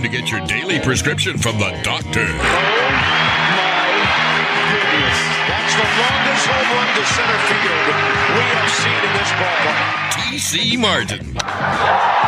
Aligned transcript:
Time 0.00 0.10
to 0.10 0.16
get 0.16 0.30
your 0.30 0.40
daily 0.46 0.80
prescription 0.80 1.36
from 1.36 1.58
the 1.58 1.70
doctor. 1.82 2.24
Oh 2.24 2.24
my 2.24 2.38
goodness. 4.70 5.18
That's 5.48 5.74
the 5.74 5.84
longest 6.00 6.46
home 6.46 6.70
run 6.76 6.88
to 6.96 7.04
center 7.04 7.40
field 7.48 7.84
we 8.34 8.44
have 8.56 8.70
seen 8.70 9.00
in 9.04 9.12
this 9.18 9.32
ballpark. 9.36 10.00
TC 10.12 10.78
Martin. 10.78 12.19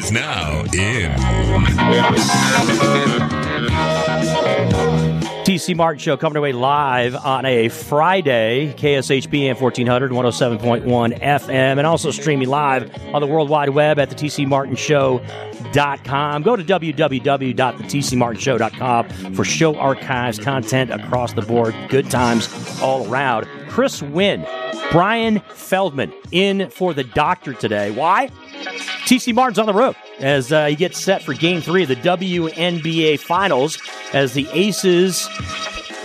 Is 0.00 0.12
now 0.12 0.62
in. 0.72 1.12
TC 5.44 5.76
Martin 5.76 5.98
Show 5.98 6.16
coming 6.16 6.38
away 6.38 6.52
live 6.52 7.14
on 7.14 7.44
a 7.44 7.68
Friday, 7.68 8.72
KSHP 8.78 9.50
and 9.50 9.60
1400, 9.60 10.10
107.1 10.10 11.20
FM, 11.20 11.50
and 11.50 11.86
also 11.86 12.10
streaming 12.10 12.48
live 12.48 12.90
on 13.12 13.20
the 13.20 13.26
World 13.26 13.50
Wide 13.50 13.68
Web 13.68 13.98
at 13.98 14.08
the 14.08 14.16
TCMartinshow.com. 14.16 16.42
Go 16.44 16.56
to 16.56 16.64
www.thetcmartinshow.com 16.64 19.34
for 19.34 19.44
show 19.44 19.76
archives, 19.76 20.38
content 20.38 20.92
across 20.92 21.34
the 21.34 21.42
board, 21.42 21.74
good 21.90 22.10
times 22.10 22.48
all 22.80 23.06
around. 23.12 23.46
Chris 23.68 24.00
Winn, 24.00 24.46
Bryan 24.90 25.40
Feldman 25.50 26.10
in 26.32 26.70
for 26.70 26.94
the 26.94 27.04
doctor 27.04 27.52
today. 27.52 27.90
Why? 27.90 28.30
TC 29.10 29.34
Martin's 29.34 29.58
on 29.58 29.66
the 29.66 29.74
road 29.74 29.96
as 30.20 30.52
uh, 30.52 30.66
he 30.66 30.76
gets 30.76 30.96
set 30.96 31.20
for 31.20 31.34
game 31.34 31.60
three 31.60 31.82
of 31.82 31.88
the 31.88 31.96
WNBA 31.96 33.18
Finals 33.18 33.76
as 34.12 34.34
the 34.34 34.46
Aces 34.52 35.28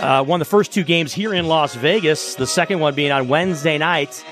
uh, 0.00 0.24
won 0.26 0.40
the 0.40 0.44
first 0.44 0.72
two 0.72 0.82
games 0.82 1.12
here 1.12 1.32
in 1.32 1.46
Las 1.46 1.76
Vegas, 1.76 2.34
the 2.34 2.48
second 2.48 2.80
one 2.80 2.96
being 2.96 3.12
on 3.12 3.28
Wednesday 3.28 3.78
night 3.78 4.24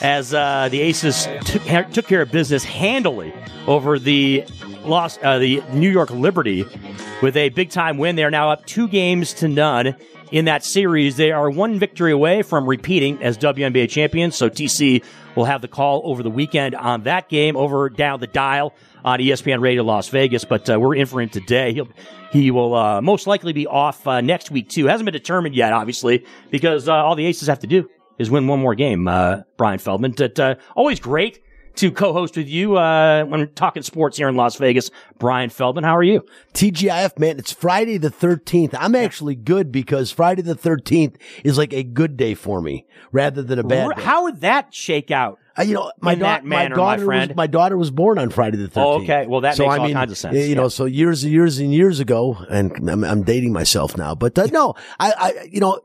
as 0.00 0.32
uh, 0.32 0.70
the 0.70 0.80
Aces 0.80 1.28
took, 1.44 1.90
took 1.92 2.06
care 2.06 2.22
of 2.22 2.32
business 2.32 2.64
handily 2.64 3.34
over 3.66 3.98
the 3.98 4.46
Los, 4.82 5.18
uh, 5.22 5.38
the 5.38 5.62
New 5.74 5.90
York 5.90 6.10
Liberty 6.10 6.64
with 7.20 7.36
a 7.36 7.50
big 7.50 7.68
time 7.68 7.98
win. 7.98 8.16
They 8.16 8.24
are 8.24 8.30
now 8.30 8.50
up 8.50 8.64
two 8.64 8.88
games 8.88 9.34
to 9.34 9.46
none 9.46 9.94
in 10.30 10.46
that 10.46 10.64
series. 10.64 11.16
They 11.16 11.32
are 11.32 11.50
one 11.50 11.78
victory 11.78 12.12
away 12.12 12.42
from 12.42 12.66
repeating 12.66 13.22
as 13.22 13.38
WNBA 13.38 13.88
champions. 13.88 14.36
So 14.36 14.48
TC 14.48 15.04
will 15.36 15.44
have 15.44 15.60
the 15.60 15.68
call 15.68 16.02
over 16.04 16.22
the 16.22 16.30
weekend 16.30 16.74
on 16.74 17.04
that 17.04 17.28
game 17.28 17.56
over 17.56 17.88
down 17.88 18.20
the 18.20 18.26
dial 18.26 18.74
on 19.04 19.18
ESPN 19.18 19.60
Radio 19.60 19.82
Las 19.82 20.08
Vegas. 20.08 20.44
But 20.44 20.68
uh, 20.70 20.78
we're 20.78 20.94
in 20.94 21.06
for 21.06 21.20
him 21.20 21.28
today. 21.28 21.72
He'll 21.72 21.88
he 22.32 22.50
will 22.50 22.74
uh, 22.74 23.00
most 23.00 23.26
likely 23.26 23.52
be 23.52 23.66
off 23.66 24.06
uh, 24.06 24.20
next 24.20 24.50
week 24.50 24.68
too. 24.68 24.86
Hasn't 24.86 25.04
been 25.04 25.12
determined 25.12 25.54
yet, 25.54 25.72
obviously, 25.72 26.24
because 26.50 26.88
uh, 26.88 26.94
all 26.94 27.16
the 27.16 27.26
Aces 27.26 27.48
have 27.48 27.58
to 27.60 27.66
do 27.66 27.88
is 28.18 28.30
win 28.30 28.46
one 28.46 28.60
more 28.60 28.74
game. 28.74 29.08
Uh, 29.08 29.42
Bryan 29.56 29.78
Feldman, 29.78 30.12
but 30.16 30.38
uh, 30.38 30.54
always 30.76 31.00
great 31.00 31.40
to 31.76 31.90
co-host 31.90 32.36
with 32.36 32.48
you 32.48 32.76
uh, 32.76 33.24
when 33.24 33.48
talking 33.54 33.82
sports 33.82 34.16
here 34.16 34.28
in 34.28 34.36
Las 34.36 34.56
Vegas. 34.56 34.90
Bryan 35.18 35.50
Feldman, 35.50 35.84
how 35.84 35.96
are 35.96 36.02
you? 36.02 36.24
TGIF, 36.54 37.18
man, 37.18 37.38
it's 37.38 37.52
Friday 37.52 37.98
the 37.98 38.10
13th. 38.10 38.74
I'm 38.78 38.94
actually 38.94 39.34
good 39.34 39.70
because 39.72 40.10
Friday 40.10 40.42
the 40.42 40.54
13th 40.54 41.16
is 41.44 41.56
like 41.58 41.72
a 41.72 41.82
good 41.82 42.16
day 42.16 42.34
for 42.34 42.60
me 42.60 42.86
rather 43.12 43.42
than 43.42 43.58
a 43.58 43.64
bad 43.64 43.96
day. 43.96 44.02
How 44.02 44.24
would 44.24 44.40
that 44.40 44.74
shake 44.74 45.10
out? 45.10 45.38
Uh, 45.60 45.64
you 45.64 45.74
know, 45.74 45.92
my, 46.00 46.14
da- 46.14 46.38
my 46.38 46.40
manner, 46.40 46.70
my 46.70 46.74
daughter 46.76 47.04
friend? 47.04 47.28
was 47.30 47.36
my 47.36 47.46
daughter 47.46 47.76
was 47.76 47.90
born 47.90 48.18
on 48.18 48.30
Friday 48.30 48.56
the 48.56 48.68
13th. 48.68 48.76
Oh, 48.76 49.02
okay. 49.02 49.26
Well, 49.26 49.42
that 49.42 49.56
so, 49.56 49.64
makes 49.64 49.74
I 49.74 49.78
all 49.78 49.84
mean, 49.84 49.94
kinds 49.94 50.12
of 50.12 50.18
sense. 50.18 50.34
You 50.36 50.42
Yeah. 50.44 50.54
know, 50.54 50.68
so 50.68 50.86
years 50.86 51.22
and 51.24 51.32
years 51.32 51.58
and 51.58 51.72
years 51.74 52.00
ago, 52.00 52.38
and 52.48 52.88
I'm, 52.90 53.04
I'm 53.04 53.22
dating 53.22 53.52
myself 53.52 53.96
now, 53.96 54.14
but 54.14 54.38
uh, 54.38 54.46
no, 54.52 54.74
I, 54.98 55.12
I, 55.18 55.48
you 55.50 55.60
know, 55.60 55.80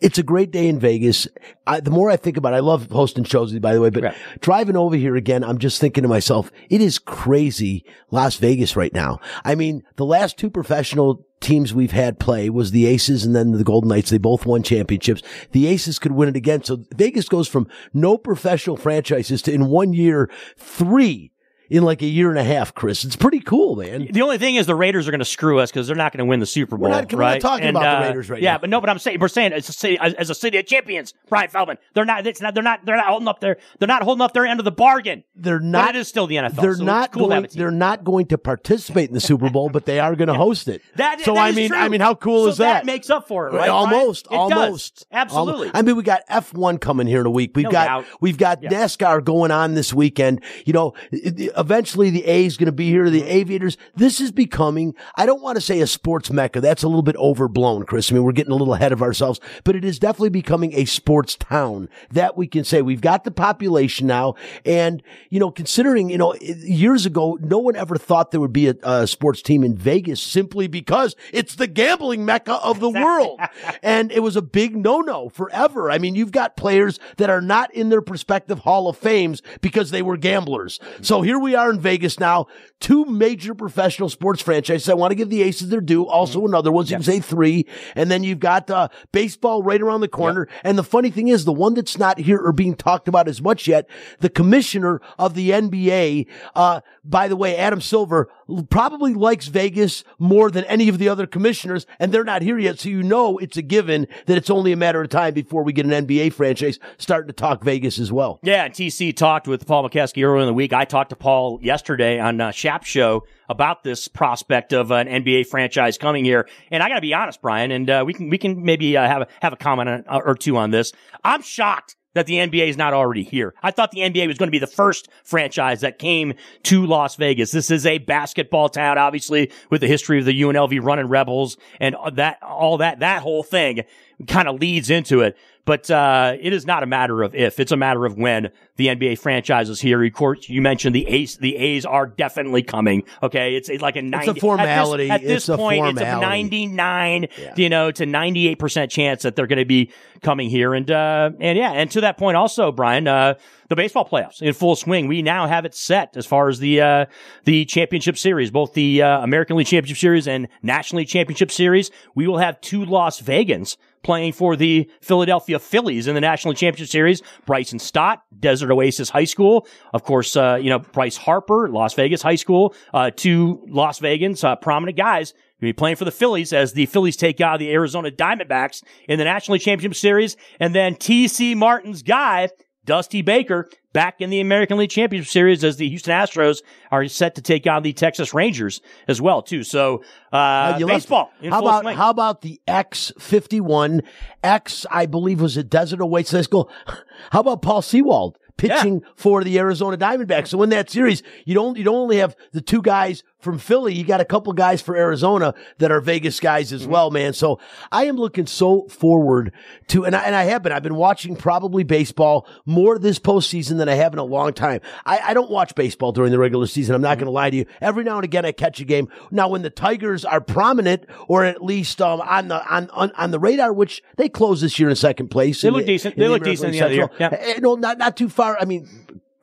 it's 0.00 0.18
a 0.18 0.22
great 0.22 0.50
day 0.50 0.68
in 0.68 0.78
Vegas. 0.78 1.28
I, 1.66 1.80
the 1.80 1.90
more 1.90 2.10
I 2.10 2.16
think 2.16 2.36
about 2.36 2.52
it, 2.54 2.56
I 2.56 2.60
love 2.60 2.88
hosting 2.90 3.24
shows, 3.24 3.56
by 3.58 3.74
the 3.74 3.80
way, 3.80 3.90
but 3.90 4.02
Right. 4.04 4.14
driving 4.40 4.76
over 4.76 4.96
here 4.96 5.16
again, 5.16 5.44
I'm 5.44 5.58
just 5.58 5.80
thinking 5.80 6.02
to 6.02 6.08
myself, 6.08 6.50
it 6.70 6.80
is 6.80 6.98
crazy 6.98 7.84
Las 8.10 8.36
Vegas 8.36 8.76
right 8.76 8.94
now. 8.94 9.20
I 9.44 9.54
mean, 9.54 9.82
the 9.96 10.06
last 10.06 10.38
two 10.38 10.48
professional 10.50 11.26
teams 11.40 11.74
we've 11.74 11.92
had 11.92 12.18
play 12.18 12.50
was 12.50 12.70
the 12.70 12.86
Aces 12.86 13.24
and 13.24 13.34
then 13.34 13.52
the 13.52 13.64
Golden 13.64 13.88
Knights. 13.88 14.10
They 14.10 14.18
both 14.18 14.46
won 14.46 14.62
championships. 14.62 15.22
The 15.52 15.66
Aces 15.66 15.98
could 15.98 16.12
win 16.12 16.28
it 16.28 16.36
again. 16.36 16.62
So 16.64 16.84
Vegas 16.94 17.28
goes 17.28 17.48
from 17.48 17.68
no 17.92 18.18
professional 18.18 18.76
franchises 18.76 19.42
to 19.42 19.52
in 19.52 19.66
one 19.66 19.92
year, 19.92 20.30
three 20.56 21.32
in 21.70 21.82
like 21.82 22.02
a 22.02 22.06
year 22.06 22.30
and 22.30 22.38
a 22.38 22.44
half, 22.44 22.74
Chris. 22.74 23.04
It's 23.04 23.16
pretty 23.16 23.40
cool, 23.40 23.76
man. 23.76 24.08
The 24.10 24.22
only 24.22 24.38
thing 24.38 24.54
is 24.56 24.66
the 24.66 24.74
Raiders 24.74 25.06
are 25.06 25.10
going 25.10 25.18
to 25.20 25.24
screw 25.24 25.58
us 25.58 25.70
because 25.70 25.86
they're 25.86 25.96
not 25.96 26.12
going 26.12 26.18
to 26.18 26.28
win 26.28 26.40
the 26.40 26.46
Super 26.46 26.76
Bowl. 26.76 26.88
We're 26.88 26.96
not- 26.96 27.12
we're 27.12 27.20
not 27.20 27.40
talking 27.40 27.66
And, 27.66 27.76
about 27.76 28.00
the 28.00 28.04
uh, 28.06 28.08
Raiders 28.08 28.30
right 28.30 28.42
yeah, 28.42 28.52
now. 28.52 28.58
but 28.58 28.70
no, 28.70 28.80
but 28.80 28.88
I'm 28.90 28.98
saying 28.98 29.18
we're 29.20 29.28
saying 29.28 29.52
as 29.52 29.68
a 29.68 29.72
city, 29.72 29.98
as, 30.00 30.14
as 30.14 30.30
a 30.30 30.34
city 30.34 30.58
of 30.58 30.66
champions, 30.66 31.14
Bryan 31.28 31.48
Feldman. 31.50 31.78
They're 31.94 32.04
not. 32.04 32.26
It's 32.26 32.40
not. 32.40 32.54
They're 32.54 32.62
not. 32.62 32.84
They're 32.84 32.96
not 32.96 33.06
holding 33.06 33.28
up 33.28 33.40
their. 33.40 33.56
They're 33.78 33.88
not 33.88 34.02
holding 34.02 34.22
up 34.22 34.32
their 34.32 34.46
end 34.46 34.60
of 34.60 34.64
the 34.64 34.72
bargain. 34.72 35.24
They're 35.36 35.58
But 35.58 35.64
not. 35.66 35.94
it 35.94 35.98
is 36.00 36.08
still 36.08 36.26
the 36.26 36.36
NFL. 36.36 36.60
They're 36.62 36.74
so 36.76 36.84
not 36.84 37.12
cool 37.12 37.28
going. 37.28 37.46
They're 37.52 37.70
not 37.70 38.04
going 38.04 38.26
to 38.26 38.38
participate 38.38 39.08
in 39.08 39.14
the 39.14 39.20
Super 39.20 39.50
Bowl, 39.50 39.68
but 39.68 39.84
they 39.84 40.00
are 40.00 40.14
going 40.16 40.28
to 40.28 40.34
host 40.34 40.68
it. 40.68 40.82
That- 40.96 41.20
so 41.20 41.34
that 41.34 41.40
I 41.40 41.52
mean, 41.52 41.68
true. 41.68 41.76
I 41.78 41.88
mean, 41.88 42.00
how 42.00 42.14
cool 42.14 42.44
So 42.44 42.50
is 42.50 42.56
that? 42.58 42.72
That 42.72 42.86
makes 42.86 43.10
up 43.10 43.28
for 43.28 43.48
it, 43.48 43.52
right? 43.54 43.68
Almost, 43.68 44.26
It 44.26 44.30
does. 44.30 44.52
almost, 44.52 45.06
Absolutely. 45.12 45.52
Almost. 45.68 45.76
I 45.76 45.82
mean, 45.82 45.96
we 45.96 46.02
got 46.02 46.22
F 46.28 46.54
one 46.54 46.78
coming 46.78 47.06
here 47.06 47.20
in 47.20 47.26
a 47.26 47.30
week. 47.30 47.52
We've 47.54 47.64
No 47.64 47.70
got 47.70 47.86
doubt. 47.86 48.04
we've 48.20 48.38
got 48.38 48.62
Yeah. 48.62 48.70
NASCAR 48.70 49.22
going 49.24 49.50
on 49.50 49.74
this 49.74 49.92
weekend. 49.92 50.42
You 50.64 50.72
know, 50.72 50.94
it- 51.12 51.50
eventually 51.58 52.10
the 52.10 52.24
A's 52.24 52.56
going 52.56 52.66
to 52.66 52.72
be 52.72 52.88
here. 52.88 53.10
The 53.10 53.24
Aviators. 53.24 53.76
This 53.94 54.20
is 54.20 54.30
becoming. 54.30 54.94
I 55.16 55.26
don't 55.26 55.42
want 55.42 55.56
to 55.56 55.60
say 55.60 55.80
a 55.80 55.86
sports 55.86 56.30
mecca. 56.30 56.60
That's 56.60 56.82
a 56.82 56.88
little 56.88 57.02
bit 57.02 57.16
overblown, 57.16 57.84
Chris. 57.84 58.10
I 58.10 58.14
mean, 58.14 58.22
we're 58.22 58.32
getting 58.32 58.52
a 58.52 58.56
little 58.56 58.74
ahead 58.74 58.92
of 58.92 59.02
ourselves, 59.02 59.40
but 59.64 59.76
it 59.76 59.84
is 59.84 59.98
definitely 59.98 60.30
becoming 60.30 60.72
a 60.74 60.84
sports 60.84 61.36
town. 61.36 61.88
That 62.10 62.36
we 62.36 62.46
can 62.46 62.64
say 62.64 62.80
we've 62.80 63.00
got 63.00 63.24
the 63.24 63.30
population 63.30 64.06
now, 64.06 64.34
and 64.64 65.02
you 65.30 65.40
know, 65.40 65.50
considering 65.50 66.08
you 66.08 66.18
know 66.18 66.34
years 66.40 67.04
ago, 67.04 67.38
no 67.40 67.58
one 67.58 67.76
ever 67.76 67.96
thought 67.96 68.30
there 68.30 68.40
would 68.40 68.52
be 68.52 68.68
a, 68.68 68.76
a 68.82 69.06
sports 69.06 69.42
team 69.42 69.64
in 69.64 69.76
Vegas 69.76 70.20
simply 70.20 70.68
because 70.68 71.16
it's 71.32 71.56
the 71.56 71.66
gambling 71.66 72.24
mecca 72.24 72.54
of 72.54 72.80
the 72.80 72.90
world, 72.90 73.40
and 73.82 74.12
it 74.12 74.20
was 74.20 74.36
a 74.36 74.42
big 74.42 74.76
no-no 74.76 75.28
forever. 75.28 75.90
I 75.90 75.98
mean, 75.98 76.14
you've 76.14 76.32
got 76.32 76.56
players 76.56 76.98
that 77.16 77.30
are 77.30 77.40
not 77.40 77.74
in 77.74 77.88
their 77.88 78.02
prospective 78.02 78.60
Hall 78.60 78.88
of 78.88 78.96
Fames 78.96 79.42
because 79.60 79.90
they 79.90 80.02
were 80.02 80.16
gamblers. 80.16 80.78
So 81.00 81.22
here 81.22 81.38
we 81.38 81.47
are 81.54 81.70
in 81.70 81.80
Vegas 81.80 82.18
now, 82.18 82.46
two 82.80 83.04
major 83.04 83.54
professional 83.54 84.08
sports 84.08 84.42
franchises. 84.42 84.88
I 84.88 84.94
want 84.94 85.10
to 85.10 85.14
give 85.14 85.30
the 85.30 85.42
Aces 85.42 85.68
their 85.68 85.80
due. 85.80 86.06
Also 86.06 86.46
another 86.46 86.70
one, 86.70 86.86
so 86.86 86.90
you 86.90 86.96
can 86.96 87.04
say 87.04 87.20
three, 87.20 87.66
and 87.94 88.10
then 88.10 88.24
you've 88.24 88.40
got 88.40 88.70
uh, 88.70 88.88
baseball 89.12 89.62
right 89.62 89.80
around 89.80 90.00
the 90.00 90.08
corner. 90.08 90.48
And 90.62 90.78
the 90.78 90.84
funny 90.84 91.10
thing 91.10 91.28
is, 91.28 91.44
the 91.44 91.52
one 91.52 91.74
that's 91.74 91.98
not 91.98 92.18
here 92.18 92.38
or 92.38 92.52
being 92.52 92.74
talked 92.74 93.08
about 93.08 93.28
as 93.28 93.42
much 93.42 93.66
yet, 93.66 93.88
the 94.20 94.30
commissioner 94.30 95.00
of 95.18 95.34
the 95.34 95.50
NBA, 95.50 96.26
uh, 96.54 96.80
by 97.04 97.28
the 97.28 97.36
way, 97.36 97.56
Adam 97.56 97.80
Silver 97.80 98.28
probably 98.70 99.14
likes 99.14 99.46
Vegas 99.48 100.04
more 100.18 100.50
than 100.50 100.64
any 100.64 100.88
of 100.88 100.98
the 100.98 101.08
other 101.08 101.26
commissioners, 101.26 101.86
and 101.98 102.12
they're 102.12 102.24
not 102.24 102.42
here 102.42 102.58
yet. 102.58 102.78
So 102.78 102.88
you 102.88 103.02
know 103.02 103.38
it's 103.38 103.56
a 103.56 103.62
given 103.62 104.06
that 104.26 104.36
it's 104.36 104.50
only 104.50 104.72
a 104.72 104.76
matter 104.76 105.02
of 105.02 105.08
time 105.08 105.34
before 105.34 105.62
we 105.62 105.72
get 105.72 105.86
an 105.86 106.06
NBA 106.06 106.32
franchise 106.32 106.78
starting 106.96 107.28
to 107.28 107.32
talk 107.32 107.62
Vegas 107.62 107.98
as 107.98 108.12
well. 108.12 108.40
Yeah, 108.42 108.64
and 108.64 108.74
TC 108.74 109.16
talked 109.16 109.46
with 109.48 109.66
Paul 109.66 109.88
McKeskey 109.88 110.24
earlier 110.24 110.40
in 110.40 110.46
the 110.46 110.54
week. 110.54 110.72
I 110.72 110.84
talked 110.84 111.10
to 111.10 111.16
Paul 111.16 111.37
yesterday 111.62 112.18
on 112.18 112.40
uh, 112.40 112.50
Shap 112.50 112.84
Show 112.84 113.24
about 113.48 113.82
this 113.82 114.08
prospect 114.08 114.72
of 114.72 114.90
an 114.90 115.06
NBA 115.06 115.46
franchise 115.46 115.98
coming 115.98 116.24
here. 116.24 116.48
And 116.70 116.82
I 116.82 116.88
got 116.88 116.96
to 116.96 117.00
be 117.00 117.14
honest, 117.14 117.40
Bryan, 117.40 117.70
and 117.70 117.88
uh, 117.88 118.04
we 118.06 118.12
can 118.12 118.28
we 118.28 118.38
can 118.38 118.62
maybe 118.64 118.96
uh, 118.96 119.06
have 119.06 119.22
a, 119.22 119.28
have 119.40 119.52
a 119.52 119.56
comment 119.56 119.88
on, 119.88 120.04
or 120.08 120.34
two 120.34 120.56
on 120.56 120.70
this. 120.70 120.92
I'm 121.24 121.42
shocked 121.42 121.96
that 122.14 122.26
the 122.26 122.34
NBA 122.34 122.68
is 122.68 122.76
not 122.76 122.94
already 122.94 123.22
here. 123.22 123.54
I 123.62 123.70
thought 123.70 123.92
the 123.92 124.00
NBA 124.00 124.26
was 124.26 124.38
going 124.38 124.48
to 124.48 124.52
be 124.52 124.58
the 124.58 124.66
first 124.66 125.08
franchise 125.22 125.82
that 125.82 125.98
came 125.98 126.34
to 126.64 126.86
Las 126.86 127.16
Vegas. 127.16 127.52
This 127.52 127.70
is 127.70 127.86
a 127.86 127.98
basketball 127.98 128.68
town, 128.68 128.98
obviously, 128.98 129.52
with 129.70 129.82
the 129.82 129.86
history 129.86 130.18
of 130.18 130.24
the 130.24 130.42
UNLV 130.42 130.82
running 130.82 131.06
rebels 131.06 131.58
and 131.80 131.94
that, 132.14 132.42
all 132.42 132.78
that, 132.78 133.00
that 133.00 133.22
whole 133.22 133.42
thing 133.42 133.84
kind 134.26 134.48
of 134.48 134.60
leads 134.60 134.90
into 134.90 135.20
it. 135.20 135.36
But 135.64 135.90
uh, 135.90 136.34
it 136.40 136.54
is 136.54 136.64
not 136.64 136.82
a 136.82 136.86
matter 136.86 137.22
of 137.22 137.34
if; 137.34 137.60
it's 137.60 137.72
a 137.72 137.76
matter 137.76 138.06
of 138.06 138.16
when 138.16 138.48
the 138.76 138.86
NBA 138.86 139.18
franchise 139.18 139.68
is 139.68 139.82
here. 139.82 140.02
Of 140.02 140.12
course, 140.14 140.48
you 140.48 140.62
mentioned 140.62 140.94
the 140.94 141.06
A's. 141.06 141.36
The 141.36 141.56
A's 141.56 141.84
are 141.84 142.06
definitely 142.06 142.62
coming. 142.62 143.02
Okay, 143.22 143.54
it's, 143.54 143.68
like 143.82 143.96
a 143.96 144.00
ninety. 144.00 144.30
It's 144.30 144.38
a 144.38 144.40
formality. 144.40 145.10
At 145.10 145.20
this, 145.20 145.26
at 145.26 145.34
this 145.34 145.48
it's 145.50 145.56
point, 145.58 145.84
a 145.84 145.90
it's 145.90 146.00
a 146.00 146.20
ninety-nine, 146.20 147.26
Yeah. 147.38 147.52
you 147.56 147.68
know, 147.68 147.90
to 147.90 148.06
ninety-eight 148.06 148.58
percent 148.58 148.90
chance 148.90 149.24
that 149.24 149.36
they're 149.36 149.46
going 149.46 149.58
to 149.58 149.66
be 149.66 149.92
coming 150.22 150.48
here. 150.48 150.72
And 150.72 150.90
uh, 150.90 151.32
and 151.38 151.58
yeah, 151.58 151.72
and 151.72 151.90
to 151.90 152.00
that 152.00 152.16
point, 152.16 152.38
also, 152.38 152.72
Bryan, 152.72 153.06
uh, 153.06 153.34
the 153.68 153.76
baseball 153.76 154.08
playoffs 154.08 154.40
in 154.40 154.54
full 154.54 154.74
swing. 154.74 155.06
We 155.06 155.20
now 155.20 155.46
have 155.48 155.66
it 155.66 155.74
set 155.74 156.16
as 156.16 156.24
far 156.24 156.48
as 156.48 156.60
the 156.60 156.80
uh, 156.80 157.06
the 157.44 157.66
championship 157.66 158.16
series, 158.16 158.50
both 158.50 158.72
the 158.72 159.02
uh, 159.02 159.20
American 159.20 159.58
League 159.58 159.66
Championship 159.66 159.98
Series 159.98 160.26
and 160.26 160.48
National 160.62 161.00
League 161.00 161.08
Championship 161.08 161.50
Series. 161.50 161.90
We 162.14 162.26
will 162.26 162.38
have 162.38 162.58
two 162.62 162.86
Las 162.86 163.20
Vegans 163.20 163.76
playing 164.02 164.32
for 164.32 164.56
the 164.56 164.90
Philadelphia 165.00 165.58
Phillies 165.58 166.06
in 166.06 166.14
the 166.14 166.20
National 166.20 166.54
Championship 166.54 166.90
Series. 166.90 167.22
Bryson 167.46 167.78
Stott, 167.78 168.22
Desert 168.38 168.70
Oasis 168.70 169.10
High 169.10 169.24
School. 169.24 169.66
Of 169.92 170.02
course, 170.02 170.36
uh, 170.36 170.58
you 170.60 170.70
know, 170.70 170.78
Bryce 170.78 171.16
Harper, 171.16 171.68
Las 171.68 171.94
Vegas 171.94 172.22
High 172.22 172.36
School. 172.36 172.74
Uh, 172.92 173.10
two 173.14 173.64
Las 173.68 174.00
Vegans, 174.00 174.44
uh, 174.44 174.56
prominent 174.56 174.96
guys. 174.96 175.34
Be 175.60 175.72
playing 175.72 175.96
for 175.96 176.04
the 176.04 176.12
Phillies 176.12 176.52
as 176.52 176.72
the 176.72 176.86
Phillies 176.86 177.16
take 177.16 177.40
out 177.40 177.58
the 177.58 177.72
Arizona 177.72 178.12
Diamondbacks 178.12 178.84
in 179.08 179.18
the 179.18 179.24
National 179.24 179.58
Championship 179.58 179.96
Series. 179.96 180.36
And 180.60 180.72
then 180.72 180.94
TC 180.94 181.56
Martin's 181.56 182.02
guy, 182.02 182.48
Dusty 182.88 183.20
Baker, 183.20 183.68
back 183.92 184.22
in 184.22 184.30
the 184.30 184.40
American 184.40 184.78
League 184.78 184.88
Championship 184.88 185.30
Series 185.30 185.62
as 185.62 185.76
the 185.76 185.86
Houston 185.90 186.14
Astros 186.14 186.62
are 186.90 187.06
set 187.06 187.34
to 187.34 187.42
take 187.42 187.66
on 187.66 187.82
the 187.82 187.92
Texas 187.92 188.32
Rangers 188.32 188.80
as 189.06 189.20
well, 189.20 189.42
too. 189.42 189.62
So, 189.62 190.02
uh, 190.32 190.78
baseball. 190.78 191.30
How 191.42 191.60
about 191.60 191.82
swing. 191.82 191.96
how 191.96 192.08
about 192.08 192.40
the 192.40 192.60
X 192.66 193.12
fifty 193.18 193.60
one 193.60 194.02
X? 194.42 194.86
I 194.90 195.04
believe 195.04 195.42
was 195.42 195.58
a 195.58 195.62
Desert 195.62 196.00
Oasis 196.00 196.44
School. 196.44 196.70
How 197.30 197.40
about 197.40 197.60
Paul 197.60 197.82
Sewald 197.82 198.38
pitching 198.56 199.02
for 199.16 199.44
the 199.44 199.58
Arizona 199.58 199.98
Diamondbacks? 199.98 200.48
So 200.48 200.62
in 200.62 200.70
that 200.70 200.88
series, 200.88 201.22
you 201.44 201.54
don't 201.54 201.76
you 201.76 201.84
don't 201.84 201.96
only 201.96 202.16
have 202.16 202.36
the 202.52 202.62
two 202.62 202.80
guys 202.80 203.22
from 203.40 203.58
Philly. 203.58 203.94
You 203.94 204.04
got 204.04 204.20
a 204.20 204.24
couple 204.24 204.52
guys 204.52 204.82
for 204.82 204.96
Arizona 204.96 205.54
that 205.78 205.90
are 205.92 206.00
Vegas 206.00 206.40
guys 206.40 206.68
Mm-hmm. 206.68 206.74
as 206.76 206.86
well, 206.86 207.10
man. 207.10 207.32
So 207.32 207.60
I 207.92 208.06
am 208.06 208.16
looking 208.16 208.46
so 208.46 208.88
forward 208.88 209.52
to, 209.88 210.04
and 210.04 210.16
I, 210.16 210.22
and 210.22 210.34
I 210.34 210.44
have 210.44 210.62
been. 210.62 210.72
I've 210.72 210.82
been 210.82 210.96
watching 210.96 211.36
probably 211.36 211.84
baseball 211.84 212.46
more 212.66 212.98
this 212.98 213.18
postseason 213.18 213.78
than 213.78 213.88
I 213.88 213.94
have 213.94 214.12
in 214.12 214.18
a 214.18 214.24
long 214.24 214.52
time. 214.52 214.80
I, 215.06 215.18
I 215.20 215.34
don't 215.34 215.50
watch 215.50 215.74
baseball 215.74 216.12
during 216.12 216.32
the 216.32 216.38
regular 216.38 216.66
season. 216.66 216.94
I'm 216.94 217.00
not 217.02 217.08
Mm-hmm. 217.18 217.20
going 217.20 217.26
to 217.26 217.30
lie 217.32 217.50
to 217.50 217.56
you. 217.56 217.66
Every 217.80 218.04
now 218.04 218.16
and 218.16 218.24
again, 218.24 218.44
I 218.44 218.52
catch 218.52 218.80
a 218.80 218.84
game. 218.84 219.08
Now, 219.30 219.48
when 219.48 219.62
the 219.62 219.70
Tigers 219.70 220.24
are 220.24 220.40
prominent 220.40 221.04
or 221.28 221.44
at 221.44 221.62
least 221.62 222.02
um, 222.02 222.20
on 222.20 222.48
the 222.48 222.66
on, 222.74 222.90
on 222.90 223.12
on 223.16 223.30
the 223.30 223.38
radar, 223.38 223.72
which 223.72 224.02
they 224.16 224.28
closed 224.28 224.62
this 224.62 224.78
year 224.78 224.88
in 224.90 224.96
second 224.96 225.28
place. 225.28 225.62
They 225.62 225.70
look 225.70 225.82
the- 225.82 225.86
decent. 225.92 226.16
They 226.16 226.24
the 226.24 226.30
look 226.30 226.42
American 226.42 226.70
decent 226.72 226.88
the 226.88 226.94
year. 226.94 227.10
Eh, 227.20 227.54
eh, 227.56 227.60
No, 227.60 227.76
not 227.76 227.98
not 227.98 228.16
too 228.16 228.28
far. 228.28 228.58
I 228.60 228.64
mean. 228.64 228.88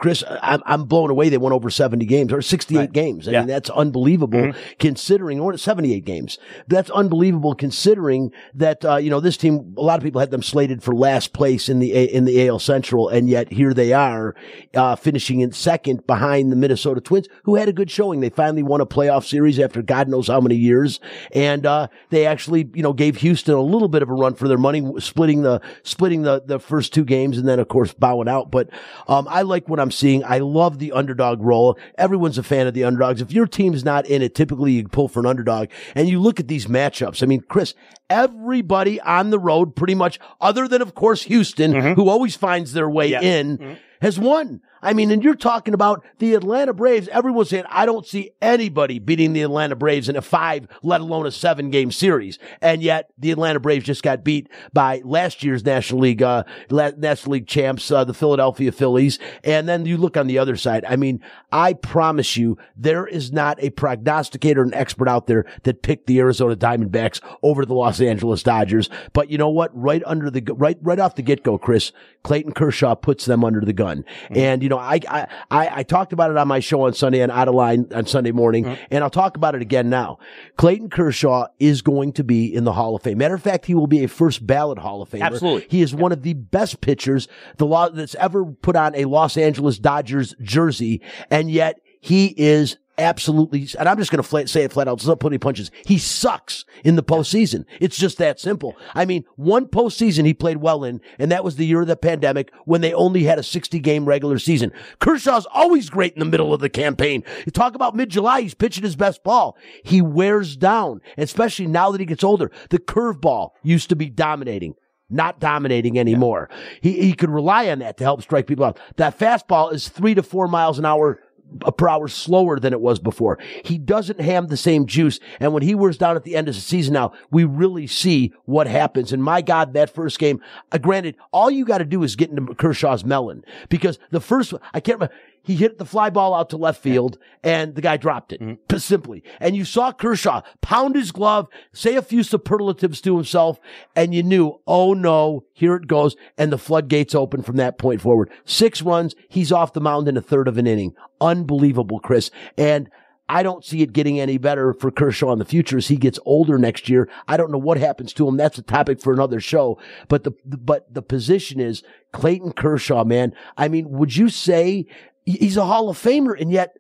Chris, 0.05 0.23
I'm, 0.43 0.61
I'm 0.67 0.83
blown 0.83 1.09
away. 1.09 1.29
They 1.29 1.39
won 1.39 1.51
over 1.51 1.71
70 1.71 2.05
games 2.05 2.31
or 2.31 2.39
68 2.39 2.91
games. 2.93 3.27
I 3.27 3.31
Yeah. 3.31 3.39
mean, 3.39 3.47
that's 3.47 3.71
unbelievable 3.71 4.53
considering, 4.77 5.39
or 5.39 5.57
78 5.57 6.05
games. 6.05 6.37
That's 6.67 6.91
unbelievable 6.91 7.55
considering 7.55 8.31
that, 8.53 8.85
uh, 8.85 8.97
you 8.97 9.09
know, 9.09 9.19
this 9.19 9.35
team, 9.35 9.73
a 9.75 9.81
lot 9.81 9.97
of 9.97 10.03
people 10.03 10.19
had 10.21 10.29
them 10.29 10.43
slated 10.43 10.83
for 10.83 10.93
last 10.93 11.33
place 11.33 11.69
in 11.69 11.79
the, 11.79 11.91
A- 11.93 12.05
in 12.05 12.25
the 12.25 12.47
AL 12.47 12.59
Central. 12.59 13.09
And 13.09 13.27
yet 13.27 13.51
here 13.51 13.73
they 13.73 13.93
are, 13.93 14.35
uh, 14.75 14.95
finishing 14.95 15.39
in 15.39 15.51
second 15.53 16.05
behind 16.05 16.51
the 16.51 16.55
Minnesota 16.55 17.01
Twins, 17.01 17.27
who 17.45 17.55
had 17.55 17.67
a 17.67 17.73
good 17.73 17.89
showing. 17.89 18.19
They 18.19 18.29
finally 18.29 18.61
won 18.61 18.81
a 18.81 18.85
playoff 18.85 19.25
series 19.25 19.59
after 19.59 19.81
God 19.81 20.07
knows 20.07 20.27
how 20.27 20.39
many 20.39 20.55
years. 20.55 20.99
And, 21.33 21.65
uh, 21.65 21.87
they 22.11 22.27
actually, 22.27 22.69
you 22.75 22.83
know, 22.83 22.93
gave 22.93 23.15
Houston 23.17 23.55
a 23.55 23.61
little 23.61 23.87
bit 23.87 24.03
of 24.03 24.09
a 24.11 24.13
run 24.13 24.35
for 24.35 24.47
their 24.47 24.59
money, 24.59 24.83
splitting 24.99 25.41
the, 25.41 25.61
splitting 25.81 26.21
the, 26.21 26.43
the 26.45 26.59
first 26.59 26.93
two 26.93 27.05
games 27.05 27.39
and 27.39 27.47
then, 27.47 27.57
of 27.59 27.69
course, 27.69 27.91
bowing 27.91 28.27
out. 28.29 28.51
But, 28.51 28.69
um, 29.07 29.27
I 29.31 29.41
like 29.41 29.67
what 29.67 29.79
I'm 29.79 29.94
seeing. 29.95 30.23
I 30.23 30.39
love 30.39 30.79
the 30.79 30.91
underdog 30.91 31.41
role. 31.41 31.77
Everyone's 31.97 32.37
a 32.37 32.43
fan 32.43 32.67
of 32.67 32.73
the 32.73 32.83
underdogs. 32.83 33.21
If 33.21 33.31
your 33.31 33.47
team's 33.47 33.83
not 33.83 34.05
in 34.05 34.21
it, 34.21 34.35
typically 34.35 34.73
you 34.73 34.87
pull 34.87 35.07
for 35.07 35.19
an 35.21 35.25
underdog. 35.25 35.69
And 35.95 36.07
you 36.09 36.21
look 36.21 36.39
at 36.39 36.47
these 36.47 36.67
matchups. 36.67 37.23
I 37.23 37.25
mean, 37.25 37.41
Chris, 37.47 37.73
everybody 38.09 38.99
on 39.01 39.29
the 39.29 39.39
road, 39.39 39.75
pretty 39.75 39.95
much, 39.95 40.19
other 40.39 40.67
than, 40.67 40.81
of 40.81 40.95
course, 40.95 41.23
Houston, 41.23 41.73
mm-hmm. 41.73 41.93
who 41.93 42.09
always 42.09 42.35
finds 42.35 42.73
their 42.73 42.89
way 42.89 43.07
Yeah. 43.07 43.21
in, 43.21 43.57
mm-hmm. 43.57 43.73
has 44.01 44.19
won. 44.19 44.61
I 44.81 44.93
mean, 44.93 45.11
and 45.11 45.23
you're 45.23 45.35
talking 45.35 45.73
about 45.73 46.03
the 46.19 46.35
Atlanta 46.35 46.73
Braves. 46.73 47.07
Everyone's 47.07 47.49
saying, 47.49 47.65
I 47.69 47.85
don't 47.85 48.05
see 48.05 48.31
anybody 48.41 48.99
beating 48.99 49.33
the 49.33 49.41
Atlanta 49.41 49.75
Braves 49.75 50.09
in 50.09 50.15
a 50.15 50.21
five, 50.21 50.67
let 50.83 51.01
alone 51.01 51.25
a 51.25 51.31
seven 51.31 51.69
game 51.69 51.91
series. 51.91 52.37
And 52.61 52.83
yet 52.83 53.09
the 53.17 53.31
Atlanta 53.31 53.59
Braves 53.59 53.85
just 53.85 54.03
got 54.03 54.23
beat 54.23 54.49
by 54.73 55.01
last 55.03 55.43
year's 55.43 55.65
National 55.65 56.01
League, 56.01 56.21
uh, 56.21 56.43
National 56.69 57.33
League 57.33 57.47
champs, 57.47 57.89
uh, 57.89 58.03
the 58.03 58.13
Philadelphia 58.13 58.71
Phillies. 58.71 59.17
And 59.43 59.67
then 59.67 59.85
you 59.85 59.97
look 59.97 60.17
on 60.17 60.27
the 60.27 60.37
other 60.37 60.55
side. 60.55 60.85
I 60.85 60.95
mean, 60.95 61.21
I 61.51 61.73
promise 61.73 62.37
you, 62.37 62.57
there 62.75 63.07
is 63.07 63.31
not 63.31 63.61
a 63.63 63.69
prognosticator 63.71 64.61
an 64.61 64.73
expert 64.73 65.07
out 65.07 65.27
there 65.27 65.45
that 65.63 65.81
picked 65.81 66.07
the 66.07 66.19
Arizona 66.19 66.55
Diamondbacks 66.55 67.21
over 67.41 67.65
the 67.65 67.73
Los 67.73 68.01
Angeles 68.01 68.43
Dodgers. 68.43 68.89
But 69.13 69.29
you 69.29 69.37
know 69.37 69.49
what? 69.49 69.71
Right 69.73 70.03
under 70.05 70.29
the, 70.29 70.41
right, 70.53 70.77
right 70.81 70.99
off 70.99 71.15
the 71.15 71.21
get 71.21 71.43
go, 71.43 71.57
Chris, 71.57 71.91
Clayton 72.23 72.53
Kershaw 72.53 72.95
puts 72.95 73.25
them 73.25 73.43
under 73.43 73.61
the 73.61 73.73
gun. 73.73 74.05
And, 74.29 74.61
you 74.63 74.69
know, 74.69 74.74
I, 74.77 74.99
I, 75.09 75.27
I, 75.49 75.69
I 75.77 75.83
talked 75.83 76.13
about 76.13 76.31
it 76.31 76.37
on 76.37 76.47
my 76.47 76.59
show 76.59 76.81
on 76.81 76.93
Sunday 76.93 77.21
and 77.21 77.31
Out 77.31 77.47
of 77.47 77.55
Line 77.55 77.87
on 77.93 78.05
Sunday 78.05 78.31
morning, 78.31 78.65
mm-hmm. 78.65 78.83
and 78.91 79.03
I'll 79.03 79.09
talk 79.09 79.37
about 79.37 79.55
it 79.55 79.61
again 79.61 79.89
now. 79.89 80.19
Clayton 80.57 80.89
Kershaw 80.89 81.47
is 81.59 81.81
going 81.81 82.13
to 82.13 82.23
be 82.23 82.53
in 82.53 82.63
the 82.63 82.73
Hall 82.73 82.95
of 82.95 83.03
Fame. 83.03 83.17
Matter 83.17 83.35
of 83.35 83.43
fact, 83.43 83.65
he 83.65 83.75
will 83.75 83.87
be 83.87 84.03
a 84.03 84.07
first 84.07 84.45
ballot 84.45 84.79
Hall 84.79 85.01
of 85.01 85.09
Famer. 85.09 85.23
Absolutely. 85.23 85.67
He 85.69 85.81
is 85.81 85.93
one 85.93 86.11
of 86.11 86.21
the 86.23 86.33
best 86.33 86.81
pitchers 86.81 87.27
the 87.57 87.65
law 87.65 87.89
that's 87.89 88.15
ever 88.15 88.45
put 88.45 88.75
on 88.75 88.95
a 88.95 89.05
Los 89.05 89.37
Angeles 89.37 89.79
Dodgers 89.79 90.35
jersey, 90.41 91.01
and 91.29 91.49
yet 91.49 91.79
he 92.01 92.33
is 92.37 92.77
absolutely, 92.97 93.67
and 93.77 93.87
I'm 93.87 93.97
just 93.97 94.11
going 94.11 94.23
to 94.23 94.47
say 94.47 94.63
it 94.63 94.73
flat 94.73 94.87
out, 94.87 95.05
not 95.05 95.19
put 95.19 95.31
any 95.31 95.37
punches. 95.37 95.71
He 95.85 95.97
sucks 95.97 96.65
in 96.83 96.95
the 96.95 97.03
postseason. 97.03 97.65
It's 97.79 97.97
just 97.97 98.17
that 98.17 98.39
simple. 98.39 98.75
I 98.93 99.05
mean, 99.05 99.25
one 99.35 99.67
postseason 99.67 100.25
he 100.25 100.33
played 100.33 100.57
well 100.57 100.83
in, 100.83 101.01
and 101.19 101.31
that 101.31 101.43
was 101.43 101.55
the 101.55 101.65
year 101.65 101.81
of 101.81 101.87
the 101.87 101.95
pandemic 101.95 102.51
when 102.65 102.81
they 102.81 102.93
only 102.93 103.23
had 103.23 103.39
a 103.39 103.43
60 103.43 103.79
game 103.79 104.05
regular 104.05 104.39
season. 104.39 104.71
Kershaw's 104.99 105.47
always 105.53 105.89
great 105.89 106.13
in 106.13 106.19
the 106.19 106.25
middle 106.25 106.53
of 106.53 106.61
the 106.61 106.69
campaign. 106.69 107.23
You 107.45 107.51
talk 107.51 107.75
about 107.75 107.95
mid 107.95 108.09
July, 108.09 108.41
he's 108.41 108.53
pitching 108.53 108.83
his 108.83 108.95
best 108.95 109.23
ball. 109.23 109.57
He 109.83 110.01
wears 110.01 110.55
down, 110.55 111.01
especially 111.17 111.67
now 111.67 111.91
that 111.91 111.99
he 111.99 112.05
gets 112.05 112.23
older. 112.23 112.51
The 112.69 112.79
curveball 112.79 113.51
used 113.63 113.89
to 113.89 113.95
be 113.95 114.09
dominating 114.09 114.75
not 115.09 115.39
dominating 115.39 115.99
anymore. 115.99 116.49
He 116.81 117.01
he 117.01 117.13
could 117.13 117.29
rely 117.29 117.69
on 117.69 117.79
that 117.79 117.97
to 117.97 118.03
help 118.03 118.21
strike 118.21 118.47
people 118.47 118.65
out. 118.65 118.79
That 118.97 119.17
fastball 119.17 119.71
is 119.71 119.87
three 119.87 120.15
to 120.15 120.23
four 120.23 120.47
miles 120.47 120.79
an 120.79 120.85
hour 120.85 121.19
uh, 121.63 121.71
per 121.71 121.87
hour 121.87 122.07
slower 122.07 122.59
than 122.59 122.73
it 122.73 122.81
was 122.81 122.99
before. 122.99 123.39
He 123.63 123.77
doesn't 123.77 124.19
have 124.19 124.49
the 124.49 124.57
same 124.57 124.85
juice. 124.85 125.19
And 125.39 125.53
when 125.53 125.63
he 125.63 125.75
wears 125.75 125.97
down 125.97 126.15
at 126.15 126.23
the 126.23 126.35
end 126.35 126.49
of 126.49 126.55
the 126.55 126.61
season 126.61 126.93
now, 126.93 127.13
we 127.31 127.43
really 127.43 127.87
see 127.87 128.33
what 128.45 128.67
happens. 128.67 129.13
And 129.13 129.23
my 129.23 129.41
God, 129.41 129.73
that 129.73 129.89
first 129.89 130.19
game, 130.19 130.41
uh, 130.71 130.77
granted, 130.77 131.15
all 131.31 131.49
you 131.49 131.65
got 131.65 131.79
to 131.79 131.85
do 131.85 132.03
is 132.03 132.15
get 132.15 132.29
into 132.29 132.53
Kershaw's 132.55 133.05
melon 133.05 133.43
because 133.69 133.99
the 134.11 134.19
first, 134.19 134.53
I 134.73 134.79
can't 134.79 134.99
remember, 134.99 135.15
he 135.45 135.55
hit 135.55 135.77
the 135.77 135.85
fly 135.85 136.09
ball 136.09 136.33
out 136.33 136.49
to 136.49 136.57
left 136.57 136.81
field 136.81 137.17
and 137.43 137.75
the 137.75 137.81
guy 137.81 137.97
dropped 137.97 138.33
it 138.33 138.41
mm-hmm. 138.41 138.55
p- 138.67 138.79
simply. 138.79 139.23
And 139.39 139.55
you 139.55 139.63
saw 139.63 139.91
Kershaw 139.91 140.41
pound 140.61 140.95
his 140.95 141.11
glove, 141.11 141.47
say 141.71 141.95
a 141.95 142.01
few 142.01 142.23
superlatives 142.23 142.99
to 143.01 143.15
himself, 143.15 143.59
and 143.95 144.13
you 144.13 144.23
knew, 144.23 144.59
oh 144.65 144.93
no, 144.93 145.45
here 145.53 145.75
it 145.75 145.87
goes. 145.87 146.15
And 146.37 146.51
the 146.51 146.57
floodgates 146.57 147.13
open 147.13 147.43
from 147.43 147.57
that 147.57 147.77
point 147.77 148.01
forward. 148.01 148.31
Six 148.43 148.81
runs. 148.81 149.15
He's 149.29 149.51
off 149.51 149.73
the 149.73 149.81
mound 149.81 150.07
in 150.07 150.17
a 150.17 150.21
third 150.21 150.47
of 150.47 150.57
an 150.57 150.65
inning. 150.65 150.95
Unbelievable, 151.21 151.99
Chris. 151.99 152.31
And 152.57 152.89
I 153.27 153.41
don't 153.43 153.65
see 153.65 153.81
it 153.81 153.93
getting 153.93 154.19
any 154.19 154.37
better 154.37 154.73
for 154.73 154.91
Kershaw 154.91 155.31
in 155.31 155.39
the 155.39 155.45
future 155.45 155.77
as 155.77 155.87
he 155.87 155.97
gets 155.97 156.19
older 156.25 156.57
next 156.57 156.89
year. 156.89 157.09
I 157.27 157.37
don't 157.37 157.51
know 157.51 157.57
what 157.57 157.77
happens 157.77 158.13
to 158.13 158.27
him. 158.27 158.37
That's 158.37 158.57
a 158.57 158.63
topic 158.63 159.01
for 159.01 159.13
another 159.13 159.39
show. 159.39 159.79
But 160.07 160.23
the, 160.23 160.31
but 160.45 160.93
the 160.93 161.01
position 161.01 161.59
is 161.59 161.83
Clayton 162.13 162.53
Kershaw, 162.53 163.03
man. 163.03 163.33
I 163.57 163.67
mean, 163.67 163.89
would 163.89 164.15
you 164.15 164.29
say 164.29 164.85
he's 165.25 165.57
a 165.57 165.65
Hall 165.65 165.89
of 165.89 165.97
Famer 165.97 166.39
and 166.39 166.51
yet 166.51 166.77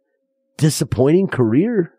disappointing 0.57 1.27
career? 1.27 1.91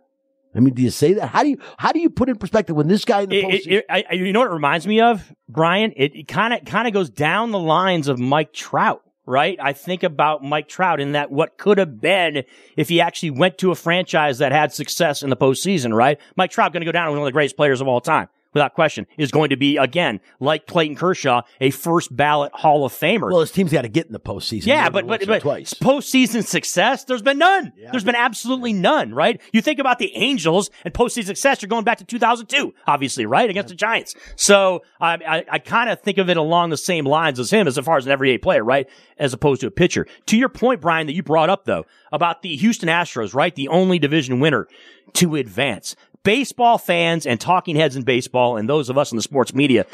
I 0.54 0.60
mean, 0.60 0.72
do 0.72 0.80
you 0.82 0.90
say 0.90 1.12
that? 1.14 1.26
How 1.28 1.42
do 1.42 1.50
you, 1.50 1.58
how 1.76 1.92
do 1.92 2.00
you 2.00 2.08
put 2.08 2.30
in 2.30 2.36
perspective 2.36 2.74
when 2.74 2.88
this 2.88 3.04
guy 3.04 3.20
in 3.22 3.28
the 3.28 3.38
It, 3.40 3.44
postseason? 3.44 3.66
it, 3.66 3.72
it, 3.74 3.84
I, 3.90 4.04
I- 4.10 4.14
you 4.14 4.32
know 4.32 4.40
what 4.40 4.48
it 4.50 4.54
reminds 4.54 4.86
me 4.86 5.00
of, 5.02 5.30
Bryan? 5.48 5.92
It 5.96 6.26
kind 6.28 6.54
of 6.54 6.64
kind 6.64 6.88
of 6.88 6.94
goes 6.94 7.10
down 7.10 7.50
the 7.50 7.58
lines 7.58 8.08
of 8.08 8.18
Mike 8.18 8.54
Trout, 8.54 9.02
right? 9.26 9.58
I 9.60 9.74
think 9.74 10.02
about 10.02 10.42
Mike 10.42 10.66
Trout 10.66 10.98
in 10.98 11.12
that 11.12 11.30
what 11.30 11.58
could 11.58 11.76
have 11.76 12.00
been 12.00 12.44
if 12.74 12.88
he 12.88 13.02
actually 13.02 13.30
went 13.32 13.58
to 13.58 13.70
a 13.70 13.74
franchise 13.74 14.38
that 14.38 14.52
had 14.52 14.72
success 14.72 15.22
in 15.22 15.28
the 15.28 15.36
postseason, 15.36 15.94
right? 15.94 16.18
Mike 16.36 16.52
Trout 16.52 16.72
going 16.72 16.80
to 16.80 16.86
go 16.86 16.92
down 16.92 17.08
as 17.08 17.10
one 17.10 17.18
of 17.18 17.24
the 17.26 17.32
greatest 17.32 17.56
players 17.58 17.82
of 17.82 17.88
all 17.88 18.00
time. 18.00 18.28
Without 18.56 18.72
question, 18.72 19.06
is 19.18 19.30
going 19.30 19.50
to 19.50 19.56
be 19.58 19.76
again 19.76 20.18
like 20.40 20.66
Clayton 20.66 20.96
Kershaw, 20.96 21.42
a 21.60 21.68
first 21.68 22.16
ballot 22.16 22.52
Hall 22.54 22.86
of 22.86 22.92
Famer. 22.94 23.30
Well, 23.30 23.40
his 23.40 23.52
team's 23.52 23.70
got 23.70 23.82
to 23.82 23.88
get 23.90 24.06
in 24.06 24.14
the 24.14 24.18
postseason. 24.18 24.64
Yeah, 24.64 24.88
but 24.88 25.06
but, 25.06 25.26
but 25.26 25.42
twice. 25.42 25.74
postseason 25.74 26.42
success, 26.42 27.04
there's 27.04 27.20
been 27.20 27.36
none. 27.36 27.74
There's 27.90 28.02
been 28.02 28.14
absolutely 28.14 28.72
none, 28.72 29.12
right? 29.12 29.42
You 29.52 29.60
think 29.60 29.78
about 29.78 29.98
the 29.98 30.10
Angels 30.16 30.70
and 30.86 30.94
postseason 30.94 31.26
success, 31.26 31.60
you're 31.60 31.68
going 31.68 31.84
back 31.84 31.98
to 31.98 32.04
2002, 32.04 32.72
obviously, 32.86 33.26
right? 33.26 33.50
Against 33.50 33.68
the 33.68 33.74
Giants. 33.74 34.14
So 34.36 34.82
I, 35.02 35.16
I, 35.16 35.44
I 35.52 35.58
kind 35.58 35.90
of 35.90 36.00
think 36.00 36.16
of 36.16 36.30
it 36.30 36.38
along 36.38 36.70
the 36.70 36.78
same 36.78 37.04
lines 37.04 37.38
as 37.38 37.50
him 37.50 37.68
as 37.68 37.76
far 37.80 37.98
as 37.98 38.06
an 38.06 38.12
everyday 38.12 38.38
player, 38.38 38.64
right? 38.64 38.88
As 39.18 39.34
opposed 39.34 39.60
to 39.60 39.66
a 39.66 39.70
pitcher. 39.70 40.06
To 40.24 40.36
your 40.38 40.48
point, 40.48 40.80
Bryan, 40.80 41.06
that 41.08 41.12
you 41.12 41.22
brought 41.22 41.50
up 41.50 41.66
though, 41.66 41.84
about 42.10 42.40
the 42.40 42.56
Houston 42.56 42.88
Astros, 42.88 43.34
right? 43.34 43.54
The 43.54 43.68
only 43.68 43.98
division 43.98 44.40
winner 44.40 44.66
to 45.12 45.36
advance. 45.36 45.94
Baseball 46.26 46.76
fans 46.76 47.24
and 47.24 47.40
talking 47.40 47.76
heads 47.76 47.94
in 47.94 48.02
baseball 48.02 48.56
and 48.56 48.68
those 48.68 48.90
of 48.90 48.98
us 48.98 49.12
in 49.12 49.16
the 49.16 49.22
sports 49.22 49.54
media 49.54 49.86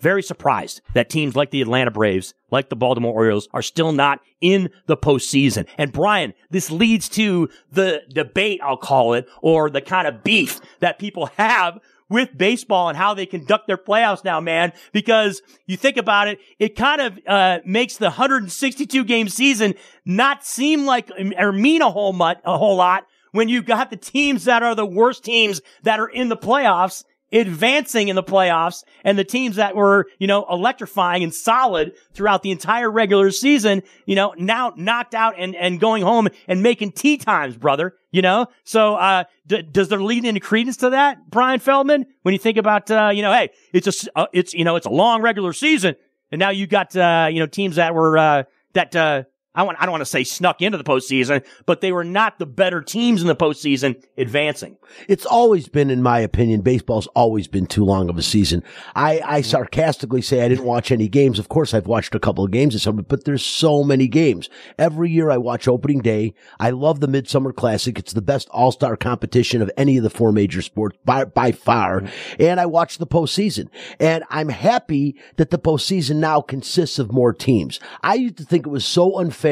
very 0.00 0.22
surprised 0.22 0.82
that 0.92 1.08
teams 1.08 1.34
like 1.34 1.50
the 1.50 1.62
Atlanta 1.62 1.90
Braves, 1.90 2.34
like 2.50 2.68
the 2.68 2.76
Baltimore 2.76 3.14
Orioles, 3.14 3.48
are 3.54 3.62
still 3.62 3.92
not 3.92 4.20
in 4.42 4.68
the 4.84 4.98
postseason. 4.98 5.66
And 5.78 5.90
Bryan, 5.90 6.34
this 6.50 6.70
leads 6.70 7.08
to 7.10 7.48
the 7.72 8.02
debate, 8.12 8.60
I'll 8.62 8.76
call 8.76 9.14
it, 9.14 9.26
or 9.40 9.70
the 9.70 9.80
kind 9.80 10.06
of 10.06 10.22
beef 10.22 10.60
that 10.80 10.98
people 10.98 11.30
have 11.38 11.78
with 12.10 12.36
baseball 12.36 12.90
and 12.90 12.98
how 12.98 13.14
they 13.14 13.24
conduct 13.24 13.66
their 13.66 13.78
playoffs 13.78 14.22
now, 14.22 14.40
man. 14.40 14.74
Because 14.92 15.40
you 15.66 15.78
think 15.78 15.96
about 15.96 16.28
it, 16.28 16.38
it 16.58 16.76
kind 16.76 17.00
of 17.00 17.18
uh, 17.26 17.60
makes 17.64 17.96
the 17.96 18.08
162 18.08 19.04
game 19.04 19.30
season 19.30 19.72
not 20.04 20.44
seem 20.44 20.84
like 20.84 21.10
or 21.38 21.50
mean 21.50 21.80
a 21.80 21.90
whole 21.90 22.12
much, 22.12 22.38
a 22.44 22.58
whole 22.58 22.76
lot 22.76 23.06
when 23.32 23.48
you 23.48 23.62
got 23.62 23.90
the 23.90 23.96
teams 23.96 24.44
that 24.44 24.62
are 24.62 24.74
the 24.74 24.86
worst 24.86 25.24
teams 25.24 25.60
that 25.82 26.00
are 26.00 26.08
in 26.08 26.28
the 26.28 26.36
playoffs 26.36 27.04
advancing 27.32 28.08
in 28.08 28.16
the 28.16 28.22
playoffs 28.22 28.84
and 29.04 29.18
the 29.18 29.24
teams 29.24 29.56
that 29.56 29.76
were, 29.76 30.06
you 30.18 30.26
know, 30.26 30.46
electrifying 30.50 31.22
and 31.22 31.34
solid 31.34 31.92
throughout 32.14 32.42
the 32.42 32.50
entire 32.50 32.90
regular 32.90 33.30
season, 33.30 33.82
you 34.06 34.14
know, 34.14 34.34
now 34.38 34.72
knocked 34.76 35.14
out 35.14 35.34
and, 35.36 35.54
and 35.54 35.80
going 35.80 36.02
home 36.02 36.28
and 36.46 36.62
making 36.62 36.92
tea 36.92 37.18
times, 37.18 37.56
brother, 37.56 37.94
you 38.10 38.22
know? 38.22 38.46
So, 38.64 38.94
uh, 38.94 39.24
d- 39.46 39.62
does 39.62 39.88
there 39.88 40.02
lead 40.02 40.24
any 40.24 40.40
credence 40.40 40.78
to 40.78 40.90
that, 40.90 41.30
Bryan 41.30 41.60
Feldman? 41.60 42.06
When 42.22 42.32
you 42.32 42.38
think 42.38 42.56
about, 42.56 42.90
uh, 42.90 43.10
you 43.12 43.22
know, 43.22 43.32
hey, 43.32 43.50
it's 43.72 44.06
a, 44.06 44.18
uh, 44.18 44.26
it's, 44.32 44.54
you 44.54 44.64
know, 44.64 44.76
it's 44.76 44.86
a 44.86 44.90
long 44.90 45.22
regular 45.22 45.52
season 45.52 45.96
and 46.30 46.38
now 46.38 46.50
you 46.50 46.66
got, 46.66 46.94
uh, 46.96 47.28
you 47.30 47.40
know, 47.40 47.46
teams 47.46 47.76
that 47.76 47.94
were, 47.94 48.16
uh, 48.16 48.42
that, 48.72 48.94
uh, 48.96 49.24
I 49.58 49.64
want, 49.64 49.76
I 49.80 49.86
don't 49.86 49.90
want 49.90 50.02
to 50.02 50.06
say 50.06 50.22
snuck 50.22 50.62
into 50.62 50.78
the 50.78 50.84
postseason, 50.84 51.44
but 51.66 51.80
they 51.80 51.90
were 51.90 52.04
not 52.04 52.38
the 52.38 52.46
better 52.46 52.80
teams 52.80 53.22
in 53.22 53.26
the 53.26 53.34
postseason 53.34 54.00
advancing. 54.16 54.76
It's 55.08 55.26
always 55.26 55.68
been, 55.68 55.90
in 55.90 56.00
my 56.00 56.20
opinion, 56.20 56.60
baseball's 56.60 57.08
always 57.08 57.48
been 57.48 57.66
too 57.66 57.84
long 57.84 58.08
of 58.08 58.16
a 58.16 58.22
season. 58.22 58.62
I, 58.94 59.20
I 59.24 59.40
sarcastically 59.40 60.22
say 60.22 60.44
I 60.44 60.48
didn't 60.48 60.64
watch 60.64 60.92
any 60.92 61.08
games. 61.08 61.40
Of 61.40 61.48
course, 61.48 61.74
I've 61.74 61.88
watched 61.88 62.14
a 62.14 62.20
couple 62.20 62.44
of 62.44 62.52
games 62.52 62.74
this 62.74 62.84
summer, 62.84 63.02
but 63.02 63.24
there's 63.24 63.44
so 63.44 63.82
many 63.82 64.06
games. 64.06 64.48
Every 64.78 65.10
year 65.10 65.28
I 65.28 65.38
watch 65.38 65.66
opening 65.66 66.02
day. 66.02 66.34
I 66.60 66.70
love 66.70 67.00
the 67.00 67.08
Midsummer 67.08 67.52
Classic. 67.52 67.98
It's 67.98 68.12
the 68.12 68.22
best 68.22 68.48
all-star 68.50 68.96
competition 68.96 69.60
of 69.60 69.72
any 69.76 69.96
of 69.96 70.04
the 70.04 70.10
four 70.10 70.30
major 70.30 70.62
sports 70.62 70.96
by, 71.04 71.24
by 71.24 71.50
far. 71.50 72.04
And 72.38 72.60
I 72.60 72.66
watch 72.66 72.98
the 72.98 73.08
postseason. 73.08 73.70
And 73.98 74.22
I'm 74.30 74.50
happy 74.50 75.16
that 75.34 75.50
the 75.50 75.58
postseason 75.58 76.16
now 76.16 76.42
consists 76.42 77.00
of 77.00 77.10
more 77.10 77.32
teams. 77.32 77.80
I 78.04 78.14
used 78.14 78.36
to 78.36 78.44
think 78.44 78.64
it 78.64 78.70
was 78.70 78.86
so 78.86 79.18
unfair 79.18 79.47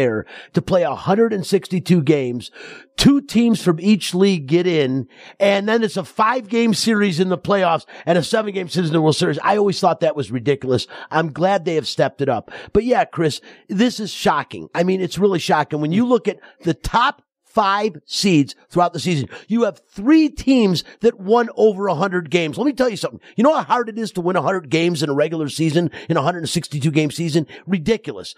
to 0.52 0.62
play 0.62 0.86
162 0.86 2.02
games, 2.02 2.50
two 2.96 3.20
teams 3.20 3.62
from 3.62 3.80
each 3.80 4.14
league 4.14 4.46
get 4.46 4.66
in, 4.66 5.08
and 5.38 5.68
then 5.68 5.82
it's 5.82 5.96
a 5.96 6.04
five 6.04 6.48
game 6.48 6.74
series 6.74 7.20
in 7.20 7.28
the 7.28 7.38
playoffs 7.38 7.84
and 8.04 8.18
a 8.18 8.22
seven 8.22 8.52
game 8.52 8.68
series 8.68 8.90
in 8.90 8.94
the 8.94 9.00
World 9.00 9.16
Series. 9.16 9.38
I 9.42 9.56
always 9.56 9.80
thought 9.80 10.00
that 10.00 10.16
was 10.16 10.30
ridiculous. 10.30 10.86
I'm 11.10 11.32
glad 11.32 11.64
they 11.64 11.74
have 11.74 11.86
stepped 11.86 12.20
it 12.20 12.28
up. 12.28 12.50
But 12.72 12.84
yeah, 12.84 13.04
Chris, 13.04 13.40
this 13.68 14.00
is 14.00 14.10
shocking. 14.10 14.68
I 14.74 14.82
mean, 14.82 15.00
it's 15.00 15.18
really 15.18 15.38
shocking 15.38 15.80
when 15.80 15.92
you 15.92 16.06
look 16.06 16.28
at 16.28 16.38
the 16.62 16.74
top 16.74 17.22
five 17.56 17.96
seeds 18.04 18.54
throughout 18.68 18.92
the 18.92 19.00
season. 19.00 19.30
You 19.48 19.64
have 19.64 19.80
three 19.88 20.28
teams 20.28 20.84
that 21.00 21.18
won 21.18 21.48
over 21.56 21.88
100 21.88 22.28
games. 22.28 22.58
Let 22.58 22.66
me 22.66 22.74
tell 22.74 22.90
you 22.90 22.98
something. 22.98 23.18
You 23.34 23.44
know 23.44 23.54
how 23.54 23.62
hard 23.62 23.88
it 23.88 23.98
is 23.98 24.12
to 24.12 24.20
win 24.20 24.34
100 24.34 24.68
games 24.68 25.02
in 25.02 25.08
a 25.08 25.14
regular 25.14 25.48
season, 25.48 25.90
in 26.10 26.18
a 26.18 26.20
162 26.20 26.90
game 26.90 27.10
season? 27.10 27.46
Ridiculous. 27.66 28.34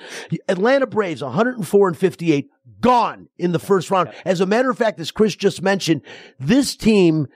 Atlanta 0.49 0.87
Braves, 0.87 1.21
104 1.21 1.89
and 1.89 1.99
58, 1.99 2.49
gone 2.81 3.29
in 3.39 3.51
the 3.51 3.59
first 3.59 3.91
round. 3.91 4.13
As 4.25 4.41
a 4.41 4.47
matter 4.47 4.71
of 4.71 4.79
fact, 4.79 5.01
as 5.01 5.11
Chris 5.11 5.35
just 5.35 5.63
mentioned, 5.63 6.03
this 6.39 6.77
team 6.77 7.27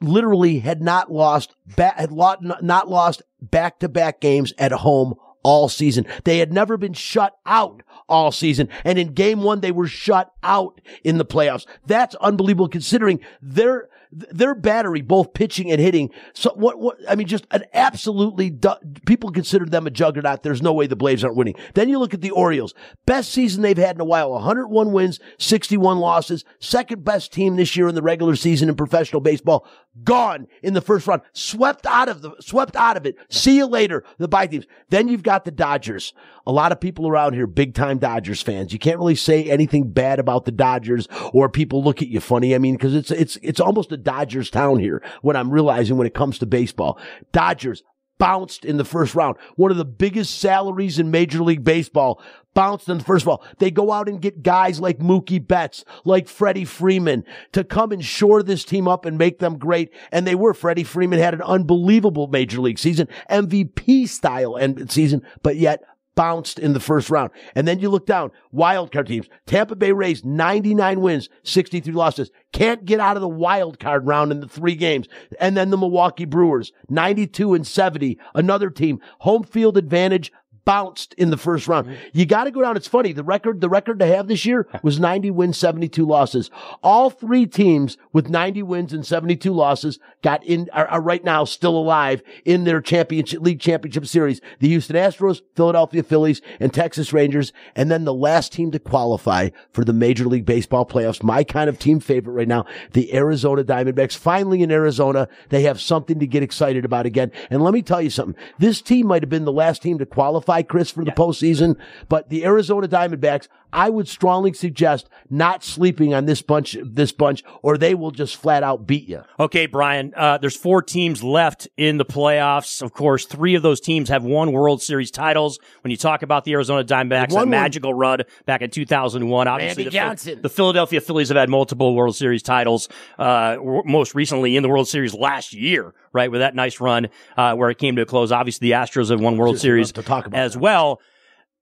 literally 0.00 0.58
had 0.58 0.82
not 0.82 1.12
lost, 1.12 1.54
had 1.76 2.10
not 2.10 2.88
lost 2.88 3.22
back 3.40 3.78
to 3.78 3.88
back 3.88 4.20
games 4.20 4.52
at 4.58 4.72
home 4.72 5.14
all 5.42 5.68
season. 5.68 6.06
They 6.24 6.38
had 6.38 6.52
never 6.52 6.76
been 6.76 6.92
shut 6.92 7.36
out 7.46 7.82
all 8.08 8.32
season. 8.32 8.68
And 8.84 8.98
in 8.98 9.14
game 9.14 9.42
one, 9.42 9.60
they 9.60 9.72
were 9.72 9.86
shut 9.86 10.32
out 10.42 10.80
in 11.04 11.18
the 11.18 11.24
playoffs. 11.24 11.66
That's 11.86 12.14
unbelievable 12.16 12.68
considering 12.68 13.20
their, 13.40 13.88
their 14.10 14.54
battery, 14.54 15.00
both 15.00 15.34
pitching 15.34 15.70
and 15.70 15.80
hitting. 15.80 16.10
So 16.32 16.52
what, 16.54 16.78
what, 16.78 16.98
I 17.08 17.14
mean, 17.14 17.26
just 17.26 17.46
an 17.50 17.64
absolutely, 17.74 18.50
du- 18.50 18.78
people 19.06 19.30
consider 19.30 19.66
them 19.66 19.86
a 19.86 19.90
juggernaut. 19.90 20.42
There's 20.42 20.62
no 20.62 20.72
way 20.72 20.86
the 20.86 20.96
Braves 20.96 21.24
aren't 21.24 21.36
winning. 21.36 21.54
Then 21.74 21.88
you 21.88 21.98
look 21.98 22.14
at 22.14 22.20
the 22.20 22.30
Orioles. 22.30 22.74
Best 23.06 23.32
season 23.32 23.62
they've 23.62 23.76
had 23.76 23.96
in 23.96 24.00
a 24.00 24.04
while. 24.04 24.30
101 24.32 24.92
wins, 24.92 25.20
61 25.38 25.98
losses. 25.98 26.44
Second 26.58 27.04
best 27.04 27.32
team 27.32 27.56
this 27.56 27.76
year 27.76 27.88
in 27.88 27.94
the 27.94 28.02
regular 28.02 28.36
season 28.36 28.68
in 28.68 28.74
professional 28.74 29.20
baseball. 29.20 29.66
Gone 30.04 30.46
in 30.62 30.74
the 30.74 30.80
first 30.80 31.06
round. 31.06 31.22
Swept 31.32 31.84
out 31.86 32.08
of 32.08 32.22
the, 32.22 32.32
swept 32.40 32.76
out 32.76 32.96
of 32.96 33.04
it. 33.04 33.16
See 33.30 33.56
you 33.56 33.66
later, 33.66 34.04
the 34.18 34.28
bye 34.28 34.46
teams. 34.46 34.66
Then 34.90 35.08
you've 35.08 35.22
got 35.22 35.44
the 35.44 35.50
Dodgers. 35.50 36.12
A 36.46 36.52
lot 36.52 36.72
of 36.72 36.80
people 36.80 37.06
around 37.06 37.34
here, 37.34 37.46
big 37.46 37.74
time 37.74 37.98
Dodgers 37.98 38.40
fans. 38.40 38.72
You 38.72 38.78
can't 38.78 38.98
really 38.98 39.16
say 39.16 39.50
anything 39.50 39.90
bad 39.90 40.18
about 40.18 40.44
the 40.44 40.52
Dodgers 40.52 41.08
or 41.32 41.48
people 41.48 41.82
look 41.84 42.00
at 42.00 42.08
you 42.08 42.20
funny. 42.20 42.54
I 42.54 42.58
mean, 42.58 42.78
cause 42.78 42.94
it's, 42.94 43.10
it's, 43.10 43.36
it's 43.42 43.60
almost 43.60 43.92
a 43.92 43.97
Dodgers 44.02 44.50
town 44.50 44.78
here 44.78 45.02
when 45.22 45.36
I'm 45.36 45.50
realizing 45.50 45.96
when 45.96 46.06
it 46.06 46.14
comes 46.14 46.38
to 46.38 46.46
baseball. 46.46 46.98
Dodgers 47.32 47.82
bounced 48.18 48.64
in 48.64 48.76
the 48.76 48.84
first 48.84 49.14
round. 49.14 49.36
One 49.56 49.70
of 49.70 49.76
the 49.76 49.84
biggest 49.84 50.38
salaries 50.40 50.98
in 50.98 51.10
Major 51.10 51.42
League 51.42 51.64
Baseball 51.64 52.20
bounced 52.52 52.88
in 52.88 52.98
the 52.98 53.04
first 53.04 53.24
round. 53.24 53.40
They 53.58 53.70
go 53.70 53.92
out 53.92 54.08
and 54.08 54.20
get 54.20 54.42
guys 54.42 54.80
like 54.80 54.98
Mookie 54.98 55.44
Betts, 55.44 55.84
like 56.04 56.28
Freddie 56.28 56.64
Freeman 56.64 57.24
to 57.52 57.64
come 57.64 57.92
and 57.92 58.04
shore 58.04 58.42
this 58.42 58.64
team 58.64 58.88
up 58.88 59.04
and 59.04 59.16
make 59.16 59.38
them 59.38 59.58
great. 59.58 59.92
And 60.10 60.26
they 60.26 60.34
were. 60.34 60.54
Freddie 60.54 60.84
Freeman 60.84 61.20
had 61.20 61.34
an 61.34 61.42
unbelievable 61.42 62.26
Major 62.26 62.60
League 62.60 62.78
season, 62.78 63.08
MVP 63.30 64.08
style 64.08 64.56
end 64.56 64.90
season, 64.90 65.22
but 65.42 65.56
yet 65.56 65.82
bounced 66.18 66.58
in 66.58 66.72
the 66.72 66.80
first 66.80 67.10
round. 67.10 67.30
And 67.54 67.68
then 67.68 67.78
you 67.78 67.88
look 67.88 68.04
down, 68.04 68.32
wild 68.50 68.90
card 68.90 69.06
teams. 69.06 69.28
Tampa 69.46 69.76
Bay 69.76 69.92
Rays, 69.92 70.24
99 70.24 71.00
wins, 71.00 71.28
63 71.44 71.94
losses. 71.94 72.32
Can't 72.52 72.84
get 72.84 72.98
out 72.98 73.16
of 73.16 73.20
the 73.20 73.28
wild 73.28 73.78
card 73.78 74.04
round 74.04 74.32
in 74.32 74.40
the 74.40 74.48
three 74.48 74.74
games. 74.74 75.06
And 75.38 75.56
then 75.56 75.70
the 75.70 75.78
Milwaukee 75.78 76.24
Brewers, 76.24 76.72
92 76.88 77.54
and 77.54 77.64
70. 77.64 78.18
Another 78.34 78.68
team, 78.68 79.00
home 79.20 79.44
field 79.44 79.78
advantage, 79.78 80.32
bounced 80.68 81.14
in 81.14 81.30
the 81.30 81.38
first 81.38 81.66
round. 81.66 81.86
Mm-hmm. 81.86 81.96
You 82.12 82.26
got 82.26 82.44
to 82.44 82.50
go 82.50 82.60
down. 82.60 82.76
It's 82.76 82.86
funny. 82.86 83.14
The 83.14 83.24
record, 83.24 83.62
the 83.62 83.70
record 83.70 83.98
to 84.00 84.06
have 84.06 84.28
this 84.28 84.44
year 84.44 84.68
was 84.82 85.00
90 85.00 85.30
wins, 85.30 85.56
72 85.56 86.04
losses. 86.04 86.50
All 86.82 87.08
three 87.08 87.46
teams 87.46 87.96
with 88.12 88.28
90 88.28 88.62
wins 88.64 88.92
and 88.92 89.06
72 89.06 89.50
losses 89.50 89.98
got 90.22 90.44
in, 90.44 90.68
are, 90.74 90.86
are 90.88 91.00
right 91.00 91.24
now 91.24 91.44
still 91.44 91.74
alive 91.74 92.22
in 92.44 92.64
their 92.64 92.82
championship, 92.82 93.40
league 93.40 93.60
championship 93.60 94.04
series. 94.04 94.42
The 94.58 94.68
Houston 94.68 94.94
Astros, 94.94 95.40
Philadelphia 95.56 96.02
Phillies, 96.02 96.42
and 96.60 96.74
Texas 96.74 97.14
Rangers. 97.14 97.50
And 97.74 97.90
then 97.90 98.04
the 98.04 98.12
last 98.12 98.52
team 98.52 98.70
to 98.72 98.78
qualify 98.78 99.48
for 99.72 99.86
the 99.86 99.94
Major 99.94 100.26
League 100.26 100.44
Baseball 100.44 100.84
playoffs. 100.84 101.22
My 101.22 101.44
kind 101.44 101.70
of 101.70 101.78
team 101.78 101.98
favorite 101.98 102.34
right 102.34 102.46
now, 102.46 102.66
the 102.92 103.14
Arizona 103.14 103.64
Diamondbacks. 103.64 104.18
Finally 104.18 104.62
in 104.62 104.70
Arizona, 104.70 105.28
they 105.48 105.62
have 105.62 105.80
something 105.80 106.18
to 106.18 106.26
get 106.26 106.42
excited 106.42 106.84
about 106.84 107.06
again. 107.06 107.32
And 107.48 107.62
let 107.62 107.72
me 107.72 107.80
tell 107.80 108.02
you 108.02 108.10
something. 108.10 108.38
This 108.58 108.82
team 108.82 109.06
might 109.06 109.22
have 109.22 109.30
been 109.30 109.46
the 109.46 109.50
last 109.50 109.80
team 109.80 109.96
to 109.96 110.04
qualify, 110.04 110.57
Chris, 110.62 110.90
for 110.90 111.04
the 111.04 111.10
postseason, 111.12 111.76
but 112.08 112.28
the 112.28 112.44
Arizona 112.44 112.88
Diamondbacks, 112.88 113.48
I 113.72 113.90
would 113.90 114.08
strongly 114.08 114.52
suggest 114.52 115.08
not 115.30 115.62
sleeping 115.62 116.14
on 116.14 116.26
this 116.26 116.42
bunch, 116.42 116.76
this 116.82 117.12
bunch, 117.12 117.42
or 117.62 117.76
they 117.76 117.94
will 117.94 118.10
just 118.10 118.36
flat 118.36 118.62
out 118.62 118.86
beat 118.86 119.08
you. 119.08 119.22
Okay, 119.38 119.66
Bryan. 119.66 120.12
Uh, 120.16 120.38
there's 120.38 120.56
four 120.56 120.82
teams 120.82 121.22
left 121.22 121.68
in 121.76 121.98
the 121.98 122.04
playoffs. 122.04 122.82
Of 122.82 122.92
course, 122.92 123.26
three 123.26 123.54
of 123.54 123.62
those 123.62 123.80
teams 123.80 124.08
have 124.08 124.24
won 124.24 124.52
World 124.52 124.82
Series 124.82 125.10
titles. 125.10 125.58
When 125.82 125.90
you 125.90 125.96
talk 125.96 126.22
about 126.22 126.44
the 126.44 126.52
Arizona 126.52 126.82
Diamondbacks, 126.84 127.30
that 127.30 127.48
magical 127.48 127.92
run 127.92 128.22
back 128.46 128.62
in 128.62 128.70
2001, 128.70 129.48
obviously 129.48 129.84
the, 129.84 129.90
Phil- 129.90 130.36
the 130.42 130.48
Philadelphia 130.48 131.00
Phillies 131.00 131.28
have 131.28 131.36
had 131.36 131.50
multiple 131.50 131.94
World 131.94 132.16
Series 132.16 132.42
titles. 132.42 132.88
Uh, 133.18 133.56
w- 133.56 133.82
most 133.84 134.14
recently 134.14 134.56
in 134.56 134.62
the 134.62 134.68
World 134.68 134.88
Series 134.88 135.14
last 135.14 135.52
year, 135.52 135.94
right, 136.12 136.30
with 136.30 136.40
that 136.40 136.54
nice 136.54 136.80
run 136.80 137.08
uh, 137.36 137.54
where 137.54 137.70
it 137.70 137.78
came 137.78 137.96
to 137.96 138.02
a 138.02 138.06
close. 138.06 138.32
Obviously, 138.32 138.68
the 138.68 138.74
Astros 138.74 139.10
have 139.10 139.20
won 139.20 139.36
World 139.36 139.54
Just 139.54 139.62
Series 139.62 139.92
to 139.92 140.02
talk 140.02 140.26
about 140.26 140.38
as 140.38 140.54
that. 140.54 140.60
well. 140.60 141.00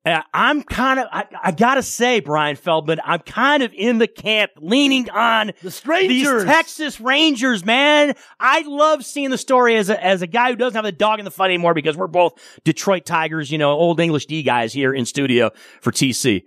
Uh, 0.07 0.23
I'm 0.33 0.63
kind 0.63 1.01
of, 1.01 1.09
I, 1.11 1.27
I 1.43 1.51
gotta 1.51 1.83
say, 1.83 2.21
Bryan 2.21 2.55
Feldman, 2.55 3.01
I'm 3.05 3.19
kind 3.19 3.65
of 3.65 3.73
in 3.75 3.99
the 3.99 4.07
camp 4.07 4.53
leaning 4.59 5.11
on 5.11 5.51
The 5.63 5.73
Strangers. 5.73 6.45
These 6.45 6.45
Texas 6.45 7.01
Rangers, 7.01 7.65
man. 7.65 8.15
I 8.39 8.61
love 8.61 9.05
seeing 9.05 9.31
the 9.31 9.39
story 9.39 9.77
as 9.77 9.91
a, 9.91 10.03
as 10.03 10.23
a 10.23 10.29
guy 10.29 10.51
who 10.51 10.57
doesn't 10.57 10.77
have 10.77 10.85
the 10.85 10.93
dog 10.93 11.19
in 11.19 11.25
the 11.25 11.33
fight 11.33 11.47
anymore 11.47 11.75
because 11.75 11.97
we're 11.97 12.07
both 12.07 12.35
Detroit 12.63 13.05
Tigers, 13.05 13.51
you 13.51 13.59
know, 13.59 13.73
old 13.73 13.99
English 13.99 14.27
D 14.27 14.45
guys 14.45 14.73
here 14.73 14.95
in 14.95 15.07
studio 15.07 15.51
for 15.81 15.91
TC. 15.91 16.45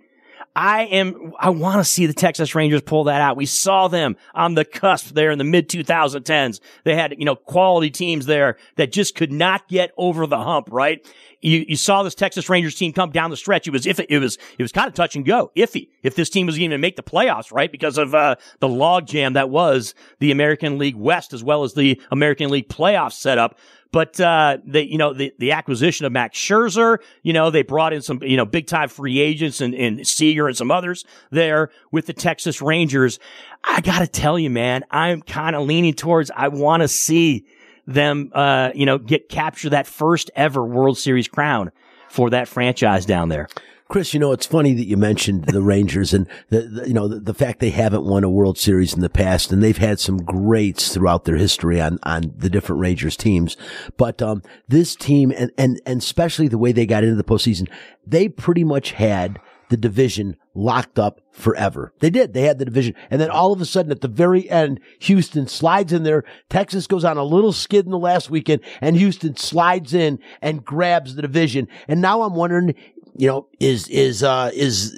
I 0.56 0.84
am, 0.86 1.32
I 1.38 1.50
want 1.50 1.76
to 1.76 1.84
see 1.84 2.06
the 2.06 2.12
Texas 2.12 2.54
Rangers 2.54 2.82
pull 2.82 3.04
that 3.04 3.20
out. 3.20 3.36
We 3.36 3.46
saw 3.46 3.88
them 3.88 4.16
on 4.34 4.54
the 4.54 4.64
cusp 4.64 5.14
there 5.14 5.30
in 5.30 5.38
the 5.38 5.44
mid 5.44 5.68
2010s. 5.68 6.60
They 6.84 6.96
had, 6.96 7.14
you 7.18 7.24
know, 7.24 7.36
quality 7.36 7.90
teams 7.90 8.26
there 8.26 8.56
that 8.76 8.90
just 8.90 9.14
could 9.14 9.30
not 9.30 9.68
get 9.68 9.92
over 9.96 10.26
the 10.26 10.38
hump, 10.38 10.68
right? 10.72 11.06
You, 11.40 11.64
you 11.68 11.76
saw 11.76 12.02
this 12.02 12.14
Texas 12.14 12.48
Rangers 12.48 12.74
team 12.74 12.92
come 12.92 13.10
down 13.10 13.30
the 13.30 13.36
stretch. 13.36 13.66
It 13.66 13.70
was, 13.70 13.86
if 13.86 13.98
it 13.98 14.18
was, 14.18 14.36
it 14.58 14.62
was 14.62 14.72
kind 14.72 14.88
of 14.88 14.94
touch 14.94 15.16
and 15.16 15.24
go, 15.24 15.50
iffy, 15.56 15.88
if 16.02 16.14
this 16.14 16.28
team 16.28 16.46
was 16.46 16.58
going 16.58 16.70
to 16.70 16.78
make 16.78 16.96
the 16.96 17.02
playoffs, 17.02 17.52
right? 17.52 17.72
Because 17.72 17.96
of, 17.96 18.14
uh, 18.14 18.36
the 18.58 18.68
logjam 18.68 19.34
that 19.34 19.48
was 19.48 19.94
the 20.18 20.30
American 20.30 20.78
League 20.78 20.96
West 20.96 21.32
as 21.32 21.42
well 21.42 21.64
as 21.64 21.74
the 21.74 22.00
American 22.10 22.50
League 22.50 22.68
playoff 22.68 23.12
setup. 23.12 23.58
But 23.92 24.20
uh, 24.20 24.58
they, 24.64 24.82
you 24.82 24.98
know, 24.98 25.12
the, 25.12 25.32
the 25.38 25.52
acquisition 25.52 26.06
of 26.06 26.12
Max 26.12 26.38
Scherzer, 26.38 26.98
you 27.22 27.32
know, 27.32 27.50
they 27.50 27.62
brought 27.62 27.92
in 27.92 28.02
some, 28.02 28.22
you 28.22 28.36
know, 28.36 28.44
big 28.44 28.66
time 28.66 28.88
free 28.88 29.18
agents 29.18 29.60
and, 29.60 29.74
and 29.74 30.06
Seager 30.06 30.46
and 30.46 30.56
some 30.56 30.70
others 30.70 31.04
there 31.30 31.70
with 31.90 32.06
the 32.06 32.12
Texas 32.12 32.62
Rangers. 32.62 33.18
I 33.64 33.80
gotta 33.80 34.06
tell 34.06 34.38
you, 34.38 34.48
man, 34.48 34.84
I'm 34.90 35.22
kind 35.22 35.56
of 35.56 35.66
leaning 35.66 35.94
towards 35.94 36.30
I 36.30 36.48
want 36.48 36.82
to 36.82 36.88
see 36.88 37.46
them, 37.92 38.30
uh, 38.34 38.70
you 38.74 38.86
know, 38.86 38.98
get 38.98 39.28
capture 39.28 39.70
that 39.70 39.86
first 39.86 40.30
ever 40.34 40.64
World 40.64 40.98
Series 40.98 41.28
crown 41.28 41.72
for 42.08 42.30
that 42.30 42.48
franchise 42.48 43.06
down 43.06 43.28
there. 43.28 43.48
Chris, 43.88 44.14
you 44.14 44.20
know, 44.20 44.30
it's 44.30 44.46
funny 44.46 44.72
that 44.72 44.86
you 44.86 44.96
mentioned 44.96 45.46
the 45.46 45.60
Rangers 45.60 46.14
and 46.14 46.28
the, 46.48 46.60
the 46.60 46.86
you 46.86 46.94
know, 46.94 47.08
the, 47.08 47.18
the, 47.18 47.34
fact 47.34 47.58
they 47.58 47.70
haven't 47.70 48.04
won 48.04 48.22
a 48.22 48.30
World 48.30 48.56
Series 48.56 48.94
in 48.94 49.00
the 49.00 49.10
past 49.10 49.50
and 49.50 49.60
they've 49.60 49.76
had 49.76 49.98
some 49.98 50.18
greats 50.18 50.94
throughout 50.94 51.24
their 51.24 51.36
history 51.36 51.80
on, 51.80 51.98
on 52.04 52.32
the 52.36 52.48
different 52.48 52.80
Rangers 52.80 53.16
teams. 53.16 53.56
But, 53.96 54.22
um, 54.22 54.42
this 54.68 54.94
team 54.94 55.32
and, 55.36 55.50
and, 55.58 55.80
and 55.86 56.00
especially 56.00 56.46
the 56.46 56.56
way 56.56 56.70
they 56.70 56.86
got 56.86 57.02
into 57.02 57.16
the 57.16 57.24
postseason, 57.24 57.68
they 58.06 58.28
pretty 58.28 58.62
much 58.62 58.92
had 58.92 59.40
the 59.70 59.76
division 59.76 60.36
locked 60.54 60.98
up 60.98 61.20
forever. 61.32 61.94
They 62.00 62.10
did. 62.10 62.34
They 62.34 62.42
had 62.42 62.58
the 62.58 62.64
division. 62.64 62.94
And 63.10 63.20
then 63.20 63.30
all 63.30 63.52
of 63.52 63.60
a 63.60 63.64
sudden 63.64 63.90
at 63.90 64.02
the 64.02 64.08
very 64.08 64.50
end, 64.50 64.80
Houston 65.00 65.46
slides 65.46 65.92
in 65.92 66.02
there. 66.02 66.24
Texas 66.50 66.86
goes 66.86 67.04
on 67.04 67.16
a 67.16 67.24
little 67.24 67.52
skid 67.52 67.86
in 67.86 67.90
the 67.90 67.98
last 67.98 68.30
weekend 68.30 68.60
and 68.80 68.96
Houston 68.96 69.36
slides 69.36 69.94
in 69.94 70.18
and 70.42 70.64
grabs 70.64 71.14
the 71.14 71.22
division. 71.22 71.68
And 71.88 72.00
now 72.00 72.22
I'm 72.22 72.34
wondering, 72.34 72.74
you 73.16 73.28
know, 73.28 73.48
is, 73.58 73.88
is, 73.88 74.22
uh, 74.22 74.50
is, 74.52 74.92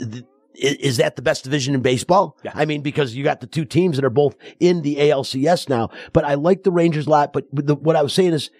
is 0.54 0.96
that 0.96 1.16
the 1.16 1.22
best 1.22 1.44
division 1.44 1.74
in 1.74 1.82
baseball? 1.82 2.38
Yeah. 2.42 2.52
I 2.54 2.64
mean, 2.64 2.80
because 2.80 3.14
you 3.14 3.24
got 3.24 3.40
the 3.40 3.46
two 3.46 3.64
teams 3.64 3.96
that 3.96 4.04
are 4.04 4.10
both 4.10 4.36
in 4.58 4.82
the 4.82 4.96
ALCS 4.96 5.68
now, 5.68 5.90
but 6.12 6.24
I 6.24 6.34
like 6.34 6.62
the 6.62 6.72
Rangers 6.72 7.06
a 7.06 7.10
lot. 7.10 7.32
But 7.32 7.46
the, 7.52 7.74
what 7.74 7.96
I 7.96 8.02
was 8.02 8.14
saying 8.14 8.32
is 8.32 8.50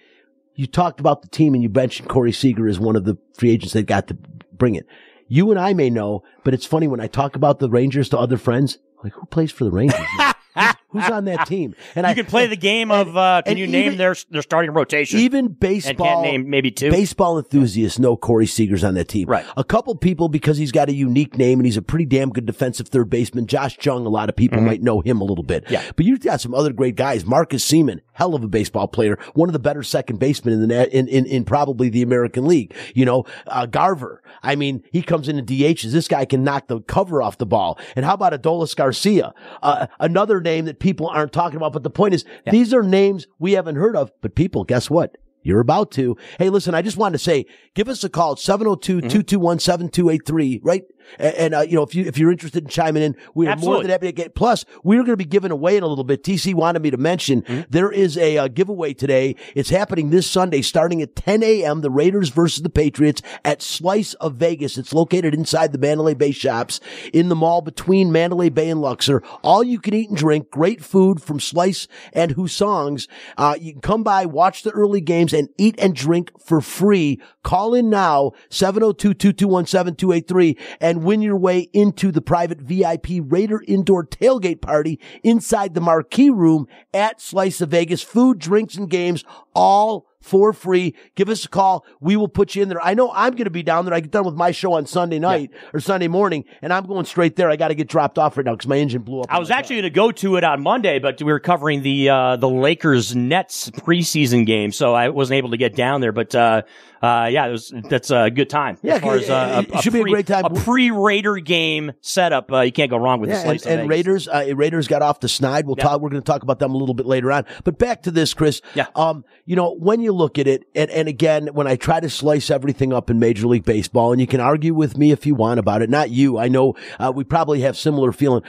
you 0.55 0.67
talked 0.67 0.99
about 0.99 1.23
the 1.23 1.27
team 1.27 1.55
and 1.55 1.63
you 1.63 1.69
mentioned 1.69 2.09
Corey 2.09 2.31
Seager 2.31 2.67
as 2.67 2.79
one 2.79 2.95
of 2.95 3.05
the 3.05 3.17
free 3.35 3.49
agents 3.49 3.73
that 3.73 3.87
got 3.87 4.07
to 4.07 4.17
bring 4.53 4.75
it. 4.75 4.85
You 5.27 5.51
and 5.51 5.59
I 5.59 5.73
may 5.73 5.89
know, 5.89 6.23
but 6.43 6.53
it's 6.53 6.65
funny 6.65 6.87
when 6.87 6.99
I 6.99 7.07
talk 7.07 7.35
about 7.35 7.59
the 7.59 7.69
Rangers 7.69 8.09
to 8.09 8.19
other 8.19 8.37
friends, 8.37 8.77
like 9.03 9.13
who 9.13 9.25
plays 9.25 9.51
for 9.51 9.63
the 9.63 9.71
Rangers? 9.71 9.99
who's, 10.89 11.09
on 11.09 11.25
that 11.25 11.47
team? 11.47 11.75
And 11.95 12.05
You 12.05 12.11
I 12.11 12.13
can 12.13 12.25
play 12.25 12.47
the 12.47 12.55
game 12.55 12.91
of, 12.91 13.15
uh, 13.15 13.41
can 13.45 13.57
you 13.57 13.67
name 13.67 13.97
their, 13.97 14.15
their 14.29 14.41
starting 14.41 14.71
rotation? 14.71 15.19
even 15.19 15.45
and 15.45 15.59
baseball 15.59 16.07
can't 16.07 16.21
name 16.21 16.49
maybe 16.49 16.71
two? 16.71 16.91
baseball 16.91 17.37
enthusiasts 17.37 17.99
know 17.99 18.15
Corey 18.15 18.45
Seager's 18.45 18.83
on 18.83 18.93
that 18.95 19.07
team. 19.07 19.27
Right. 19.27 19.45
A 19.57 19.63
couple 19.63 19.95
people 19.95 20.29
because 20.29 20.57
he's 20.57 20.71
got 20.71 20.89
a 20.89 20.93
unique 20.93 21.37
name 21.37 21.59
and 21.59 21.65
he's 21.65 21.77
a 21.77 21.81
pretty 21.81 22.05
damn 22.05 22.29
good 22.29 22.45
defensive 22.45 22.87
third 22.87 23.09
baseman. 23.09 23.47
Josh 23.47 23.77
Jung, 23.83 24.05
a 24.05 24.09
lot 24.09 24.29
of 24.29 24.35
people 24.35 24.61
might 24.61 24.81
know 24.81 25.01
him 25.01 25.21
a 25.21 25.23
little 25.23 25.43
bit. 25.43 25.63
Mm-hmm. 25.65 25.73
Yeah. 25.73 25.91
But 25.95 26.05
you've 26.05 26.21
got 26.21 26.41
some 26.41 26.53
other 26.53 26.71
great 26.73 26.95
guys. 26.95 27.25
Marcus 27.25 27.67
Semien, 27.67 27.99
hell 28.13 28.35
of 28.35 28.43
a 28.43 28.47
baseball 28.47 28.87
player, 28.87 29.17
one 29.33 29.49
of 29.49 29.53
the 29.53 29.59
better 29.59 29.83
second 29.83 30.19
basemen 30.19 30.61
in 30.61 30.67
the 30.67 30.97
in, 30.97 31.07
in 31.07 31.25
in 31.25 31.45
probably 31.45 31.89
the 31.89 32.01
American 32.01 32.45
League. 32.45 32.73
You 32.93 33.05
know, 33.05 33.25
uh, 33.47 33.65
Garver. 33.65 34.21
I 34.41 34.55
mean, 34.55 34.83
he 34.91 35.01
comes 35.01 35.27
in 35.27 35.37
and 35.37 35.47
DHs. 35.47 35.91
This 35.91 36.07
guy 36.07 36.25
can 36.25 36.43
knock 36.43 36.67
the 36.67 36.81
cover 36.81 37.21
off 37.21 37.37
the 37.37 37.45
ball. 37.45 37.79
And 37.95 38.05
how 38.05 38.13
about 38.13 38.33
Adolis 38.33 38.75
Garcia? 38.75 39.33
Uh, 39.61 39.87
another 39.99 40.41
name 40.43 40.65
that 40.65 40.79
people 40.79 41.07
aren't 41.07 41.33
talking 41.33 41.57
about. 41.57 41.73
But 41.73 41.83
the 41.83 41.89
point 41.89 42.13
is, 42.13 42.25
these 42.49 42.73
are 42.73 42.83
names 42.83 43.27
we 43.39 43.53
haven't 43.53 43.75
heard 43.75 43.95
of. 43.95 44.11
But 44.21 44.35
people, 44.35 44.63
guess 44.63 44.89
what? 44.89 45.17
You're 45.43 45.59
about 45.59 45.91
to. 45.91 46.15
Hey, 46.39 46.49
listen, 46.49 46.73
I 46.73 46.81
just 46.81 46.97
wanted 46.97 47.17
to 47.17 47.23
say, 47.23 47.45
give 47.75 47.89
us 47.89 48.03
a 48.03 48.09
call, 48.09 48.35
702-221-7283, 48.35 50.21
mm-hmm. 50.21 50.65
right? 50.65 50.83
And, 51.19 51.35
and, 51.35 51.55
uh, 51.55 51.61
you 51.61 51.75
know, 51.75 51.83
if 51.83 51.95
you, 51.95 52.05
if 52.05 52.17
you're 52.17 52.31
interested 52.31 52.63
in 52.63 52.69
chiming 52.69 53.03
in, 53.03 53.15
we 53.33 53.47
are 53.47 53.55
more 53.55 53.81
than 53.81 53.91
happy 53.91 54.07
to 54.07 54.11
get, 54.11 54.35
plus, 54.35 54.65
we're 54.83 54.99
going 54.99 55.07
to 55.07 55.17
be 55.17 55.25
giving 55.25 55.51
away 55.51 55.77
in 55.77 55.83
a 55.83 55.87
little 55.87 56.03
bit. 56.03 56.23
TC 56.23 56.53
wanted 56.53 56.81
me 56.81 56.91
to 56.91 56.97
mention 56.97 57.65
there 57.69 57.91
is 57.91 58.17
a 58.17 58.37
uh, 58.37 58.47
giveaway 58.47 58.93
today. 58.93 59.35
It's 59.55 59.69
happening 59.69 60.09
this 60.09 60.29
Sunday 60.29 60.61
starting 60.61 61.01
at 61.01 61.15
10 61.15 61.43
a.m. 61.43 61.81
The 61.81 61.89
Raiders 61.89 62.29
versus 62.29 62.63
the 62.63 62.69
Patriots 62.69 63.21
at 63.43 63.61
Slice 63.61 64.13
of 64.15 64.35
Vegas. 64.35 64.77
It's 64.77 64.93
located 64.93 65.33
inside 65.33 65.71
the 65.71 65.77
Mandalay 65.77 66.13
Bay 66.13 66.31
shops 66.31 66.79
in 67.11 67.29
the 67.29 67.35
mall 67.35 67.61
between 67.61 68.11
Mandalay 68.11 68.49
Bay 68.49 68.69
and 68.69 68.81
Luxor. 68.81 69.23
All 69.43 69.63
you 69.63 69.79
can 69.79 69.93
eat 69.93 70.09
and 70.09 70.17
drink, 70.17 70.49
great 70.49 70.83
food 70.83 71.21
from 71.21 71.39
Slice 71.39 71.87
and 72.11 72.33
Hussong's. 72.33 73.07
Uh, 73.37 73.55
you 73.59 73.73
can 73.73 73.81
come 73.81 74.03
by, 74.03 74.25
watch 74.25 74.63
the 74.63 74.71
early 74.71 75.01
games 75.01 75.33
and 75.33 75.49
eat 75.57 75.75
and 75.77 75.95
drink 75.95 76.31
for 76.39 76.61
free. 76.61 77.21
Call 77.43 77.73
in 77.73 77.89
now, 77.89 78.31
702-221-7283 78.49 80.57
and 80.79 80.92
win 81.01 81.21
your 81.21 81.37
way 81.37 81.69
into 81.73 82.11
the 82.11 82.21
private 82.21 82.59
VIP 82.59 83.07
Raider 83.21 83.63
indoor 83.67 84.05
tailgate 84.05 84.61
party 84.61 84.99
inside 85.23 85.73
the 85.73 85.81
marquee 85.81 86.29
room 86.29 86.67
at 86.93 87.21
Slice 87.21 87.61
of 87.61 87.69
Vegas. 87.69 88.03
Food, 88.03 88.39
drinks, 88.39 88.75
and 88.75 88.89
games 88.89 89.23
all 89.55 90.07
for 90.23 90.53
free. 90.53 90.95
Give 91.15 91.29
us 91.29 91.45
a 91.45 91.49
call. 91.49 91.85
We 91.99 92.15
will 92.15 92.29
put 92.29 92.55
you 92.55 92.63
in 92.63 92.69
there. 92.69 92.83
I 92.83 92.93
know 92.93 93.11
I'm 93.13 93.31
going 93.33 93.43
to 93.43 93.51
be 93.51 93.61
down 93.61 93.85
there. 93.85 93.93
I 93.93 93.99
get 93.99 94.11
done 94.11 94.23
with 94.23 94.35
my 94.35 94.51
show 94.51 94.73
on 94.73 94.85
Sunday 94.85 95.19
night 95.19 95.51
or 95.73 95.81
Sunday 95.81 96.07
morning 96.07 96.45
and 96.61 96.71
I'm 96.71 96.85
going 96.85 97.05
straight 97.05 97.35
there. 97.35 97.49
I 97.49 97.57
got 97.57 97.67
to 97.67 97.75
get 97.75 97.89
dropped 97.89 98.17
off 98.17 98.37
right 98.37 98.45
now 98.45 98.53
because 98.53 98.67
my 98.67 98.77
engine 98.77 99.01
blew 99.01 99.19
up. 99.19 99.27
I 99.29 99.37
was 99.37 99.51
actually 99.51 99.81
going 99.81 99.83
to 99.83 99.89
go 99.89 100.11
to 100.11 100.37
it 100.37 100.45
on 100.45 100.63
Monday, 100.63 100.99
but 100.99 101.21
we 101.21 101.31
were 101.31 101.41
covering 101.41 101.83
the 101.83 102.09
uh, 102.09 102.35
the 102.37 102.47
Lakers 102.47 103.15
Nets 103.15 103.69
preseason 103.71 104.45
game, 104.45 104.71
so 104.71 104.93
I 104.93 105.09
wasn't 105.09 105.39
able 105.39 105.51
to 105.51 105.57
get 105.57 105.75
down 105.75 105.99
there. 105.99 106.13
But 106.13 106.33
uh, 106.33 106.61
uh, 107.03 107.27
yeah, 107.29 107.47
it 107.47 107.51
was 107.51 107.73
that's 107.89 108.11
a 108.11 108.31
good 108.31 108.49
time. 108.49 108.77
Yeah, 108.81 108.95
as 108.95 109.01
far 109.01 109.15
as 109.17 109.29
uh, 109.29 109.63
it 109.67 109.81
should 109.83 109.91
be 109.91 109.99
a 109.99 110.03
great 110.05 110.25
time. 110.25 110.45
A 110.45 110.49
pre 110.51 110.89
Raider 110.89 111.35
game 111.37 111.91
setup, 111.99 112.49
uh, 112.49 112.61
you 112.61 112.71
can't 112.71 112.89
go 112.89 112.95
wrong 112.97 113.19
with 113.19 113.29
the 113.29 113.35
Yeah, 113.35 113.43
slice 113.43 113.65
and, 113.65 113.81
and 113.81 113.89
Raiders, 113.89 114.29
uh, 114.29 114.53
Raiders 114.55 114.87
got 114.87 115.01
off 115.01 115.19
the 115.19 115.27
snide. 115.27 115.67
We'll 115.67 115.75
Yeah. 115.77 115.83
talk. 115.83 116.01
We're 116.01 116.09
going 116.09 116.21
to 116.21 116.25
talk 116.25 116.43
about 116.43 116.59
them 116.59 116.73
a 116.73 116.77
little 116.77 116.95
bit 116.95 117.05
later 117.05 117.29
on. 117.29 117.45
But 117.65 117.77
back 117.77 118.03
to 118.03 118.11
this, 118.11 118.33
Chris. 118.33 118.61
Yeah. 118.73 118.87
Um, 118.95 119.25
you 119.45 119.57
know, 119.57 119.75
when 119.75 119.99
you 119.99 120.13
look 120.13 120.39
at 120.39 120.47
it, 120.47 120.63
and, 120.73 120.89
and 120.91 121.09
again, 121.09 121.47
when 121.47 121.67
I 121.67 121.75
try 121.75 121.99
to 121.99 122.09
slice 122.09 122.49
everything 122.49 122.93
up 122.93 123.09
in 123.09 123.19
Major 123.19 123.47
League 123.47 123.65
Baseball, 123.65 124.13
and 124.13 124.21
you 124.21 124.27
can 124.27 124.39
argue 124.39 124.73
with 124.73 124.97
me 124.97 125.11
if 125.11 125.25
you 125.25 125.35
want 125.35 125.59
about 125.59 125.81
it. 125.81 125.89
Not 125.89 126.09
you. 126.09 126.37
I 126.37 126.47
know 126.47 126.73
uh, 126.99 127.11
we 127.13 127.25
probably 127.25 127.59
have 127.61 127.75
similar 127.77 128.13
feeling. 128.13 128.43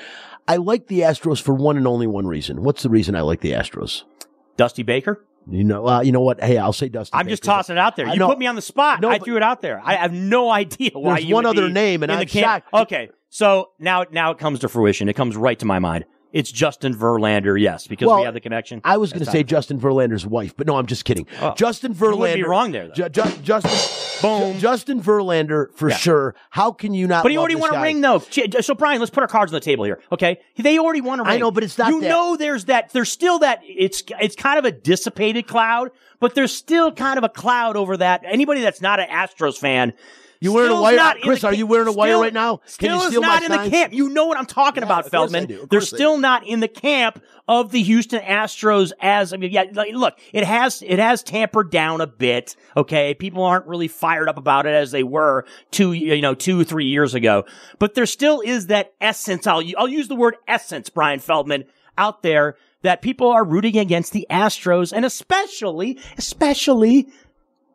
I 0.46 0.56
like 0.56 0.86
the 0.86 1.00
Astros 1.00 1.42
for 1.42 1.54
one 1.54 1.76
and 1.76 1.88
only 1.88 2.06
one 2.06 2.26
reason. 2.28 2.62
What's 2.62 2.84
the 2.84 2.90
reason 2.90 3.16
I 3.16 3.22
like 3.22 3.40
the 3.40 3.50
Astros? 3.52 4.04
Dusty 4.56 4.84
Baker. 4.84 5.24
You 5.48 5.64
know, 5.64 5.86
uh, 5.86 6.00
you 6.00 6.12
know 6.12 6.20
what? 6.20 6.42
Hey, 6.42 6.58
I'll 6.58 6.72
say 6.72 6.88
Dusty. 6.88 7.14
I'm 7.14 7.28
just 7.28 7.42
Baker, 7.42 7.50
but- 7.50 7.56
tossing 7.56 7.76
it 7.76 7.78
out 7.78 7.96
there. 7.96 8.08
You 8.08 8.26
put 8.26 8.38
me 8.38 8.46
on 8.46 8.54
the 8.54 8.62
spot. 8.62 9.00
No, 9.00 9.10
I 9.10 9.18
threw 9.18 9.36
it 9.36 9.42
out 9.42 9.60
there. 9.60 9.80
I 9.84 9.94
have 9.96 10.12
no 10.12 10.50
idea 10.50 10.90
why 10.94 11.20
There's 11.20 11.32
one 11.32 11.46
other 11.46 11.68
name, 11.68 12.02
and 12.02 12.10
I'm 12.10 12.26
shocked. 12.26 12.72
Okay, 12.72 13.10
so 13.28 13.70
now 13.78 14.04
now 14.10 14.30
it 14.30 14.38
comes 14.38 14.60
to 14.60 14.68
fruition. 14.68 15.08
It 15.08 15.14
comes 15.14 15.36
right 15.36 15.58
to 15.58 15.66
my 15.66 15.78
mind. 15.78 16.04
It's 16.34 16.50
Justin 16.50 16.94
Verlander, 16.96 17.58
yes, 17.58 17.86
because 17.86 18.08
Well, 18.08 18.18
we 18.18 18.24
have 18.24 18.34
the 18.34 18.40
connection. 18.40 18.80
I 18.82 18.96
was 18.96 19.12
going 19.12 19.24
to 19.24 19.30
say 19.30 19.38
how- 19.38 19.42
Justin 19.44 19.78
Verlander's 19.80 20.26
wife, 20.26 20.56
but 20.56 20.66
no, 20.66 20.76
I'm 20.76 20.86
just 20.86 21.04
kidding. 21.04 21.28
Oh. 21.40 21.54
Justin 21.56 21.94
Verlander. 21.94 22.30
You 22.38 22.42
be 22.44 22.48
wrong 22.48 22.72
there, 22.72 22.88
though. 22.88 22.92
Ju- 22.94 23.08
Ju- 23.08 23.36
Justin, 23.44 24.20
Boom. 24.20 24.58
Justin 24.58 25.00
Verlander 25.00 25.72
for 25.76 25.90
Yeah. 25.90 25.96
sure. 25.96 26.34
How 26.50 26.72
can 26.72 26.92
you 26.92 27.06
not? 27.06 27.22
But 27.22 27.30
he 27.30 27.38
already 27.38 27.54
won 27.54 27.70
a 27.70 27.74
guy? 27.74 27.82
ring, 27.84 28.00
though. 28.00 28.18
So, 28.18 28.74
Bryan, 28.74 28.98
let's 28.98 29.10
put 29.12 29.22
our 29.22 29.28
cards 29.28 29.52
on 29.52 29.54
the 29.54 29.60
table 29.64 29.84
here, 29.84 30.00
okay? 30.10 30.40
They 30.58 30.76
already 30.78 31.00
won 31.00 31.20
a 31.20 31.22
ring. 31.22 31.34
I 31.34 31.38
know, 31.38 31.52
but 31.52 31.62
it's 31.62 31.78
not 31.78 31.90
You 31.90 32.00
that- 32.00 32.08
know, 32.08 32.36
there's 32.36 32.64
that. 32.64 32.90
There's 32.92 33.12
still 33.12 33.38
that. 33.38 33.60
It's 33.62 34.02
it's 34.20 34.34
kind 34.34 34.58
of 34.58 34.64
a 34.64 34.72
dissipated 34.72 35.46
cloud, 35.46 35.90
but 36.18 36.34
there's 36.34 36.52
still 36.52 36.90
kind 36.90 37.16
of 37.16 37.22
a 37.22 37.28
cloud 37.28 37.76
over 37.76 37.96
that. 37.98 38.22
Anybody 38.26 38.60
that's 38.60 38.80
not 38.82 38.98
an 38.98 39.06
Astros 39.08 39.56
fan. 39.56 39.92
You 40.44 40.52
wearing 40.52 40.72
a 40.72 40.80
wire- 40.80 41.14
Chris, 41.22 41.42
are 41.42 41.54
you 41.54 41.66
wearing 41.66 41.88
a 41.88 41.92
wire 41.92 42.10
still- 42.10 42.20
right 42.22 42.32
now? 42.34 42.56
Can 42.78 42.90
you 42.90 43.00
Still 43.00 43.02
is 43.02 43.20
not 43.20 43.42
in 43.42 43.50
the 43.50 43.70
camp. 43.70 43.92
You 43.94 44.10
know 44.10 44.26
what 44.26 44.36
I'm 44.38 44.46
talking 44.46 44.82
Yeah, 44.82 44.86
about, 44.86 45.06
of 45.06 45.10
course 45.10 45.34
I 45.34 45.38
Feldman. 45.46 45.68
They're 45.70 45.80
still 45.80 46.18
not 46.18 46.46
in 46.46 46.60
the 46.60 46.68
camp 46.68 47.22
of 47.48 47.72
the 47.72 47.82
Houston 47.82 48.20
Astros 48.20 48.92
as 49.00 49.32
I 49.32 49.36
mean, 49.38 49.50
yeah. 49.52 49.64
Like, 49.72 49.94
look, 49.94 50.18
it 50.32 50.44
has 50.44 50.82
it 50.86 50.98
has 50.98 51.22
tampered 51.22 51.70
down 51.70 52.00
a 52.00 52.06
bit. 52.06 52.56
Okay, 52.76 53.14
people 53.14 53.42
aren't 53.42 53.66
really 53.66 53.88
fired 53.88 54.28
up 54.28 54.36
about 54.38 54.66
it 54.66 54.74
as 54.74 54.90
they 54.90 55.02
were 55.02 55.44
two 55.70 55.92
you 55.92 56.20
know 56.20 56.34
two 56.34 56.62
three 56.64 56.86
years 56.86 57.14
ago. 57.14 57.44
But 57.78 57.94
there 57.94 58.06
still 58.06 58.40
is 58.40 58.66
that 58.68 58.92
essence. 59.00 59.46
I'll 59.46 59.62
I'll 59.78 59.88
use 59.88 60.08
the 60.08 60.14
word 60.16 60.36
essence, 60.46 60.90
Bryan 60.90 61.20
Feldman, 61.20 61.64
out 61.98 62.22
there 62.22 62.56
that 62.82 63.00
people 63.00 63.30
are 63.30 63.44
rooting 63.44 63.78
against 63.78 64.12
the 64.12 64.26
Astros, 64.30 64.92
and 64.92 65.04
especially 65.06 65.98
especially 66.18 67.08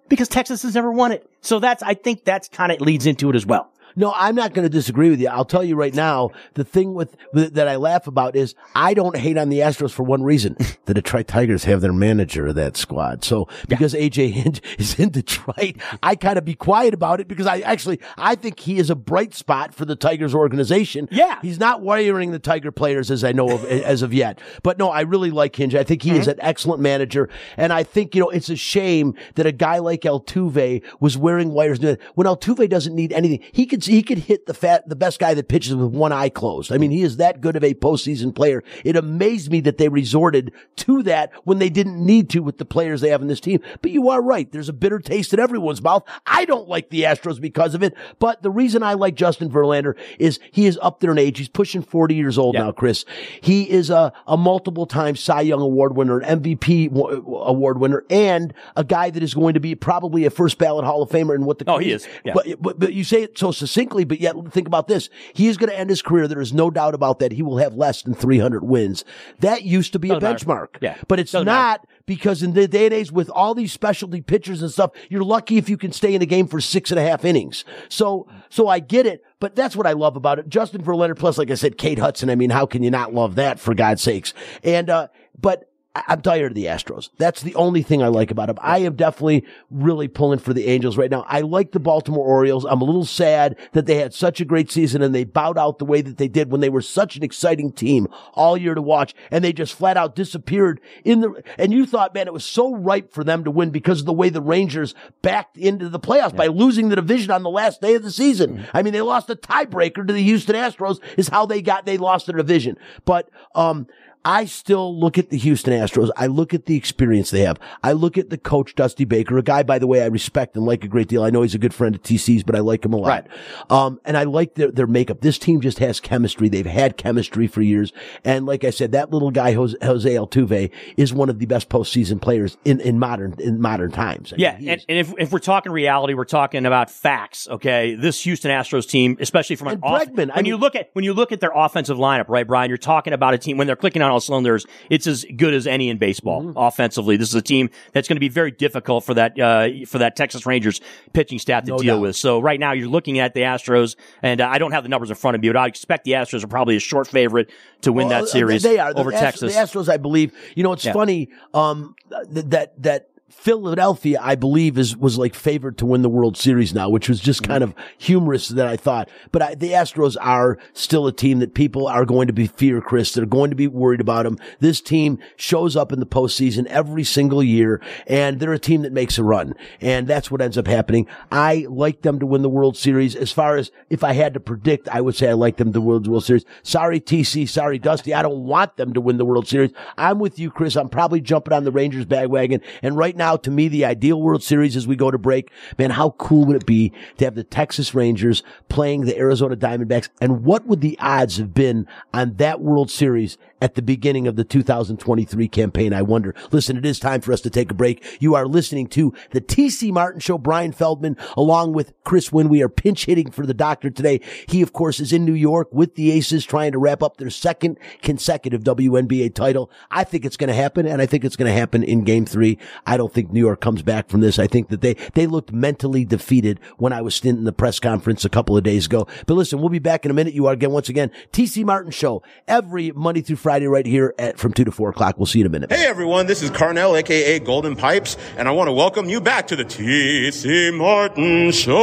Because 0.10 0.28
Texas 0.28 0.64
has 0.64 0.76
never 0.76 0.92
won 0.92 1.12
it. 1.12 1.30
So 1.42 1.60
that's, 1.60 1.82
I 1.84 1.94
think 1.94 2.26
that's 2.26 2.50
kind 2.50 2.72
of 2.72 2.82
leads 2.82 3.06
into 3.06 3.30
it 3.30 3.36
as 3.36 3.46
well. 3.46 3.72
No, 4.00 4.14
I'm 4.16 4.34
not 4.34 4.54
going 4.54 4.64
to 4.64 4.70
disagree 4.70 5.10
with 5.10 5.20
you. 5.20 5.28
I'll 5.28 5.44
tell 5.44 5.62
you 5.62 5.76
right 5.76 5.94
now, 5.94 6.32
the 6.54 6.64
thing 6.64 6.94
with, 6.94 7.18
with 7.34 7.56
that 7.56 7.68
I 7.68 7.76
laugh 7.76 8.08
about 8.08 8.34
is 8.34 8.56
I 8.74 8.94
don't 8.94 9.18
hate 9.18 9.38
on 9.38 9.50
the 9.50 9.60
Astros 9.60 9.92
for 9.92 10.04
one 10.04 10.24
reason. 10.24 10.56
the 10.86 10.94
Detroit 10.94 11.28
Tigers 11.28 11.66
have 11.66 11.82
their 11.82 11.92
manager 11.92 12.48
of 12.48 12.56
that 12.56 12.78
squad. 12.78 13.26
So 13.26 13.50
because 13.68 13.94
AJ 13.94 14.32
Hinch 14.32 14.62
is 14.78 14.98
in 14.98 15.10
Detroit, 15.10 15.76
I 16.02 16.16
kind 16.16 16.38
of 16.38 16.46
be 16.46 16.56
quiet 16.56 16.94
about 16.94 17.20
it 17.20 17.28
because 17.28 17.46
I 17.46 17.60
actually, 17.60 18.00
I 18.18 18.36
think 18.36 18.62
he 18.62 18.78
is 18.78 18.90
a 18.90 18.96
bright 18.96 19.34
spot 19.34 19.74
for 19.74 19.84
the 19.84 19.98
Tigers 19.98 20.34
organization. 20.34 21.10
Yeah. 21.12 21.38
He's 21.42 21.60
not 21.60 21.82
wiring 21.82 22.32
the 22.32 22.40
Tiger 22.40 22.72
players 22.72 23.12
as 23.12 23.26
I 23.26 23.34
know 23.34 23.50
of, 23.50 23.66
as 23.66 24.02
of 24.02 24.14
yet. 24.14 24.40
But 24.64 24.78
no, 24.78 24.92
I 24.92 25.02
really 25.02 25.32
like 25.32 25.58
Hinch. 25.58 25.76
I 25.76 25.84
think 25.84 26.04
he 26.04 26.12
is 26.12 26.22
mm-hmm. 26.22 26.40
an 26.40 26.40
excellent 26.40 26.82
manager. 26.82 27.28
And 27.58 27.74
I 27.74 27.84
think, 27.84 28.16
you 28.16 28.22
know, 28.22 28.30
it's 28.30 28.48
a 28.48 28.56
shame 28.56 29.14
that 29.36 29.46
a 29.46 29.52
guy 29.52 29.80
like 29.80 30.04
Altuve 30.04 30.84
was 31.02 31.18
wearing 31.18 31.52
wires. 31.52 31.82
When 31.82 32.28
Altuve 32.28 32.70
doesn't 32.70 32.96
need 32.96 33.12
anything, 33.12 33.44
he 33.52 33.66
could, 33.66 33.89
he 33.90 34.04
could 34.04 34.20
hit 34.20 34.46
the 34.46 34.54
fat, 34.54 34.88
the 34.88 34.96
best 34.96 35.20
guy 35.20 35.34
that 35.34 35.48
pitches 35.48 35.76
with 35.76 35.92
one 35.92 36.12
eye 36.12 36.30
closed. 36.30 36.72
I 36.72 36.78
mean, 36.78 36.92
he 36.92 37.02
is 37.02 37.18
that 37.18 37.42
good 37.42 37.56
of 37.56 37.64
a 37.64 37.74
postseason 37.74 38.34
player. 38.34 38.64
It 38.86 38.96
amazed 38.96 39.52
me 39.52 39.62
that 39.62 39.78
they 39.78 39.90
resorted 39.90 40.52
to 40.78 41.04
that 41.04 41.32
when 41.44 41.60
they 41.60 41.70
didn't 41.70 42.04
need 42.06 42.30
to 42.32 42.40
with 42.40 42.58
the 42.58 42.66
players 42.66 43.02
they 43.02 43.10
have 43.10 43.22
in 43.22 43.28
this 43.28 43.40
team. 43.40 43.62
But 43.82 43.92
you 43.92 44.10
are 44.10 44.22
right. 44.22 44.52
There's 44.52 44.70
a 44.70 44.74
bitter 44.74 45.00
taste 45.00 45.34
in 45.34 45.40
everyone's 45.40 45.82
mouth. 45.82 46.04
I 46.26 46.46
don't 46.46 46.68
like 46.70 46.90
the 46.90 47.04
Astros 47.04 47.42
because 47.42 47.74
of 47.76 47.84
it. 47.84 47.96
But 48.20 48.44
the 48.44 48.52
reason 48.52 48.84
I 48.84 48.94
like 48.94 49.16
Justin 49.16 49.50
Verlander 49.50 49.96
is 50.20 50.40
he 50.52 50.66
is 50.66 50.78
up 50.82 51.00
there 51.00 51.12
in 51.12 51.18
age. 51.18 51.38
He's 51.38 51.50
pushing 51.50 51.82
40 51.82 52.16
years 52.16 52.38
old 52.38 52.56
Yeah. 52.56 52.64
now, 52.66 52.72
Chris. 52.72 53.06
He 53.42 53.70
is 53.70 53.90
a, 53.90 54.14
a 54.28 54.38
multiple 54.38 54.86
time 54.86 55.16
Cy 55.16 55.42
Young 55.42 55.62
Award 55.62 55.96
winner, 55.96 56.20
an 56.20 56.42
MVP 56.42 56.92
award 56.96 57.80
winner, 57.80 58.04
and 58.10 58.54
a 58.76 58.84
guy 58.84 59.10
that 59.10 59.24
is 59.24 59.34
going 59.34 59.54
to 59.56 59.60
be 59.60 59.76
probably 59.76 60.26
a 60.26 60.30
first 60.30 60.58
ballot 60.58 60.86
Hall 60.86 61.02
of 61.02 61.10
Famer 61.10 61.36
in 61.36 61.46
what 61.46 61.60
the 61.60 61.70
Oh, 61.70 61.78
he 61.78 61.92
is. 61.92 62.08
Yeah. 62.24 62.34
But, 62.34 62.62
but 62.62 62.80
but 62.80 62.94
you 62.94 63.04
say 63.04 63.24
it 63.24 63.38
so 63.38 63.52
succinctly, 63.70 64.04
but 64.04 64.20
yet 64.20 64.36
think 64.52 64.68
about 64.68 64.88
this: 64.88 65.10
he 65.34 65.48
is 65.48 65.58
going 65.58 65.70
to 65.70 65.78
end 65.78 65.90
his 65.90 66.02
career. 66.02 66.28
There 66.28 66.42
is 66.42 66.54
no 66.54 66.70
doubt 66.70 66.94
about 66.96 67.20
that. 67.20 67.32
He 67.32 67.42
will 67.42 67.58
have 67.58 67.76
less 67.76 68.02
than 68.02 68.14
300 68.14 68.64
wins. 68.64 69.06
That 69.40 69.64
used 69.64 69.94
to 69.94 70.00
be 70.00 70.10
Doesn't 70.10 70.24
a 70.24 70.28
matter. 70.32 70.46
benchmark. 70.46 70.68
Yeah. 70.82 70.98
but 71.08 71.20
it's 71.20 71.32
Doesn't 71.32 71.46
not 71.46 71.86
because 72.06 72.42
in 72.42 72.54
the 72.54 72.68
day 72.68 72.86
and 72.86 72.94
age 72.94 73.12
with 73.12 73.30
all 73.30 73.54
these 73.54 73.72
specialty 73.72 74.22
pitchers 74.22 74.62
and 74.62 74.72
stuff, 74.72 74.92
you're 75.10 75.24
lucky 75.24 75.58
if 75.58 75.70
you 75.70 75.78
can 75.78 75.92
stay 75.92 76.16
in 76.16 76.22
a 76.22 76.26
game 76.26 76.48
for 76.48 76.60
six 76.60 76.90
and 76.92 77.00
a 77.00 77.04
half 77.04 77.24
innings. 77.24 77.64
So 77.88 78.28
so 78.50 78.68
I 78.68 78.80
get 78.80 79.06
it. 79.06 79.24
But 79.40 79.56
that's 79.56 79.74
what 79.76 79.88
I 79.88 79.94
love 79.94 80.18
about 80.18 80.38
it. 80.40 80.50
Justin 80.50 80.84
Verlander, 80.84 81.18
plus, 81.18 81.38
like 81.38 81.50
I 81.50 81.54
said, 81.54 81.78
Kate 81.78 81.98
Hudson. 82.00 82.30
I 82.30 82.36
mean, 82.36 82.50
how 82.50 82.66
can 82.66 82.84
you 82.84 82.92
not 82.92 83.14
love 83.14 83.36
that 83.36 83.58
for 83.58 83.74
God's 83.74 84.02
sakes? 84.02 84.34
And, 84.66 84.90
uh, 84.90 85.08
but 85.40 85.69
I'm 85.96 86.22
tired 86.22 86.52
of 86.52 86.56
the 86.56 86.66
Astros. 86.66 87.10
That's 87.18 87.42
the 87.42 87.56
only 87.56 87.82
thing 87.82 88.04
I 88.04 88.10
like 88.10 88.30
about 88.30 88.48
them. 88.48 88.58
I 88.62 88.80
am 88.80 88.96
definitely 88.96 89.46
really 89.72 90.08
pulling 90.08 90.38
for 90.38 90.54
the 90.54 90.68
Angels 90.68 90.98
right 90.98 91.10
now. 91.10 91.26
I 91.28 91.42
like 91.42 91.72
the 91.72 91.80
Baltimore 91.80 92.26
Orioles. 92.26 92.64
I'm 92.64 92.82
a 92.82 92.86
little 92.86 93.06
sad 93.06 93.58
that 93.74 93.88
they 93.88 93.96
had 93.96 94.14
such 94.14 94.40
a 94.40 94.46
great 94.46 94.72
season 94.72 95.02
and 95.02 95.16
they 95.16 95.24
bowed 95.24 95.58
out 95.58 95.80
the 95.80 95.86
way 95.86 96.02
that 96.02 96.18
they 96.18 96.28
did 96.28 96.52
when 96.52 96.62
they 96.62 96.70
were 96.70 96.84
such 96.84 97.16
an 97.16 97.24
exciting 97.24 97.72
team 97.72 98.08
all 98.34 98.56
year 98.56 98.76
to 98.76 98.84
watch 98.84 99.16
and 99.32 99.44
they 99.44 99.52
just 99.52 99.74
flat 99.74 99.98
out 99.98 100.16
disappeared 100.16 100.80
in 101.04 101.22
the, 101.22 101.44
and 101.58 101.74
you 101.74 101.88
thought, 101.88 102.14
man, 102.14 102.28
it 102.28 102.34
was 102.34 102.46
so 102.46 102.76
ripe 102.76 103.12
for 103.12 103.24
them 103.24 103.44
to 103.44 103.52
win 103.52 103.72
because 103.72 104.02
of 104.02 104.06
the 104.06 104.14
way 104.14 104.30
the 104.30 104.42
Rangers 104.42 104.94
backed 105.24 105.58
into 105.58 105.90
the 105.90 106.00
playoffs 106.00 106.36
by 106.36 106.48
losing 106.48 106.90
the 106.90 106.96
division 106.96 107.32
on 107.32 107.42
the 107.42 107.50
last 107.50 107.82
day 107.82 107.96
of 107.96 108.04
the 108.04 108.12
season. 108.12 108.68
I 108.76 108.84
mean, 108.84 108.94
they 108.94 109.02
lost 109.02 109.30
a 109.32 109.36
tiebreaker 109.36 110.06
to 110.06 110.14
the 110.14 110.22
Houston 110.22 110.56
Astros 110.56 111.00
is 111.18 111.30
how 111.30 111.48
they 111.48 111.64
got, 111.64 111.88
they 111.88 111.98
lost 111.98 112.28
the 112.28 112.34
division. 112.34 112.78
But, 113.06 113.30
um, 113.56 113.88
I 114.26 114.46
still 114.46 114.98
look 114.98 115.18
at 115.18 115.30
the 115.30 115.38
Houston 115.38 115.74
Astros. 115.74 116.10
I 116.18 116.28
look 116.28 116.54
at 116.54 116.66
the 116.66 116.76
experience 116.76 117.32
they 117.32 117.42
have. 117.42 117.58
I 117.84 117.94
look 117.94 118.18
at 118.18 118.30
the 118.30 118.38
coach, 118.38 118.76
Dusty 118.76 119.06
Baker, 119.06 119.38
a 119.38 119.42
guy, 119.42 119.64
by 119.64 119.80
the 119.80 119.88
way, 119.88 120.04
I 120.04 120.08
respect 120.08 120.58
and 120.58 120.66
like 120.66 120.84
a 120.84 120.88
great 120.88 121.08
deal. 121.08 121.24
I 121.24 121.30
know 121.30 121.42
he's 121.42 121.56
a 121.56 121.60
good 121.60 121.74
friend 121.74 121.96
of 121.96 122.04
TC's, 122.04 122.44
but 122.44 122.56
I 122.56 122.60
like 122.60 122.84
him 122.84 122.94
a 122.94 122.98
lot. 122.98 123.08
Right. 123.08 123.28
Um, 123.72 124.00
and 124.04 124.18
I 124.18 124.24
like 124.24 124.56
their, 124.56 124.72
their 124.72 124.88
makeup. 124.88 125.22
This 125.22 125.38
team 125.38 125.62
just 125.62 125.80
has 125.80 126.00
chemistry. 126.02 126.50
They've 126.50 126.66
had 126.66 126.98
chemistry 126.98 127.48
for 127.48 127.62
years. 127.62 127.94
And 128.26 128.46
like 128.46 128.64
I 128.66 128.72
said, 128.72 128.92
that 128.92 129.10
little 129.10 129.32
guy, 129.32 129.54
Jose, 129.54 129.78
Jose 129.82 130.10
Altuve, 130.10 130.70
is 130.98 131.14
one 131.14 131.30
of 131.30 131.40
the 131.40 131.46
best 131.46 131.70
postseason 131.70 132.22
players 132.22 132.58
in, 132.66 132.82
in 132.82 133.00
modern, 133.00 133.36
in 133.40 133.62
modern 133.62 133.92
times. 133.92 134.34
I 134.34 134.36
Yeah, 134.38 134.58
he 134.58 134.70
and, 134.70 134.86
and 134.90 134.98
if, 134.98 135.14
if 135.18 135.32
we're 135.32 135.40
talking 135.40 135.72
reality, 135.72 136.14
we're 136.14 136.26
talking 136.26 136.66
about 136.66 136.92
facts. 136.92 137.48
Okay, 137.48 137.96
this 137.96 138.22
Houston 138.24 138.52
Astros 138.52 138.88
team, 138.88 139.18
especially 139.22 139.56
from 139.56 139.70
an 139.70 139.80
off, 139.82 140.04
Bregman, 140.08 140.32
I 140.32 140.38
when 140.38 140.46
you 140.46 140.58
look 140.58 140.76
at 140.76 140.90
when 140.94 141.06
you 141.06 141.14
look 141.14 141.32
at 141.32 141.40
their 141.40 141.52
offensive 141.56 141.98
lineup, 141.98 142.28
right, 142.28 142.46
Bryan? 142.46 142.70
You're 142.70 142.78
talking 142.78 143.14
about 143.14 143.34
a 143.34 143.38
team 143.38 143.58
when 143.58 143.66
they're 143.66 143.76
clicking 143.76 144.02
on 144.02 144.09
all 144.10 144.20
cylinders. 144.20 144.66
It's 144.90 145.08
as 145.08 145.26
good 145.36 145.54
as 145.54 145.68
any 145.68 145.90
in 145.90 145.98
baseball 145.98 146.42
Mm-hmm. 146.44 146.58
offensively. 146.58 147.18
This 147.18 147.30
is 147.30 147.36
a 147.36 147.42
team 147.42 147.70
that's 147.94 148.08
going 148.08 148.16
to 148.18 148.20
be 148.22 148.30
very 148.30 148.52
difficult 148.52 149.04
for 149.04 149.14
that 149.16 149.40
uh, 149.40 149.86
for 149.88 150.00
that 150.00 150.16
Texas 150.16 150.46
Rangers 150.46 150.82
pitching 151.14 151.40
staff 151.40 151.64
to 151.66 151.72
No 151.72 151.78
deal 151.80 151.96
doubt. 151.98 152.02
with. 152.02 152.16
So 152.16 152.40
right 152.40 152.60
now, 152.60 152.72
you're 152.74 152.88
looking 152.88 153.20
at 153.20 153.34
the 153.34 153.42
Astros, 153.42 153.96
and 154.22 154.42
uh, 154.42 154.48
I 154.48 154.58
don't 154.58 154.72
have 154.72 154.84
the 154.84 154.90
numbers 154.90 155.10
in 155.10 155.16
front 155.16 155.36
of 155.36 155.42
me, 155.42 155.50
but 155.50 155.58
I 155.58 155.68
expect 155.68 156.04
the 156.06 156.12
Astros 156.14 156.44
are 156.44 156.48
probably 156.48 156.76
a 156.76 156.80
short 156.80 157.08
favorite 157.08 157.50
to 157.82 157.92
win 157.94 158.08
Well, 158.10 158.22
that 158.24 158.30
series 158.30 158.64
They 158.64 158.80
are 158.80 158.94
The 158.94 159.00
over 159.00 159.12
Texas. 159.12 159.54
The 159.54 159.60
Astros, 159.60 159.90
I 159.90 159.98
believe. 159.98 160.34
You 160.56 160.64
know, 160.64 160.74
it's 160.74 160.86
Yeah. 160.86 160.94
funny 160.94 161.30
um, 161.54 161.96
that 162.32 162.74
that 162.82 163.10
Philadelphia, 163.30 164.20
I 164.22 164.36
believe, 164.36 164.78
is 164.78 164.98
was 164.98 165.18
like 165.18 165.36
favored 165.36 165.78
to 165.78 165.86
win 165.86 166.02
the 166.02 166.10
World 166.10 166.36
Series 166.36 166.74
now, 166.74 166.90
which 166.90 167.08
was 167.08 167.20
just 167.20 167.44
kind 167.44 167.64
of 167.64 167.76
humorous 167.98 168.50
that 168.50 168.68
I 168.68 168.76
thought. 168.76 169.10
But 169.32 169.42
I, 169.42 169.56
the 169.56 169.72
Astros 169.72 170.18
are 170.20 170.58
still 170.74 171.08
a 171.08 171.14
team 171.14 171.40
that 171.40 171.54
people 171.54 171.88
are 171.88 172.06
going 172.06 172.28
to 172.28 172.34
be 172.34 172.48
fear, 172.48 172.82
Chris. 172.82 173.14
They're 173.14 173.26
going 173.26 173.52
to 173.52 173.56
be 173.56 173.68
worried 173.68 174.02
about 174.02 174.24
them. 174.24 174.38
This 174.60 174.82
team 174.82 175.20
shows 175.36 175.76
up 175.76 175.92
in 175.92 176.00
the 176.00 176.06
postseason 176.06 176.66
every 176.66 177.04
single 177.04 177.44
year, 177.44 177.82
and 178.08 178.40
they're 178.40 178.52
a 178.54 178.60
team 178.60 178.82
that 178.82 178.94
makes 178.94 179.18
a 179.18 179.24
run, 179.24 179.54
and 179.80 180.08
that's 180.08 180.32
what 180.32 180.42
ends 180.42 180.58
up 180.58 180.68
happening. 180.68 181.08
I 181.32 181.68
like 181.70 182.02
them 182.02 182.20
to 182.20 182.26
win 182.26 182.42
the 182.42 182.50
World 182.50 182.78
Series. 182.78 183.16
As 183.16 183.32
far 183.32 183.58
as 183.58 183.72
if 183.90 184.04
I 184.04 184.14
had 184.14 184.34
to 184.34 184.40
predict, 184.40 184.90
I 184.90 185.02
would 185.02 185.16
say 185.16 185.30
I 185.30 185.34
like 185.34 185.58
them 185.58 185.72
to 185.74 185.82
win 185.82 186.02
the 186.02 186.10
World 186.10 186.26
Series. 186.26 186.46
Sorry, 186.64 187.00
TC. 187.00 187.48
Sorry, 187.48 187.78
Dusty. 187.78 188.14
I 188.14 188.24
don't 188.24 188.46
want 188.46 188.78
them 188.78 188.94
to 188.94 189.02
win 189.02 189.18
the 189.18 189.26
World 189.26 189.48
Series. 189.48 189.72
I'm 189.98 190.18
with 190.18 190.40
you, 190.40 190.50
Chris. 190.50 190.76
I'm 190.76 190.90
probably 190.90 191.22
jumping 191.22 191.54
on 191.54 191.64
the 191.64 191.72
Rangers 191.72 192.06
bandwagon. 192.06 192.62
And 192.82 192.98
right 192.98 193.16
now, 193.20 193.38
to 193.38 193.52
me, 193.52 193.68
the 193.68 193.86
ideal 193.86 194.20
World 194.20 194.42
Series 194.42 194.76
as 194.76 194.88
we 194.88 194.96
go 194.96 195.12
to 195.12 195.20
break, 195.20 195.52
man, 195.78 195.92
how 195.92 196.12
cool 196.12 196.46
would 196.46 196.56
it 196.56 196.66
be 196.66 196.92
to 197.18 197.26
have 197.26 197.36
the 197.36 197.44
Texas 197.44 197.94
Rangers 197.94 198.42
playing 198.70 199.02
the 199.02 199.16
Arizona 199.18 199.56
Diamondbacks? 199.56 200.10
And 200.20 200.44
what 200.44 200.66
would 200.66 200.82
the 200.82 200.98
odds 201.00 201.38
have 201.38 201.54
been 201.54 201.86
on 202.12 202.36
that 202.38 202.62
World 202.62 202.90
Series 202.90 203.38
at 203.62 203.76
the 203.76 203.82
beginning 203.82 204.28
of 204.28 204.36
the 204.36 204.44
2023 204.44 205.48
campaign? 205.48 205.94
I 205.94 206.02
wonder. 206.02 206.34
Listen, 206.52 206.78
it 206.78 206.86
is 206.86 207.00
time 207.00 207.22
for 207.22 207.34
us 207.34 207.42
to 207.42 207.50
take 207.50 207.72
a 207.72 207.76
break. 207.76 208.04
You 208.20 208.36
are 208.36 208.48
listening 208.48 208.88
to 208.88 209.14
the 209.32 209.42
TC 209.42 209.92
Martin 209.92 210.20
Show. 210.20 210.38
Bryan 210.38 210.72
Feldman, 210.72 211.18
along 211.38 211.74
with 211.74 211.94
Chris 212.04 212.32
Winn. 212.32 212.50
We 212.50 212.64
are 212.64 212.70
pinch 212.70 213.06
hitting 213.06 213.32
for 213.32 213.46
the 213.46 213.54
doctor 213.54 213.90
today. 213.90 214.22
He, 214.48 214.62
of 214.62 214.74
course, 214.74 215.00
is 215.00 215.14
in 215.14 215.26
New 215.26 215.34
York 215.34 215.68
with 215.72 215.96
the 215.96 216.12
Aces 216.12 216.46
trying 216.46 216.72
to 216.72 216.80
wrap 216.80 217.04
up 217.04 217.18
their 217.18 217.30
second 217.30 217.78
consecutive 218.02 218.64
WNBA 218.64 219.34
title. 219.34 219.70
I 219.92 220.04
think 220.04 220.26
it's 220.26 220.38
going 220.38 220.48
to 220.48 220.54
happen, 220.54 220.86
and 220.86 221.02
I 221.02 221.06
think 221.06 221.26
it's 221.26 221.36
going 221.36 221.52
to 221.52 221.58
happen 221.58 221.84
in 221.84 222.04
game 222.04 222.26
three. 222.26 222.58
I 222.86 222.98
don't 222.98 223.14
think 223.14 223.32
New 223.32 223.40
York 223.40 223.62
comes 223.62 223.82
back 223.82 224.10
from 224.10 224.22
this. 224.22 224.40
I 224.40 224.48
think 224.48 224.70
that 224.70 224.82
they, 224.82 224.96
they 225.14 225.28
looked 225.28 225.52
mentally 225.52 226.06
defeated 226.06 226.60
when 226.78 226.94
I 226.94 227.02
was 227.02 227.24
in 227.24 227.44
the 227.44 227.54
press 227.54 227.80
conference 227.80 228.26
a 228.26 228.30
couple 228.30 228.58
of 228.58 228.64
days 228.64 228.86
ago. 228.86 229.08
But 229.28 229.36
listen, 229.36 229.60
we'll 229.60 229.70
be 229.70 229.80
back 229.80 230.06
in 230.06 230.12
a 230.12 230.14
minute. 230.14 230.34
You 230.34 230.48
are 230.48 230.54
again, 230.54 230.72
once 230.72 230.90
again, 230.90 231.12
TC 231.32 231.64
Martin 231.66 231.92
Show 231.92 232.24
every 232.48 232.92
Monday 232.92 233.22
through 233.22 233.36
Friday 233.36 233.49
right 233.50 233.86
here 233.86 234.14
at 234.20 234.38
from 234.38 234.54
two 234.54 234.64
to 234.64 234.72
four 234.72 234.90
o'clock. 234.90 235.18
We'll 235.18 235.26
see 235.26 235.40
you 235.40 235.44
in 235.44 235.48
a 235.48 235.50
minute. 235.50 235.72
Hey 235.72 235.86
everyone, 235.86 236.28
this 236.28 236.44
is 236.44 236.52
Carnell, 236.52 236.98
aka 236.98 237.40
Golden 237.40 237.76
Pipes, 237.76 238.16
and 238.38 238.48
I 238.48 238.52
want 238.52 238.68
to 238.68 238.74
welcome 238.74 239.10
you 239.10 239.20
back 239.20 239.48
to 239.48 239.56
the 239.56 239.66
TC 239.66 240.72
Martin 240.78 241.52
Show. 241.52 241.76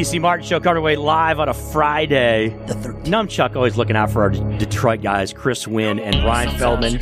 TC 0.00 0.18
Martin 0.18 0.46
Show 0.46 0.58
coming 0.60 0.78
away 0.78 0.96
live 0.96 1.38
on 1.40 1.50
a 1.50 1.52
Friday. 1.52 2.56
The 2.64 2.72
13th. 2.72 3.04
Numchuck 3.04 3.54
always 3.54 3.76
looking 3.76 3.96
out 3.96 4.10
for 4.10 4.22
our 4.22 4.30
Detroit 4.30 5.02
guys, 5.02 5.30
Chris 5.30 5.68
Winn 5.68 5.98
and 5.98 6.22
Bryan 6.22 6.58
Feldman. 6.58 6.94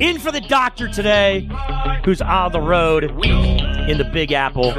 In 0.00 0.18
for 0.18 0.32
the 0.32 0.44
doctor 0.48 0.88
today, 0.88 1.48
who's 2.04 2.20
on 2.20 2.50
the 2.50 2.60
road 2.60 3.04
in 3.04 3.98
the 3.98 4.10
Big 4.12 4.32
Apple. 4.32 4.72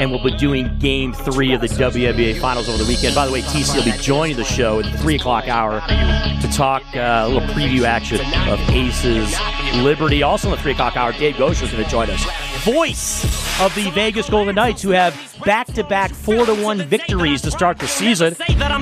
And 0.00 0.10
we'll 0.10 0.24
be 0.24 0.34
doing 0.38 0.78
game 0.78 1.12
three 1.12 1.52
of 1.52 1.60
the 1.60 1.68
WNBA 1.68 2.40
Finals 2.40 2.70
over 2.70 2.82
the 2.82 2.88
weekend. 2.88 3.14
By 3.14 3.26
the 3.26 3.32
way, 3.32 3.42
TC 3.42 3.76
will 3.76 3.84
be 3.84 3.98
joining 3.98 4.36
the 4.36 4.44
show 4.44 4.80
at 4.80 4.90
the 4.90 4.96
3 4.96 5.16
o'clock 5.16 5.46
hour 5.46 5.82
to 5.82 6.48
talk 6.54 6.84
uh, 6.94 7.24
a 7.26 7.28
little 7.28 7.46
preview 7.50 7.82
action 7.82 8.20
of 8.48 8.58
Aces 8.70 9.38
Liberty. 9.82 10.22
Also 10.22 10.48
in 10.48 10.56
the 10.56 10.62
3 10.62 10.72
o'clock 10.72 10.96
hour, 10.96 11.12
Dave 11.12 11.34
Goucher 11.34 11.64
is 11.64 11.70
going 11.70 11.84
to 11.84 11.90
join 11.90 12.08
us 12.08 12.45
voice 12.66 13.24
of 13.60 13.72
the 13.76 13.88
Vegas 13.92 14.28
Golden 14.28 14.56
Knights, 14.56 14.82
who 14.82 14.90
have 14.90 15.14
back-to-back 15.44 16.10
four-to-one 16.10 16.82
victories 16.82 17.40
to 17.42 17.50
start 17.52 17.78
the 17.78 17.86
season. 17.86 18.34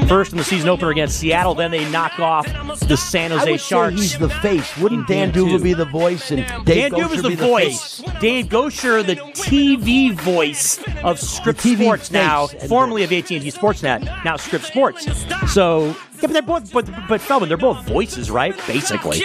First 0.09 0.33
in 0.33 0.39
the 0.39 0.45
season 0.45 0.71
opener 0.71 0.91
against 0.91 1.19
Seattle, 1.19 1.55
then 1.55 1.71
they 1.71 1.89
knock 1.91 2.19
off 2.19 2.47
the 2.89 2.97
San 2.97 3.31
Jose 3.31 3.59
Sharks. 3.59 3.97
he's 3.97 4.19
the 4.19 4.31
face. 4.31 4.75
Wouldn't 4.79 5.07
Dan 5.07 5.33
D'Uva 5.33 5.63
be 5.63 5.75
the 5.75 5.85
voice 5.85 6.31
and 6.31 6.47
Dave 6.65 6.93
Dan 6.93 7.01
D'Uva's 7.01 7.21
Goucher 7.21 7.29
the 7.29 7.37
voice. 7.37 8.01
face? 8.01 8.21
Dave 8.21 8.47
Goucher, 8.47 9.07
the 9.07 9.17
TV 9.17 10.15
voice 10.15 10.83
of 11.03 11.21
Scripps 11.21 11.63
The 11.63 11.77
Sports 11.77 12.11
now, 12.11 12.47
formerly 12.47 13.05
of 13.05 13.13
AT&T 13.13 13.39
Sportsnet, 13.51 14.25
now 14.25 14.37
Scripps 14.37 14.69
Sports. 14.69 15.07
So, 15.53 15.95
yeah, 16.15 16.21
but 16.23 16.33
they're 16.33 16.43
both, 16.43 16.73
but, 16.73 16.89
but 17.09 17.21
Feldman, 17.21 17.49
they're 17.49 17.59
both 17.59 17.85
voices, 17.87 18.31
right? 18.31 18.57
Basically. 18.67 19.23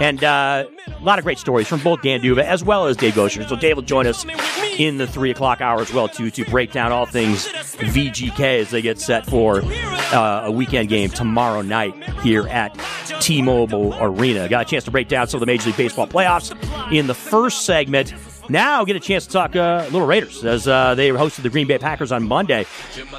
And 0.00 0.22
uh, 0.22 0.66
a 0.88 1.02
lot 1.02 1.18
of 1.18 1.24
great 1.24 1.38
stories 1.38 1.68
from 1.68 1.80
both 1.80 2.02
Dan 2.02 2.20
D'Uva 2.20 2.42
as 2.42 2.64
well 2.64 2.86
as 2.86 2.96
Dave 2.96 3.14
Goucher. 3.14 3.48
So 3.48 3.56
Dave 3.56 3.76
will 3.76 3.82
join 3.82 4.06
us 4.06 4.24
in 4.78 4.98
the 4.98 5.06
three 5.06 5.30
o'clock 5.30 5.60
hour 5.60 5.80
as 5.80 5.92
well 5.92 6.08
too 6.08 6.30
to 6.32 6.44
break 6.46 6.72
down 6.72 6.92
all 6.92 7.06
things 7.06 7.46
VGK 7.46 8.60
as 8.60 8.70
they 8.70 8.82
get 8.82 8.98
set 8.98 9.26
for 9.26 9.62
uh, 9.62 10.42
a 10.46 10.50
weekend 10.50 10.88
game 10.88 11.10
tomorrow 11.10 11.62
night 11.62 11.94
here 12.20 12.46
at 12.48 12.78
T-Mobile 13.20 13.94
Arena. 14.00 14.48
Got 14.48 14.62
a 14.62 14.70
chance 14.70 14.84
to 14.84 14.90
break 14.90 15.08
down 15.08 15.28
some 15.28 15.38
of 15.38 15.40
the 15.40 15.46
Major 15.46 15.66
League 15.66 15.76
Baseball 15.76 16.06
playoffs 16.06 16.52
in 16.92 17.06
the 17.06 17.14
first 17.14 17.64
segment. 17.64 18.12
Now 18.48 18.84
get 18.84 18.94
a 18.96 19.00
chance 19.00 19.26
to 19.26 19.32
talk 19.32 19.56
uh, 19.56 19.84
Little 19.84 20.06
Raiders 20.06 20.44
as 20.44 20.68
uh, 20.68 20.94
they 20.94 21.08
hosted 21.08 21.42
the 21.42 21.48
Green 21.50 21.66
Bay 21.66 21.78
Packers 21.78 22.12
on 22.12 22.28
Monday. 22.28 22.66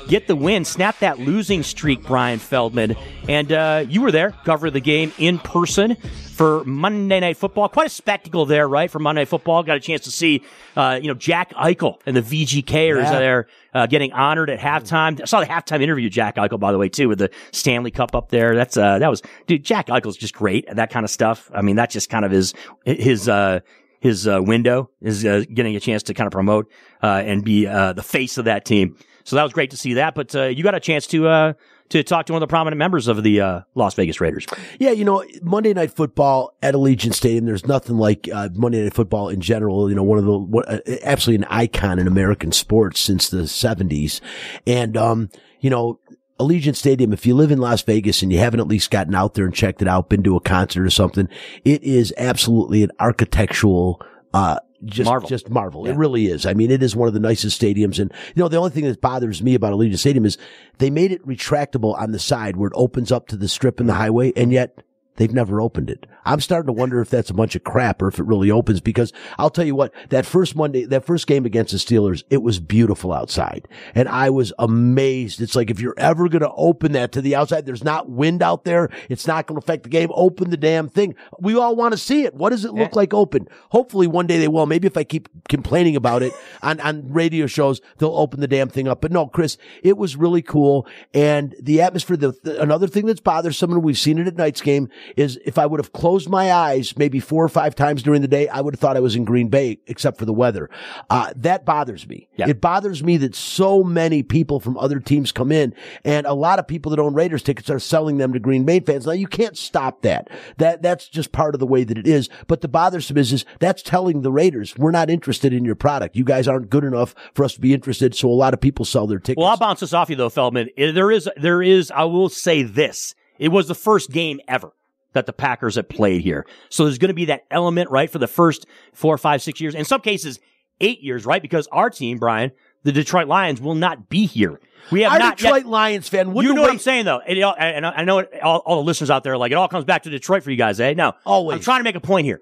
Get 0.08 0.28
the 0.28 0.36
win, 0.36 0.66
snap 0.66 1.00
that 1.00 1.20
losing 1.20 1.64
streak, 1.64 2.04
Bryan 2.04 2.40
Feldman. 2.40 2.96
And 3.28 3.52
uh, 3.52 3.86
you 3.88 4.02
were 4.02 4.12
there, 4.12 4.32
covering 4.46 4.74
the 4.74 4.82
game 4.82 5.12
in 5.18 5.40
person 5.40 5.96
for 6.36 6.64
Monday 6.66 7.20
Night 7.20 7.38
Football. 7.38 7.70
Quite 7.70 7.88
a 7.88 7.90
spectacle 7.90 8.46
there, 8.46 8.68
right? 8.68 8.92
For 8.92 9.00
Monday 9.00 9.22
Night 9.22 9.30
Football, 9.30 9.64
got 9.64 9.78
a 9.78 9.80
chance 9.80 10.02
to 10.02 10.12
see, 10.12 10.44
uh, 10.76 11.00
you 11.02 11.08
know, 11.08 11.14
Jack 11.16 11.54
Eichel 11.56 12.00
and 12.06 12.16
the 12.16 12.22
VGKers 12.22 13.04
Yeah. 13.04 13.20
there 13.20 13.48
uh, 13.74 13.88
getting 13.88 14.12
honored 14.14 14.50
at 14.52 14.60
halftime. 14.60 15.20
I 15.22 15.26
saw 15.26 15.40
the 15.40 15.48
halftime 15.48 15.82
interview, 15.82 16.10
Jack 16.10 16.36
Eichel, 16.36 16.60
by 16.60 16.72
the 16.72 16.78
way, 16.78 16.90
too, 16.90 17.10
with 17.10 17.18
the 17.20 17.32
Stanley 17.52 17.90
Cup 17.92 18.16
up 18.16 18.30
there. 18.30 18.56
That's 18.56 18.78
uh, 18.78 19.00
that 19.00 19.10
was, 19.10 19.24
dude. 19.48 19.64
Jack 19.64 19.88
Eichel's 19.88 20.18
just 20.18 20.36
great 20.36 20.66
at 20.68 20.76
that 20.76 20.92
kind 20.92 21.04
of 21.04 21.10
stuff. 21.10 21.50
I 21.54 21.62
mean, 21.64 21.76
that's 21.76 21.94
just 21.94 22.10
kind 22.12 22.26
of 22.26 22.32
his 22.32 22.54
his 22.86 23.28
uh, 23.28 23.62
his 24.00 24.28
uh, 24.28 24.42
window 24.42 24.90
is 25.02 25.26
uh, 25.26 25.44
getting 25.54 25.76
a 25.76 25.80
chance 25.80 26.04
to 26.04 26.14
kind 26.14 26.28
of 26.28 26.32
promote 26.32 26.72
uh, 27.02 27.24
and 27.26 27.44
be 27.44 27.68
uh, 27.68 27.94
the 27.94 28.04
face 28.04 28.38
of 28.38 28.46
that 28.46 28.66
team. 28.66 28.98
So 29.26 29.36
that 29.36 29.44
was 29.44 29.54
great 29.54 29.72
to 29.72 29.78
see 29.78 29.96
that. 29.96 30.16
But 30.16 30.36
uh, 30.36 30.44
you 30.44 30.64
got 30.64 30.76
a 30.76 30.80
chance 30.80 31.08
to 31.08 31.28
uh, 31.28 31.54
to 31.90 32.04
talk 32.04 32.28
to 32.28 32.34
one 32.34 32.42
of 32.42 32.48
the 32.48 32.52
prominent 32.52 32.78
members 32.78 33.08
of 33.08 33.24
the 33.24 33.42
uh, 33.42 33.62
Las 33.74 33.96
Vegas 33.96 34.22
Raiders. 34.22 34.46
Yeah, 34.80 34.92
you 34.92 35.04
know, 35.04 35.24
Monday 35.42 35.74
Night 35.74 35.92
Football 35.92 36.56
at 36.62 36.76
Allegiant 36.76 37.14
Stadium. 37.14 37.46
There's 37.46 37.66
nothing 37.66 37.98
like 37.98 38.30
uh, 38.32 38.50
Monday 38.54 38.84
Night 38.84 38.94
Football 38.94 39.30
in 39.30 39.42
general. 39.42 39.90
You 39.90 39.96
know, 39.96 40.04
one 40.04 40.20
of 40.20 40.26
the 40.26 40.38
what, 40.38 40.68
absolutely 41.04 41.44
an 41.44 41.52
icon 41.52 42.00
in 42.00 42.08
American 42.08 42.52
sports 42.52 43.00
since 43.00 43.30
the 43.30 43.44
'70s, 43.44 44.22
and 44.66 44.96
um, 44.96 45.30
you 45.60 45.70
know. 45.70 46.00
Allegiant 46.40 46.76
Stadium, 46.76 47.14
if 47.14 47.26
you 47.26 47.34
live 47.34 47.52
in 47.52 47.60
Las 47.60 47.82
Vegas 47.84 48.22
and 48.22 48.32
you 48.32 48.40
haven't 48.40 48.60
at 48.60 48.68
least 48.68 48.92
gotten 48.92 49.16
out 49.16 49.36
there 49.36 49.46
and 49.46 49.54
checked 49.54 49.82
it 49.82 49.88
out, 49.88 50.10
been 50.10 50.24
to 50.24 50.36
a 50.36 50.42
concert 50.42 50.84
or 50.84 50.90
something, 50.90 51.30
it 51.64 51.82
is 51.84 52.14
absolutely 52.18 52.84
an 52.84 52.92
architectural, 53.00 54.02
uh, 54.34 54.60
just, 54.84 55.08
Marvel. 55.08 55.30
just 55.30 55.50
marvel. 55.50 55.88
It 55.88 55.96
really 55.96 56.28
is. 56.28 56.46
I 56.46 56.54
mean, 56.54 56.70
it 56.70 56.84
is 56.84 56.96
one 56.96 57.08
of 57.08 57.14
the 57.14 57.20
nicest 57.20 57.60
stadiums. 57.60 58.00
And, 58.00 58.12
you 58.36 58.42
know, 58.42 58.50
the 58.50 58.58
only 58.58 58.70
thing 58.70 58.84
that 58.84 59.02
bothers 59.02 59.42
me 59.42 59.56
about 59.56 59.74
Allegiant 59.74 59.98
Stadium 59.98 60.26
is 60.26 60.38
they 60.78 60.90
made 60.90 61.12
it 61.12 61.26
retractable 61.26 62.00
on 62.00 62.12
the 62.12 62.20
side 62.20 62.58
where 62.58 62.68
it 62.68 62.74
opens 62.76 63.12
up 63.12 63.28
to 63.30 63.38
the 63.38 63.48
strip 63.48 63.80
and 63.80 63.88
the 63.88 63.94
highway. 63.94 64.34
And 64.36 64.52
yet 64.52 64.84
they've 65.18 65.34
never 65.34 65.62
opened 65.62 65.90
it. 65.90 66.06
I'm 66.26 66.40
starting 66.40 66.68
to 66.68 66.74
wonder 66.74 67.02
if 67.02 67.10
that's 67.10 67.30
a 67.30 67.34
bunch 67.36 67.56
of 67.56 67.64
crap 67.64 68.02
or 68.02 68.08
if 68.08 68.20
it 68.20 68.26
really 68.26 68.50
opens 68.50 68.82
because 68.82 69.14
I'll 69.38 69.50
tell 69.52 69.66
you 69.66 69.76
what, 69.76 69.94
that 70.10 70.26
first 70.26 70.56
Monday, 70.56 70.86
that 70.86 71.06
first 71.06 71.28
game 71.28 71.46
against 71.46 71.72
the 71.72 71.78
Steelers, 71.78 72.24
it 72.30 72.42
was 72.42 72.60
beautiful 72.60 73.14
outside. 73.14 73.68
And 73.94 74.10
I 74.10 74.30
was 74.32 74.52
amazed. 74.58 75.42
It's 75.42 75.56
like 75.56 75.70
if 75.70 75.80
you're 75.80 75.94
ever 75.98 76.28
going 76.30 76.42
to 76.42 76.52
open 76.56 76.94
that 76.94 77.12
to 77.14 77.22
the 77.22 77.36
outside, 77.36 77.66
there's 77.66 77.84
not 77.84 78.10
wind 78.10 78.42
out 78.42 78.64
there. 78.64 78.90
It's 79.10 79.28
not 79.28 79.46
going 79.46 79.60
to 79.60 79.64
affect 79.64 79.84
the 79.84 79.90
game. 79.90 80.10
Open 80.14 80.50
the 80.50 80.58
damn 80.58 80.90
thing. 80.90 81.16
We 81.40 81.56
all 81.56 81.76
want 81.76 81.92
to 81.94 81.98
see 81.98 82.24
it. 82.24 82.34
What 82.34 82.50
does 82.50 82.66
it 82.66 82.74
look 82.74 82.96
like 82.96 83.14
open? 83.14 83.48
Hopefully 83.70 84.08
one 84.08 84.28
day 84.28 84.40
they 84.40 84.48
will. 84.48 84.66
Maybe 84.66 84.88
if 84.88 84.98
I 84.98 85.04
keep 85.04 85.30
complaining 85.48 85.96
about 85.96 86.24
it 86.24 86.34
on, 86.64 86.80
on 86.80 87.12
radio 87.12 87.46
shows, 87.46 87.82
they'll 87.98 88.16
open 88.16 88.40
the 88.40 88.48
damn 88.48 88.70
thing 88.70 88.88
up. 88.88 89.02
But 89.02 89.12
no, 89.12 89.28
Chris, 89.28 89.58
it 89.84 89.98
was 89.98 90.16
really 90.16 90.42
cool. 90.42 90.88
And 91.14 91.56
the 91.62 91.82
atmosphere, 91.82 92.18
the, 92.18 92.34
the- 92.44 92.62
another 92.62 92.88
thing 92.88 93.06
that's 93.06 93.20
bothersome, 93.22 93.72
and 93.72 93.84
we've 93.84 93.98
seen 93.98 94.18
it 94.18 94.28
at 94.28 94.36
night's 94.36 94.62
game, 94.62 94.90
is 95.16 95.40
if 95.46 95.58
I 95.58 95.66
would 95.66 95.80
have 95.80 95.94
closed 95.94 96.30
my 96.30 96.52
eyes 96.52 96.98
maybe 96.98 97.20
four 97.20 97.44
or 97.44 97.50
five 97.50 97.76
times 97.76 98.04
during 98.04 98.22
the 98.22 98.28
day, 98.28 98.48
I 98.48 98.62
would 98.62 98.74
have 98.74 98.80
thought 98.80 98.98
I 98.98 99.02
was 99.02 99.16
in 99.16 99.26
Green 99.26 99.50
Bay, 99.50 99.80
except 99.88 100.18
for 100.18 100.26
the 100.26 100.34
weather. 100.34 100.70
Uh, 101.10 101.32
that 101.36 101.66
bothers 101.66 102.08
me. 102.08 102.28
Yeah. 102.36 102.50
It 102.50 102.62
bothers 102.62 103.04
me 103.04 103.18
that 103.18 103.36
so 103.36 103.84
many 103.84 104.24
people 104.24 104.60
from 104.60 104.78
other 104.78 105.00
teams 105.00 105.32
come 105.32 105.52
in 105.52 105.74
and 106.04 106.26
a 106.26 106.34
lot 106.34 106.60
of 106.60 106.68
people 106.68 106.90
that 106.92 107.00
own 107.00 107.14
Raiders 107.14 107.44
tickets 107.44 107.70
are 107.70 107.80
selling 107.80 108.18
them 108.18 108.34
to 108.34 108.40
Green 108.40 108.66
Bay 108.66 108.80
fans. 108.80 109.06
Now 109.06 109.14
you 109.14 109.28
can't 109.28 109.58
stop 109.58 110.02
that. 110.02 110.30
That, 110.58 110.82
that's 110.82 111.08
just 111.08 111.32
part 111.32 111.54
of 111.56 111.60
the 111.60 111.68
way 111.68 111.84
that 111.84 111.98
it 111.98 112.08
is. 112.08 112.30
But 112.48 112.62
the 112.62 112.68
bothersome 112.68 113.18
is, 113.18 113.34
is 113.34 113.46
that's 113.60 113.82
telling 113.82 114.22
the 114.22 114.32
Raiders, 114.32 114.78
we're 114.78 114.92
not 114.92 115.10
interested 115.10 115.54
in 115.54 115.66
your 115.66 115.76
product. 115.76 116.16
You 116.16 116.24
guys 116.24 116.48
aren't 116.48 116.70
good 116.70 116.84
enough 116.84 117.16
for 117.34 117.44
us 117.44 117.54
to 117.56 117.62
be 117.62 117.74
interested. 117.74 118.16
So 118.16 118.30
a 118.30 118.32
lot 118.32 118.54
of 118.54 118.62
people 118.62 118.86
sell 118.86 119.08
their 119.08 119.20
tickets. 119.20 119.40
Well, 119.40 119.50
I'll 119.50 119.58
bounce 119.58 119.80
this 119.80 119.94
off 119.94 120.10
you 120.10 120.16
though, 120.16 120.30
Feldman. 120.30 120.70
There 120.78 121.12
is, 121.12 121.30
there 121.38 121.62
is. 121.62 121.92
I 121.92 122.04
will 122.04 122.30
say 122.30 122.64
this: 122.64 123.16
it 123.40 123.50
was 123.50 123.68
the 123.68 123.76
first 123.76 124.12
game 124.12 124.40
ever 124.48 124.72
that 125.16 125.26
the 125.26 125.34
Packers 125.34 125.76
have 125.76 125.90
played 125.90 126.22
here. 126.22 126.46
So 126.70 126.86
there's 126.86 127.00
going 127.00 127.10
to 127.10 127.16
be 127.16 127.26
that 127.26 127.46
element, 127.50 127.90
right, 127.90 128.10
for 128.10 128.20
the 128.20 128.28
first 128.28 128.68
four, 128.94 129.18
five, 129.18 129.42
six 129.42 129.60
years. 129.60 129.74
In 129.74 129.84
some 129.86 130.02
cases, 130.02 130.40
eight 130.80 131.02
years, 131.02 131.26
right? 131.26 131.42
Because 131.42 131.68
our 131.72 131.90
team, 131.90 132.20
Bryan, 132.20 132.52
the 132.84 132.92
Detroit 132.92 133.28
Lions, 133.28 133.60
will 133.60 133.76
not 133.76 134.08
be 134.10 134.28
here. 134.28 134.60
We 134.92 135.02
have 135.02 135.14
Our 135.14 135.20
not 135.20 135.38
Detroit 135.38 135.64
yet. 135.64 135.66
Lions 135.72 136.08
fan, 136.08 136.36
You 136.36 136.54
know 136.54 136.62
what 136.62 136.70
I'm 136.70 136.78
saying, 136.78 137.06
though, 137.06 137.20
and, 137.20 137.40
and 137.40 137.86
I 137.86 138.04
know 138.04 138.20
it, 138.20 138.30
all, 138.44 138.60
all 138.60 138.76
the 138.78 138.84
listeners 138.84 139.10
out 139.10 139.24
there 139.24 139.34
are 139.34 139.38
like 139.38 139.52
it 139.52 139.56
all 139.56 139.68
comes 139.68 139.84
back 139.86 140.04
to 140.04 140.12
Detroit 140.12 140.44
for 140.44 140.52
you 140.52 140.58
guys, 140.58 140.80
eh? 140.80 140.94
No, 140.94 141.14
Always. 141.26 141.56
I'm 141.56 141.62
trying 141.64 141.80
to 141.80 141.84
make 141.86 141.96
a 141.96 142.00
point 142.02 142.26
here. 142.26 142.42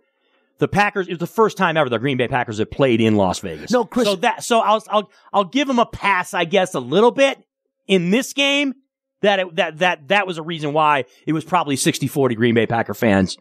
The 0.58 0.68
Packers 0.68 1.08
it 1.08 1.12
was 1.12 1.20
the 1.20 1.28
first 1.28 1.58
time 1.58 1.78
ever 1.78 1.90
the 1.90 1.98
Green 2.00 2.18
Bay 2.18 2.28
Packers 2.28 2.58
have 2.60 2.70
played 2.70 3.02
in 3.02 3.16
Las 3.16 3.40
Vegas. 3.40 3.72
No, 3.72 3.86
Chris- 3.86 4.08
So 4.08 4.16
that 4.18 4.44
so 4.44 4.60
I'll 4.60 4.84
I'll 4.90 5.10
I'll 5.32 5.44
give 5.46 5.68
them 5.68 5.80
a 5.80 5.86
pass, 5.86 6.34
I 6.34 6.44
guess, 6.46 6.74
a 6.74 6.80
little 6.80 7.12
bit 7.12 7.38
in 7.88 8.12
this 8.12 8.34
game. 8.34 8.74
That 9.24 9.40
it, 9.40 9.56
that 9.56 9.80
that 9.80 10.08
that 10.10 10.28
was 10.28 10.38
a 10.38 10.44
reason 10.44 10.74
why 10.74 11.06
it 11.26 11.34
was 11.34 11.44
probably 11.44 11.76
60-40 11.76 12.36
Green 12.36 12.54
Bay 12.54 12.68
Packer 12.68 12.94
fans 12.94 13.38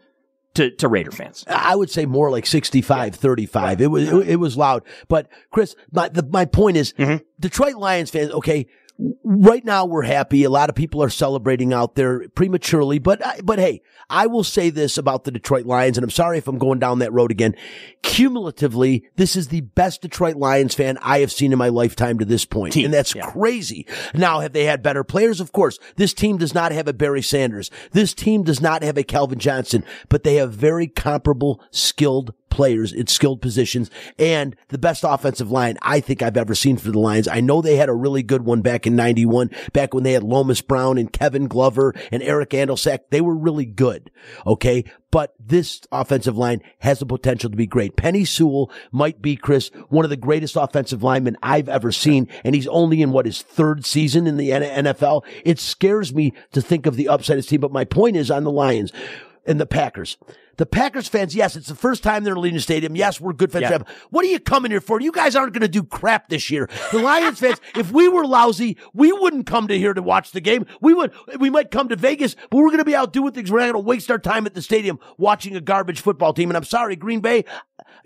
to 0.55 0.71
to 0.77 0.89
Raider 0.89 1.11
fans. 1.11 1.45
I 1.47 1.77
would 1.77 1.91
say 1.91 2.07
more 2.07 2.31
like 2.31 2.47
65, 2.47 3.15
35. 3.15 3.81
It 3.81 3.87
was, 3.89 4.09
it, 4.09 4.29
it 4.31 4.37
was 4.37 4.57
loud. 4.57 4.85
But 5.09 5.29
Chris, 5.51 5.75
my, 5.91 6.09
the, 6.09 6.23
my 6.23 6.45
point 6.45 6.77
is 6.77 6.93
Mm-hmm. 6.95 7.25
Detroit 7.41 7.75
Lions 7.75 8.11
fans, 8.11 8.31
okay, 8.31 8.67
right 9.25 9.65
now 9.65 9.85
we're 9.85 10.03
happy. 10.03 10.45
A 10.45 10.51
lot 10.51 10.69
of 10.69 10.75
people 10.75 11.03
are 11.03 11.11
celebrating 11.11 11.73
out 11.73 11.95
there 11.95 12.29
prematurely, 12.31 12.99
but, 12.99 13.23
but 13.45 13.59
hey, 13.59 13.83
I 14.11 14.27
will 14.27 14.45
say 14.45 14.71
this 14.71 14.99
about 14.99 15.25
the 15.25 15.31
Detroit 15.31 15.67
Lions, 15.67 15.97
and 15.97 16.05
I'm 16.05 16.11
sorry 16.11 16.39
if 16.39 16.47
I'm 16.47 16.59
going 16.59 16.79
down 16.79 16.99
that 16.99 17.13
road 17.13 17.31
again. 17.31 17.55
Cumulatively, 18.03 19.05
this 19.17 19.37
is 19.37 19.49
the 19.49 19.63
best 19.63 20.03
Detroit 20.03 20.37
Lions 20.37 20.75
fan 20.75 20.99
I 21.03 21.21
have 21.21 21.33
seen 21.33 21.53
in 21.53 21.59
my 21.59 21.69
lifetime 21.69 22.19
to 22.19 22.25
this 22.25 22.45
point. 22.45 22.75
Team, 22.75 22.87
And 22.87 22.95
that's 22.95 23.15
yeah. 23.15 23.31
crazy. 23.31 23.87
Now, 24.15 24.41
have 24.41 24.53
they 24.53 24.65
had 24.65 24.83
better 24.83 25.05
players? 25.05 25.41
Of 25.41 25.53
course. 25.53 25.79
This 25.97 26.13
team 26.13 26.37
does 26.37 26.55
not 26.55 26.73
have 26.73 26.89
a 26.89 26.93
Barry 26.93 27.23
Sanders. 27.23 27.71
This 27.93 28.15
team 28.15 28.43
does 28.43 28.61
not 28.61 28.83
have 28.83 28.99
a 28.99 29.03
Calvin 29.03 29.39
Johnson, 29.39 29.85
but 30.09 30.25
they 30.25 30.37
have 30.37 30.53
very 30.53 30.87
comparable 30.87 31.63
skilled 31.71 32.35
players 32.53 32.93
in 32.93 33.07
skilled 33.07 33.41
positions 33.41 33.91
and 34.19 34.55
the 34.69 34.77
best 34.77 35.05
offensive 35.09 35.51
line 35.51 35.79
I 35.81 36.01
think 36.01 36.21
I've 36.21 36.37
ever 36.37 36.55
seen 36.55 36.77
for 36.77 36.91
the 36.91 36.99
Lions. 36.99 37.27
I 37.27 37.41
know 37.41 37.63
they 37.63 37.77
had 37.77 37.89
a 37.89 37.95
really 37.95 38.23
good 38.23 38.45
one 38.45 38.61
back 38.61 38.87
in 38.87 38.95
91, 38.95 39.51
back 39.73 39.95
when 39.95 40.05
they 40.05 40.13
had 40.13 40.23
Lomas 40.23 40.61
Brown 40.61 40.99
and 40.99 41.11
Kevin 41.11 41.49
Glover 41.49 41.95
and 42.13 42.23
Eric 42.23 42.51
Andolsek. 42.51 43.05
They 43.09 43.23
were 43.23 43.35
really 43.35 43.65
good. 43.65 44.11
Okay. 44.47 44.85
But 45.11 45.35
this 45.39 45.83
offensive 45.91 46.37
line 46.37 46.63
has 46.81 46.99
the 46.99 47.07
potential 47.07 47.51
to 47.51 47.57
be 47.57 47.67
great. 47.67 47.97
Penei 47.97 48.27
Sewell 48.27 48.71
might 48.93 49.21
be, 49.21 49.37
Chris, 49.37 49.71
one 49.89 50.05
of 50.05 50.11
the 50.11 50.17
greatest 50.17 50.57
offensive 50.57 51.03
linemen 51.03 51.37
I've 51.43 51.69
ever 51.69 51.93
seen. 51.93 52.29
And 52.45 52.55
he's 52.55 52.67
only 52.69 53.03
in 53.03 53.13
what 53.13 53.27
his 53.27 53.43
third 53.43 53.85
season 53.85 54.27
in 54.27 54.37
the 54.37 54.51
NFL. 54.51 55.25
It 55.45 55.59
scares 55.59 56.15
me 56.15 56.33
to 56.53 56.63
think 56.63 56.87
of 56.87 56.97
the 56.97 57.09
upside 57.09 57.37
of 57.37 57.39
this 57.39 57.47
team. 57.47 57.61
But 57.61 57.73
my 57.73 57.85
point 57.85 58.17
is 58.17 58.31
on 58.31 58.45
the 58.45 58.51
Lions 58.51 58.91
and 59.47 59.61
the 59.61 59.67
Packers. 59.67 60.17
The 60.59 60.67
Packers 60.67 61.09
fans, 61.09 61.35
yes, 61.35 61.57
it's 61.57 61.69
the 61.69 61.75
first 61.75 62.03
time 62.03 62.25
they're 62.25 62.35
in 62.35 62.39
Allegiant 62.39 62.61
Stadium. 62.61 62.95
Yes, 62.95 63.21
we're 63.21 63.33
good 63.33 63.51
fans. 63.51 63.63
Yeah. 63.63 63.79
What 64.11 64.25
are 64.25 64.29
you 64.29 64.39
coming 64.39 64.71
here 64.71 64.81
for? 64.81 65.01
You 65.01 65.11
guys 65.11 65.35
aren't 65.35 65.55
going 65.55 65.63
to 65.63 65.69
do 65.69 65.83
crap 65.83 66.29
this 66.29 66.51
year. 66.51 66.69
The 66.93 66.99
Lions 66.99 67.41
fans, 67.41 67.61
if 67.77 67.91
we 67.91 68.09
were 68.09 68.25
lousy, 68.25 68.77
we 68.93 69.13
wouldn't 69.13 69.47
come 69.47 69.67
to 69.69 69.79
here 69.79 69.95
to 69.95 70.03
watch 70.03 70.33
the 70.33 70.41
game. 70.41 70.67
We 70.81 70.95
would, 70.95 71.13
we 71.39 71.51
might 71.51 71.71
come 71.71 71.89
to 71.89 71.97
Vegas, 71.97 72.37
but 72.51 72.59
we're 72.59 72.69
going 72.69 72.79
to 72.79 72.85
be 72.85 72.95
out 72.95 73.13
doing 73.13 73.33
things. 73.33 73.51
We're 73.51 73.61
not 73.61 73.73
going 73.73 73.85
to 73.85 73.89
waste 73.89 74.11
our 74.11 74.19
time 74.19 74.47
at 74.47 74.55
the 74.55 74.63
stadium 74.63 74.99
watching 75.17 75.57
a 75.57 75.61
garbage 75.61 76.01
football 76.01 76.33
team. 76.33 76.51
And 76.51 76.57
I'm 76.57 76.65
sorry, 76.65 76.97
Green 76.97 77.21
Bay, 77.21 77.45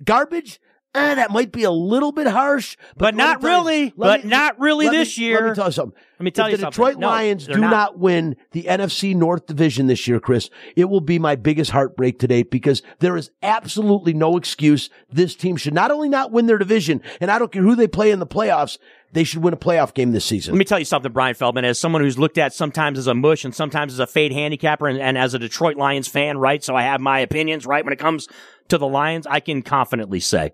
garbage. 0.05 0.61
Eh, 0.97 1.15
that 1.17 1.31
might 1.31 1.53
be 1.53 1.65
a 1.65 1.71
little 1.71 2.13
bit 2.13 2.27
harsh, 2.27 2.77
But 2.97 3.15
me 3.15 3.19
not 3.19 3.43
you- 3.43 3.49
really. 3.49 3.93
But 3.97 4.25
not 4.25 4.59
really 4.59 4.87
let 4.87 4.93
me- 4.93 4.99
this 4.99 5.19
year. 5.19 5.41
Let 5.41 5.49
me 5.51 5.55
tell 5.55 5.67
you 5.67 5.73
something. 5.73 5.99
Let 6.19 6.25
me 6.25 6.31
tell 6.31 6.49
you 6.51 6.57
something. 6.57 6.57
if 6.57 6.61
you 6.61 6.71
the 6.71 6.73
something. 6.73 6.85
Detroit 6.93 7.01
No, 7.01 7.07
Lions 7.09 7.47
do 7.47 7.59
not. 7.59 7.71
not. 7.71 7.99
win 7.99 8.37
the 8.53 8.63
NFC 8.69 9.15
North 9.15 9.47
Division 9.47 9.87
this 9.87 10.09
year, 10.09 10.19
Chris, 10.19 10.49
it 10.75 10.87
will 10.87 11.03
be 11.03 11.19
my 11.19 11.35
biggest 11.37 11.73
heartbreak 11.73 12.19
to 12.21 12.27
date 12.27 12.51
because 12.51 12.83
there 13.01 13.17
is 13.19 13.31
absolutely 13.43 14.15
no 14.15 14.37
excuse. 14.39 14.89
This 15.13 15.35
team 15.37 15.57
should 15.57 15.75
not 15.75 15.91
only 15.91 16.09
not 16.09 16.33
win 16.33 16.47
their 16.47 16.57
division, 16.59 17.03
and 17.21 17.31
I 17.31 17.39
don't 17.39 17.53
care 17.53 17.63
who 17.63 17.75
they 17.75 17.87
play 17.87 18.11
in 18.11 18.19
the 18.19 18.27
playoffs, 18.27 18.79
they 19.13 19.25
should 19.25 19.43
win 19.43 19.53
a 19.53 19.59
playoff 19.59 19.93
game 19.95 20.13
this 20.13 20.25
season. 20.25 20.55
Let 20.55 20.59
me 20.59 20.65
tell 20.65 20.79
you 20.79 20.85
something, 20.87 21.13
Bryan 21.13 21.35
Feldman, 21.35 21.65
as 21.67 21.79
someone 21.79 22.01
who's 22.03 22.19
looked 22.19 22.39
at 22.39 22.55
sometimes 22.55 22.99
as 22.99 23.07
a 23.07 23.15
mush 23.15 23.45
and 23.45 23.55
sometimes 23.55 23.93
as 23.93 23.99
a 23.99 24.07
fade 24.07 24.33
handicapper 24.33 24.89
and, 24.89 24.99
and 24.99 25.19
as 25.19 25.35
a 25.35 25.39
Detroit 25.39 25.77
Lions 25.77 26.09
fan, 26.09 26.39
right? 26.39 26.65
So 26.65 26.75
I 26.75 26.83
have 26.83 27.01
my 27.01 27.21
opinions, 27.21 27.67
right? 27.67 27.85
When 27.85 27.93
it 27.93 27.99
comes 27.99 28.27
to 28.69 28.79
the 28.79 28.87
Lions, 28.89 29.27
I 29.27 29.41
can 29.41 29.61
confidently 29.63 30.21
say 30.21 30.53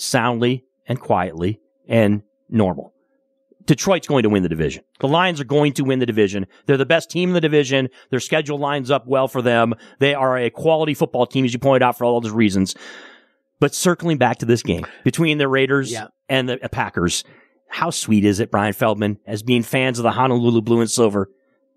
soundly 0.00 0.64
and 0.86 0.98
quietly 1.00 1.60
and 1.88 2.22
normal. 2.48 2.92
Detroit's 3.66 4.08
going 4.08 4.22
to 4.24 4.28
win 4.28 4.42
the 4.42 4.48
division. 4.48 4.82
The 4.98 5.06
Lions 5.06 5.40
are 5.40 5.44
going 5.44 5.74
to 5.74 5.82
win 5.84 5.98
the 6.00 6.06
division. 6.06 6.46
They're 6.66 6.76
the 6.76 6.86
best 6.86 7.10
team 7.10 7.28
in 7.30 7.34
the 7.34 7.40
division. 7.40 7.88
Their 8.10 8.18
schedule 8.18 8.58
lines 8.58 8.90
up 8.90 9.06
well 9.06 9.28
for 9.28 9.42
them. 9.42 9.74
They 10.00 10.14
are 10.14 10.36
a 10.36 10.50
quality 10.50 10.94
football 10.94 11.26
team, 11.26 11.44
as 11.44 11.52
you 11.52 11.58
pointed 11.60 11.84
out, 11.84 11.96
for 11.96 12.04
all 12.04 12.20
those 12.20 12.32
reasons. 12.32 12.74
But 13.60 13.74
circling 13.74 14.16
back 14.16 14.38
to 14.38 14.46
this 14.46 14.62
game 14.62 14.86
between 15.04 15.38
the 15.38 15.46
Raiders 15.46 15.92
Yeah. 15.92 16.08
and 16.28 16.48
the 16.48 16.56
Packers, 16.72 17.22
how 17.68 17.90
sweet 17.90 18.24
is 18.24 18.40
it, 18.40 18.50
Bryan 18.50 18.72
Feldman, 18.72 19.18
as 19.26 19.42
being 19.42 19.62
fans 19.62 19.98
of 19.98 20.02
the 20.02 20.10
Honolulu 20.12 20.62
Blue 20.62 20.80
and 20.80 20.90
Silver, 20.90 21.28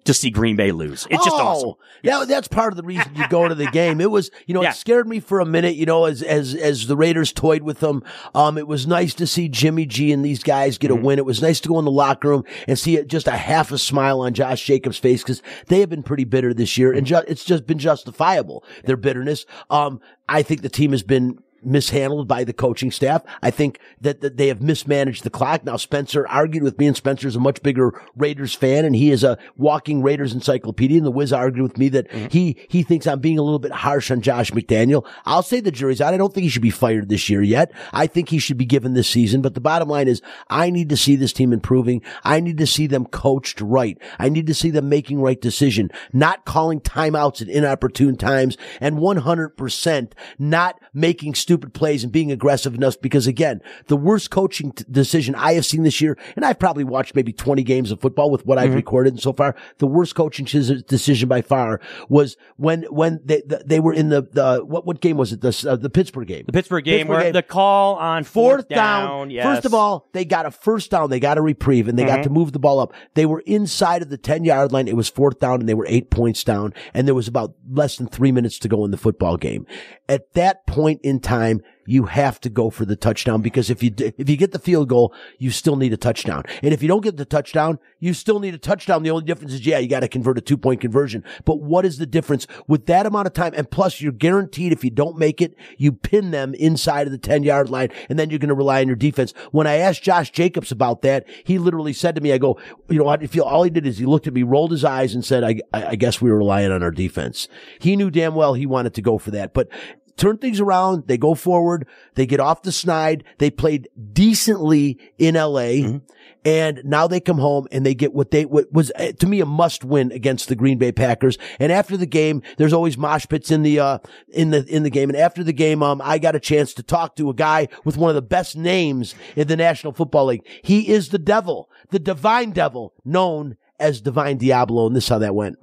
to 0.06 0.14
see 0.14 0.30
Green 0.30 0.56
Bay 0.56 0.72
lose? 0.72 1.08
It's 1.10 1.24
just 1.24 1.36
oh, 1.38 1.42
awesome. 1.48 1.74
That, 2.04 2.28
that's 2.28 2.48
part 2.48 2.74
of 2.74 2.78
the 2.78 2.84
reason 2.84 3.16
you 3.16 3.28
go 3.30 3.48
to 3.48 3.56
the 3.56 3.68
game. 3.68 4.02
It 4.02 4.12
was, 4.12 4.30
you 4.46 4.54
know, 4.54 4.62
Yeah. 4.62 4.72
it 4.72 4.76
scared 4.76 5.08
me 5.08 5.20
for 5.20 5.40
a 5.40 5.46
minute, 5.46 5.76
you 5.76 5.86
know, 5.86 6.06
as, 6.06 6.22
as, 6.22 6.54
as 6.56 6.88
the 6.88 6.98
Raiders 6.98 7.32
toyed 7.32 7.64
with 7.64 7.80
them. 7.80 8.04
Um, 8.36 8.58
it 8.58 8.68
was 8.68 8.86
nice 8.86 9.14
to 9.16 9.28
see 9.28 9.48
Jimmy 9.50 9.86
G 9.86 10.12
and 10.12 10.24
these 10.24 10.44
guys 10.44 10.78
get 10.78 10.92
a 10.92 10.94
Mm-hmm. 10.96 11.04
win. 11.04 11.20
It 11.20 11.26
was 11.26 11.42
nice 11.42 11.60
to 11.62 11.70
go 11.70 11.80
in 11.80 11.86
the 11.86 11.92
locker 11.92 12.30
room 12.30 12.44
and 12.68 12.78
see 12.78 12.98
it, 12.98 13.08
just 13.08 13.28
a 13.28 13.32
half 13.32 13.72
a 13.72 13.78
smile 13.78 14.20
on 14.22 14.34
Josh 14.34 14.64
Jacobs' 14.66 14.98
face 14.98 15.24
because 15.24 15.42
they 15.68 15.80
have 15.80 15.90
been 15.90 16.04
pretty 16.04 16.24
bitter 16.26 16.54
this 16.54 16.78
year 16.78 16.92
and 16.94 17.06
ju- 17.08 17.24
it's 17.28 17.44
just 17.46 17.66
been 17.66 17.80
justifiable, 17.80 18.64
their 18.86 18.98
bitterness. 18.98 19.46
Um, 19.70 20.02
I 20.28 20.42
think 20.42 20.62
the 20.62 20.70
team 20.70 20.92
has 20.92 21.04
been 21.04 21.38
mishandled 21.66 22.28
by 22.28 22.44
the 22.44 22.54
coaching 22.54 22.92
staff. 22.92 23.24
I 23.42 23.52
think 23.52 23.80
that, 24.02 24.22
that 24.22 24.38
they 24.38 24.48
have 24.48 24.62
mismanaged 24.62 25.24
the 25.24 25.30
clock. 25.30 25.64
Now, 25.64 25.78
Spencer 25.78 26.28
argued 26.28 26.64
with 26.64 26.78
me, 26.80 26.88
and 26.88 26.96
Spencer 26.96 27.28
is 27.28 27.36
a 27.36 27.40
much 27.40 27.62
bigger 27.64 28.00
Raiders 28.16 28.54
fan, 28.54 28.86
and 28.86 28.96
he 28.96 29.12
is 29.12 29.24
a 29.24 29.38
walking 29.58 30.02
Raiders 30.02 30.34
encyclopedia. 30.34 30.98
And 30.98 31.06
the 31.06 31.12
Wiz 31.12 31.34
argued 31.34 31.64
with 31.64 31.78
me 31.78 31.90
that 31.90 32.10
mm-hmm. 32.10 32.28
he 32.28 32.58
he 32.70 32.84
thinks 32.84 33.08
I'm 33.08 33.20
being 33.20 33.40
a 33.40 33.44
little 33.44 33.60
bit 33.60 33.72
harsh 33.72 34.12
on 34.12 34.22
Josh 34.22 34.52
McDaniel. 34.52 35.06
I'll 35.26 35.44
say 35.44 35.60
the 35.60 35.72
jury's 35.72 36.02
out. 36.02 36.14
I 36.14 36.18
don't 36.18 36.34
think 36.34 36.44
he 36.44 36.50
should 36.50 36.62
be 36.62 36.70
fired 36.70 37.10
this 37.10 37.30
year 37.30 37.42
yet. 37.42 37.72
I 37.92 38.08
think 38.08 38.30
he 38.30 38.40
should 38.40 38.58
be 38.58 38.66
given 38.66 38.94
this 38.94 39.10
season. 39.10 39.42
But 39.42 39.54
the 39.54 39.62
bottom 39.62 39.90
line 39.90 40.08
is, 40.08 40.22
I 40.50 40.70
need 40.70 40.90
to 40.90 40.98
see 40.98 41.16
this 41.16 41.34
team 41.34 41.54
improving. 41.54 42.02
I 42.24 42.40
need 42.40 42.58
to 42.58 42.68
see 42.68 42.88
them 42.88 43.06
coached 43.06 43.62
right. 43.62 43.98
I 44.20 44.30
need 44.30 44.48
to 44.48 44.54
see 44.54 44.70
them 44.70 44.90
making 44.90 45.22
right 45.22 45.40
decision, 45.40 45.92
not 46.12 46.46
calling 46.46 46.80
timeouts 46.80 47.42
at 47.42 47.48
inopportune 47.50 48.18
times, 48.18 48.58
and 48.80 48.98
100% 48.98 50.12
not 50.40 50.80
making 50.94 51.36
stupid 51.36 51.53
plays 51.58 52.04
and 52.04 52.12
being 52.12 52.32
aggressive 52.32 52.76
enough. 52.76 53.00
Because 53.02 53.28
again, 53.28 53.62
the 53.88 53.98
worst 53.98 54.32
coaching 54.32 54.72
t- 54.72 54.86
decision 54.90 55.36
I 55.36 55.54
have 55.54 55.66
seen 55.66 55.84
this 55.84 56.02
year, 56.02 56.18
and 56.36 56.46
I've 56.46 56.60
probably 56.60 56.84
watched 56.84 57.16
maybe 57.16 57.34
20 57.34 57.64
games 57.64 57.92
of 57.92 58.02
football 58.02 58.30
with 58.32 58.46
what 58.46 58.58
I've 58.58 58.74
recorded 58.76 59.20
so 59.22 59.34
far. 59.34 59.56
The 59.78 59.88
worst 59.88 60.16
coaching 60.16 60.46
ch- 60.46 60.84
decision 60.88 61.30
by 61.30 61.42
far 61.42 61.80
was 62.10 62.38
when, 62.58 62.84
when 62.84 63.20
they, 63.24 63.42
the, 63.46 63.64
they 63.66 63.80
were 63.80 63.94
in 63.94 64.10
the, 64.10 64.22
the, 64.22 64.64
what, 64.66 64.86
what 64.86 65.02
game 65.02 65.18
was 65.18 65.34
it? 65.34 65.42
The, 65.42 65.68
uh, 65.70 65.76
the 65.76 65.90
Pittsburgh 65.90 66.28
game. 66.28 66.44
The 66.46 66.54
Pittsburgh 66.54 66.84
game 66.86 67.00
Pittsburgh 67.00 67.10
where 67.10 67.24
game. 67.24 67.34
the 67.34 67.44
call 67.44 67.96
on 67.96 68.24
Fourth 68.24 68.54
fourth, 68.62 68.70
down. 68.70 69.30
yes. 69.30 69.46
First 69.46 69.66
of 69.66 69.74
all, 69.74 70.10
they 70.14 70.26
got 70.26 70.46
a 70.46 70.52
first 70.52 70.92
down. 70.92 71.10
They 71.10 71.20
got 71.20 71.38
a 71.38 71.42
reprieve 71.42 71.88
and 71.88 71.98
they 71.98 72.06
got 72.06 72.24
to 72.24 72.30
move 72.30 72.52
the 72.52 72.60
ball 72.60 72.80
up. 72.80 72.94
They 73.14 73.26
were 73.26 73.42
inside 73.46 74.02
of 74.02 74.10
the 74.10 74.18
10 74.18 74.44
yard 74.44 74.72
line. 74.72 74.88
It 74.88 74.96
was 74.96 75.10
fourth 75.10 75.40
down 75.40 75.60
and 75.60 75.70
they 75.70 75.74
were 75.74 75.86
eight 75.88 76.10
points 76.10 76.44
down 76.44 76.74
and 76.94 77.08
there 77.08 77.16
was 77.16 77.28
about 77.28 77.54
less 77.70 77.98
than 77.98 78.08
three 78.08 78.32
minutes 78.32 78.60
to 78.60 78.68
go 78.68 78.86
in 78.86 78.92
the 78.92 78.98
football 78.98 79.38
game. 79.38 79.66
At 80.10 80.34
that 80.34 80.66
point 80.68 81.02
in 81.04 81.20
time, 81.20 81.43
you 81.86 82.06
have 82.06 82.40
to 82.42 82.50
go 82.50 82.70
for 82.70 82.86
the 82.86 82.96
touchdown 82.96 83.42
because 83.42 83.70
if 83.70 83.84
you, 83.84 83.94
if 83.98 84.30
you 84.30 84.38
get 84.38 84.52
the 84.52 84.60
field 84.60 84.90
goal, 84.90 85.14
you 85.38 85.52
still 85.52 85.76
need 85.76 85.94
a 85.94 85.98
touchdown. 85.98 86.44
And 86.62 86.74
if 86.74 86.82
you 86.82 86.88
don't 86.88 87.04
get 87.04 87.18
the 87.18 87.26
touchdown, 87.26 87.80
you 88.00 88.14
still 88.14 88.40
need 88.40 88.54
a 88.54 88.58
touchdown. 88.58 89.04
The 89.04 89.12
only 89.12 89.26
difference 89.26 89.54
is, 89.54 89.66
yeah, 89.66 89.80
you 89.80 89.88
got 89.88 90.02
to 90.02 90.08
convert 90.08 90.38
a 90.38 90.42
two 90.42 90.58
point 90.58 90.82
conversion. 90.82 91.24
But 91.46 91.60
what 91.60 91.86
is 91.86 91.98
the 91.98 92.06
difference 92.06 92.48
with 92.68 92.86
that 92.88 93.06
amount 93.06 93.28
of 93.28 93.34
time? 93.34 93.54
And 93.56 93.70
plus 93.70 94.02
you're 94.02 94.12
guaranteed 94.12 94.72
if 94.72 94.84
you 94.84 94.92
don't 94.92 95.18
make 95.18 95.42
it, 95.42 95.56
you 95.78 95.92
pin 95.92 96.32
them 96.32 96.54
inside 96.56 97.08
of 97.08 97.12
the 97.12 97.18
10 97.18 97.44
yard 97.44 97.70
line 97.70 97.90
and 98.10 98.18
then 98.18 98.30
you're 98.30 98.40
going 98.40 98.50
to 98.50 98.56
rely 98.56 98.82
on 98.82 98.88
your 98.88 98.96
defense. 98.96 99.34
When 99.52 99.68
I 99.68 99.76
asked 99.76 100.04
Josh 100.04 100.32
Jacobs 100.32 100.72
about 100.72 101.02
that, 101.02 101.28
he 101.44 101.58
literally 101.58 101.94
said 101.94 102.16
to 102.16 102.22
me, 102.22 102.32
I 102.32 102.38
go, 102.38 102.60
you 102.90 103.00
know, 103.00 103.08
I 103.08 103.28
feel 103.28 103.44
all 103.44 103.64
he 103.64 103.70
did 103.70 103.86
is 103.86 103.98
he 103.98 104.06
looked 104.06 104.28
at 104.28 104.34
me, 104.34 104.44
rolled 104.44 104.72
his 104.72 104.86
eyes 104.86 105.14
and 105.14 105.24
said, 105.26 105.44
I, 105.44 105.60
I 105.74 105.94
I 105.94 105.96
guess 105.96 106.20
we 106.20 106.32
were 106.32 106.40
relying 106.40 106.72
on 106.72 106.82
our 106.82 106.90
defense. 106.90 107.48
He 107.78 107.96
knew 107.96 108.10
damn 108.10 108.34
well 108.34 108.56
he 108.56 108.66
wanted 108.66 108.96
to 108.96 109.02
go 109.04 109.20
for 109.20 109.30
that, 109.30 109.54
but 109.54 109.70
turn 110.18 110.38
things 110.38 110.60
around. 110.60 111.08
They 111.08 111.18
go 111.18 111.36
forward. 111.36 111.88
They 112.16 112.26
get 112.26 112.40
off 112.40 112.64
the 112.64 112.72
snide. 112.72 113.24
They 113.38 113.50
played 113.50 113.90
decently 114.14 115.00
in 115.18 115.36
LA. 115.36 116.00
And 116.46 116.82
now 116.84 117.08
they 117.08 117.20
come 117.20 117.38
home 117.38 117.68
and 117.72 117.86
they 117.86 117.94
get 117.94 118.14
what 118.14 118.32
they, 118.32 118.46
what 118.46 118.72
was 118.72 118.92
uh, 118.98 119.14
to 119.20 119.28
me 119.28 119.40
a 119.40 119.46
must 119.46 119.86
win 119.86 120.12
against 120.12 120.50
the 120.50 120.56
Green 120.56 120.78
Bay 120.78 120.92
Packers. 120.92 121.38
And 121.60 121.72
after 121.72 121.96
the 121.96 122.06
game, 122.06 122.42
there's 122.58 122.74
always 122.74 122.98
mosh 122.98 123.26
pits 123.28 123.50
in 123.50 123.64
the, 123.64 123.80
uh, 123.80 124.00
in 124.28 124.50
the, 124.50 124.66
in 124.66 124.84
the 124.84 124.90
game. 124.90 125.10
And 125.10 125.18
after 125.18 125.44
the 125.44 125.54
game, 125.54 125.82
um, 125.82 126.02
I 126.04 126.18
got 126.18 126.36
a 126.36 126.42
chance 126.42 126.74
to 126.76 126.84
talk 126.84 127.16
to 127.16 127.30
a 127.30 127.34
guy 127.34 127.70
with 127.86 127.98
one 127.98 128.10
of 128.10 128.16
the 128.16 128.22
best 128.22 128.58
names 128.58 129.16
in 129.36 129.48
the 129.48 129.56
National 129.56 129.94
Football 129.94 130.26
League. 130.26 130.46
He 130.62 130.90
is 130.90 131.10
the 131.10 131.20
devil, 131.20 131.70
the 131.92 132.00
divine 132.00 132.52
devil 132.52 132.94
known 133.06 133.56
as 133.80 134.02
Divine 134.02 134.40
Deablo. 134.40 134.88
And 134.88 134.96
this 134.96 135.06
is 135.06 135.10
how 135.10 135.20
that 135.20 135.36
went. 135.36 135.58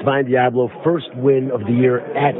Divine 0.00 0.24
Deablo, 0.24 0.72
first 0.82 1.12
win 1.16 1.50
of 1.52 1.60
the 1.60 1.76
year 1.76 2.00
at 2.16 2.32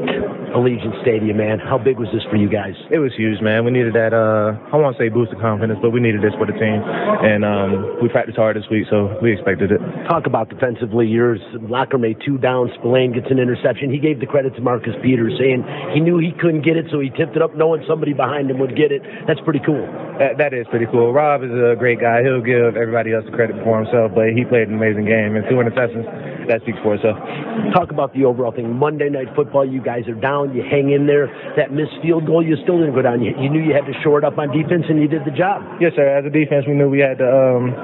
Allegiant 0.57 0.97
Stadium, 1.05 1.37
man. 1.37 1.59
How 1.61 1.77
big 1.77 2.01
was 2.01 2.09
this 2.09 2.25
for 2.25 2.35
you 2.35 2.49
guys? 2.49 2.73
It 2.89 2.97
was 2.97 3.13
huge, 3.15 3.39
man. 3.39 3.63
We 3.65 3.69
needed 3.69 3.93
that. 3.93 4.17
Uh, 4.17 4.57
I 4.73 4.81
won't 4.81 4.97
say 4.97 5.09
boost 5.13 5.31
of 5.31 5.37
confidence, 5.37 5.77
but 5.77 5.93
we 5.93 6.01
needed 6.01 6.25
this 6.25 6.33
for 6.41 6.49
the 6.49 6.57
team, 6.57 6.81
and 6.81 7.45
um, 7.45 8.01
we 8.01 8.09
practiced 8.09 8.41
hard 8.41 8.57
this 8.57 8.65
week, 8.73 8.89
so 8.89 9.13
we 9.21 9.37
expected 9.37 9.71
it. 9.71 9.77
Talk 10.09 10.25
about 10.25 10.49
defensively. 10.49 11.05
Yours, 11.05 11.39
Locker 11.69 12.01
made 12.01 12.17
two 12.25 12.41
down. 12.41 12.73
Spillane 12.81 13.13
gets 13.13 13.29
an 13.29 13.37
interception. 13.37 13.93
He 13.93 14.01
gave 14.01 14.19
the 14.19 14.25
credit 14.25 14.57
to 14.57 14.61
Marcus 14.61 14.97
Peters, 15.05 15.37
saying 15.37 15.61
he 15.93 16.01
knew 16.01 16.17
he 16.17 16.33
couldn't 16.41 16.65
get 16.65 16.81
it, 16.81 16.89
so 16.89 16.99
he 16.99 17.13
tipped 17.13 17.37
it 17.37 17.45
up, 17.45 17.53
knowing 17.53 17.85
somebody 17.87 18.17
behind 18.17 18.49
him 18.49 18.57
would 18.57 18.75
get 18.75 18.91
it. 18.91 19.05
That's 19.29 19.39
pretty 19.45 19.61
cool. 19.61 19.85
That, 20.17 20.41
that 20.41 20.51
is 20.57 20.65
pretty 20.73 20.89
cool. 20.89 21.13
Rob 21.13 21.45
is 21.45 21.53
a 21.53 21.77
great 21.77 22.01
guy. 22.01 22.25
He'll 22.25 22.41
give 22.41 22.73
everybody 22.73 23.13
else 23.13 23.25
the 23.29 23.37
credit 23.37 23.55
before 23.55 23.85
himself, 23.85 24.17
but 24.17 24.33
he 24.33 24.49
played 24.49 24.65
an 24.67 24.73
amazing 24.81 25.05
game, 25.05 25.37
and 25.37 25.45
two 25.45 25.61
interceptions. 25.61 26.09
That 26.49 26.65
speaks 26.65 26.79
for 26.81 26.95
itself. 26.97 27.21
Talk 27.73 27.91
about 27.91 28.13
the 28.13 28.25
overall 28.25 28.51
thing. 28.51 28.75
Monday 28.75 29.09
Night 29.09 29.27
Football, 29.35 29.65
you 29.65 29.81
guys 29.81 30.07
are 30.07 30.15
down. 30.15 30.55
You 30.55 30.63
hang 30.63 30.91
in 30.91 31.07
there. 31.07 31.27
That 31.57 31.71
missed 31.71 31.95
field 32.01 32.25
goal, 32.25 32.45
you 32.45 32.55
still 32.63 32.79
didn't 32.79 32.95
go 32.95 33.01
down. 33.01 33.21
You, 33.21 33.31
you 33.39 33.49
knew 33.49 33.61
you 33.61 33.73
had 33.73 33.85
to 33.85 33.93
shore 34.03 34.19
it 34.19 34.25
up 34.25 34.37
on 34.37 34.51
defense, 34.55 34.85
and 34.89 34.99
you 35.01 35.07
did 35.07 35.25
the 35.25 35.31
job. 35.31 35.63
Yes, 35.79 35.93
sir. 35.95 36.07
As 36.07 36.25
a 36.25 36.29
defense, 36.29 36.65
we 36.67 36.73
knew 36.73 36.89
we 36.89 36.99
had 36.99 37.17
to, 37.19 37.27
um, 37.27 37.75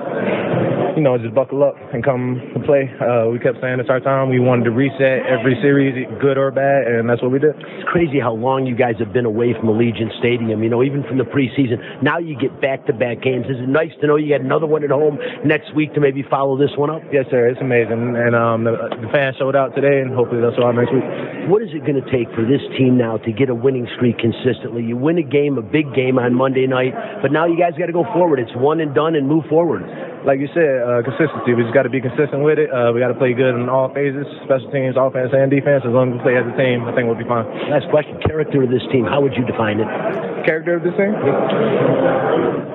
you 0.98 1.04
know, 1.06 1.16
just 1.16 1.36
buckle 1.38 1.62
up 1.62 1.78
and 1.94 2.04
come 2.04 2.42
and 2.58 2.66
play. 2.66 2.90
Uh, 2.98 3.30
we 3.30 3.38
kept 3.38 3.62
saying 3.62 3.78
it's 3.78 3.90
our 3.90 4.02
time. 4.02 4.34
We 4.34 4.42
wanted 4.42 4.66
to 4.66 4.74
reset 4.74 5.30
every 5.30 5.54
series, 5.62 5.94
good 6.20 6.42
or 6.42 6.50
bad, 6.50 6.90
and 6.90 7.06
that's 7.06 7.22
what 7.22 7.30
we 7.30 7.38
did. 7.38 7.54
It's 7.54 7.86
crazy 7.86 8.18
how 8.20 8.34
long 8.34 8.66
you 8.66 8.74
guys 8.74 8.98
have 8.98 9.14
been 9.14 9.30
away 9.30 9.54
from 9.54 9.70
Allegiant 9.70 10.10
Stadium, 10.18 10.66
you 10.66 10.70
know, 10.74 10.82
even 10.82 11.06
from 11.06 11.22
the 11.22 11.30
preseason. 11.30 11.78
Now 12.02 12.18
you 12.18 12.34
get 12.34 12.50
back 12.66 12.90
to 12.90 12.94
back 12.98 13.22
games. 13.22 13.46
Is 13.46 13.62
it 13.62 13.70
nice 13.70 13.94
to 14.02 14.08
know 14.10 14.18
you 14.18 14.34
got 14.34 14.42
another 14.42 14.66
one 14.66 14.84
at 14.84 14.90
home 14.90 15.22
next 15.46 15.70
week 15.78 15.94
to 15.94 16.02
maybe 16.02 16.26
follow 16.26 16.58
this 16.58 16.74
one 16.74 16.90
up? 16.90 17.06
Yes, 17.14 17.30
sir. 17.30 17.46
It's 17.46 17.62
amazing, 17.62 18.18
and 18.18 18.34
um, 18.34 18.66
the, 18.66 18.74
the 18.98 19.10
fans 19.14 19.38
showed 19.38 19.56
out 19.56 19.78
today, 19.78 20.02
and 20.02 20.10
hopefully 20.10 20.42
they'll 20.42 20.58
show 20.58 20.66
out 20.66 20.74
next 20.74 20.90
week. 20.90 21.06
What 21.46 21.62
is 21.62 21.70
it 21.78 21.86
going 21.86 22.02
to 22.02 22.10
take 22.10 22.26
for 22.34 22.42
this 22.42 22.66
team 22.74 22.98
now 22.98 23.22
to 23.22 23.32
get 23.32 23.54
a 23.54 23.56
winning 23.56 23.86
streak 24.02 24.18
consistently? 24.18 24.82
You 24.82 24.98
win 24.98 25.22
a 25.22 25.24
game, 25.24 25.62
a 25.62 25.66
big 25.66 25.94
game 25.94 26.18
on 26.18 26.34
Monday 26.34 26.66
night, 26.66 26.98
but 27.22 27.30
now 27.30 27.46
you 27.46 27.54
guys 27.54 27.78
got 27.78 27.86
to 27.86 27.94
go 27.94 28.04
forward. 28.18 28.42
It's 28.42 28.56
one 28.58 28.82
and 28.82 28.98
done 28.98 29.14
and 29.14 29.30
move 29.30 29.46
forward. 29.46 29.86
Like 30.26 30.40
you 30.42 30.50
said, 30.52 30.84
uh, 30.88 31.04
consistency. 31.04 31.52
We 31.52 31.68
just 31.68 31.76
got 31.76 31.84
to 31.84 31.92
be 31.92 32.00
consistent 32.00 32.48
with 32.48 32.56
it. 32.58 32.72
Uh, 32.72 32.96
we 32.96 33.04
got 33.04 33.12
to 33.12 33.20
play 33.20 33.36
good 33.36 33.60
in 33.60 33.68
all 33.68 33.92
phases, 33.92 34.24
special 34.48 34.72
teams, 34.72 34.96
offense, 34.96 35.36
and 35.36 35.52
defense. 35.52 35.84
As 35.84 35.92
long 35.92 36.16
as 36.16 36.18
we 36.18 36.24
play 36.24 36.40
as 36.40 36.48
a 36.48 36.56
team, 36.56 36.88
I 36.88 36.96
think 36.96 37.12
we'll 37.12 37.20
be 37.20 37.28
fine. 37.28 37.44
Last 37.68 37.92
question. 37.92 38.16
Character 38.24 38.64
of 38.64 38.72
this 38.72 38.84
team, 38.88 39.04
how 39.04 39.20
would 39.20 39.36
you 39.36 39.44
define 39.44 39.84
it? 39.84 39.90
Character 40.48 40.80
of 40.80 40.88
this 40.88 40.96
team? 40.96 41.12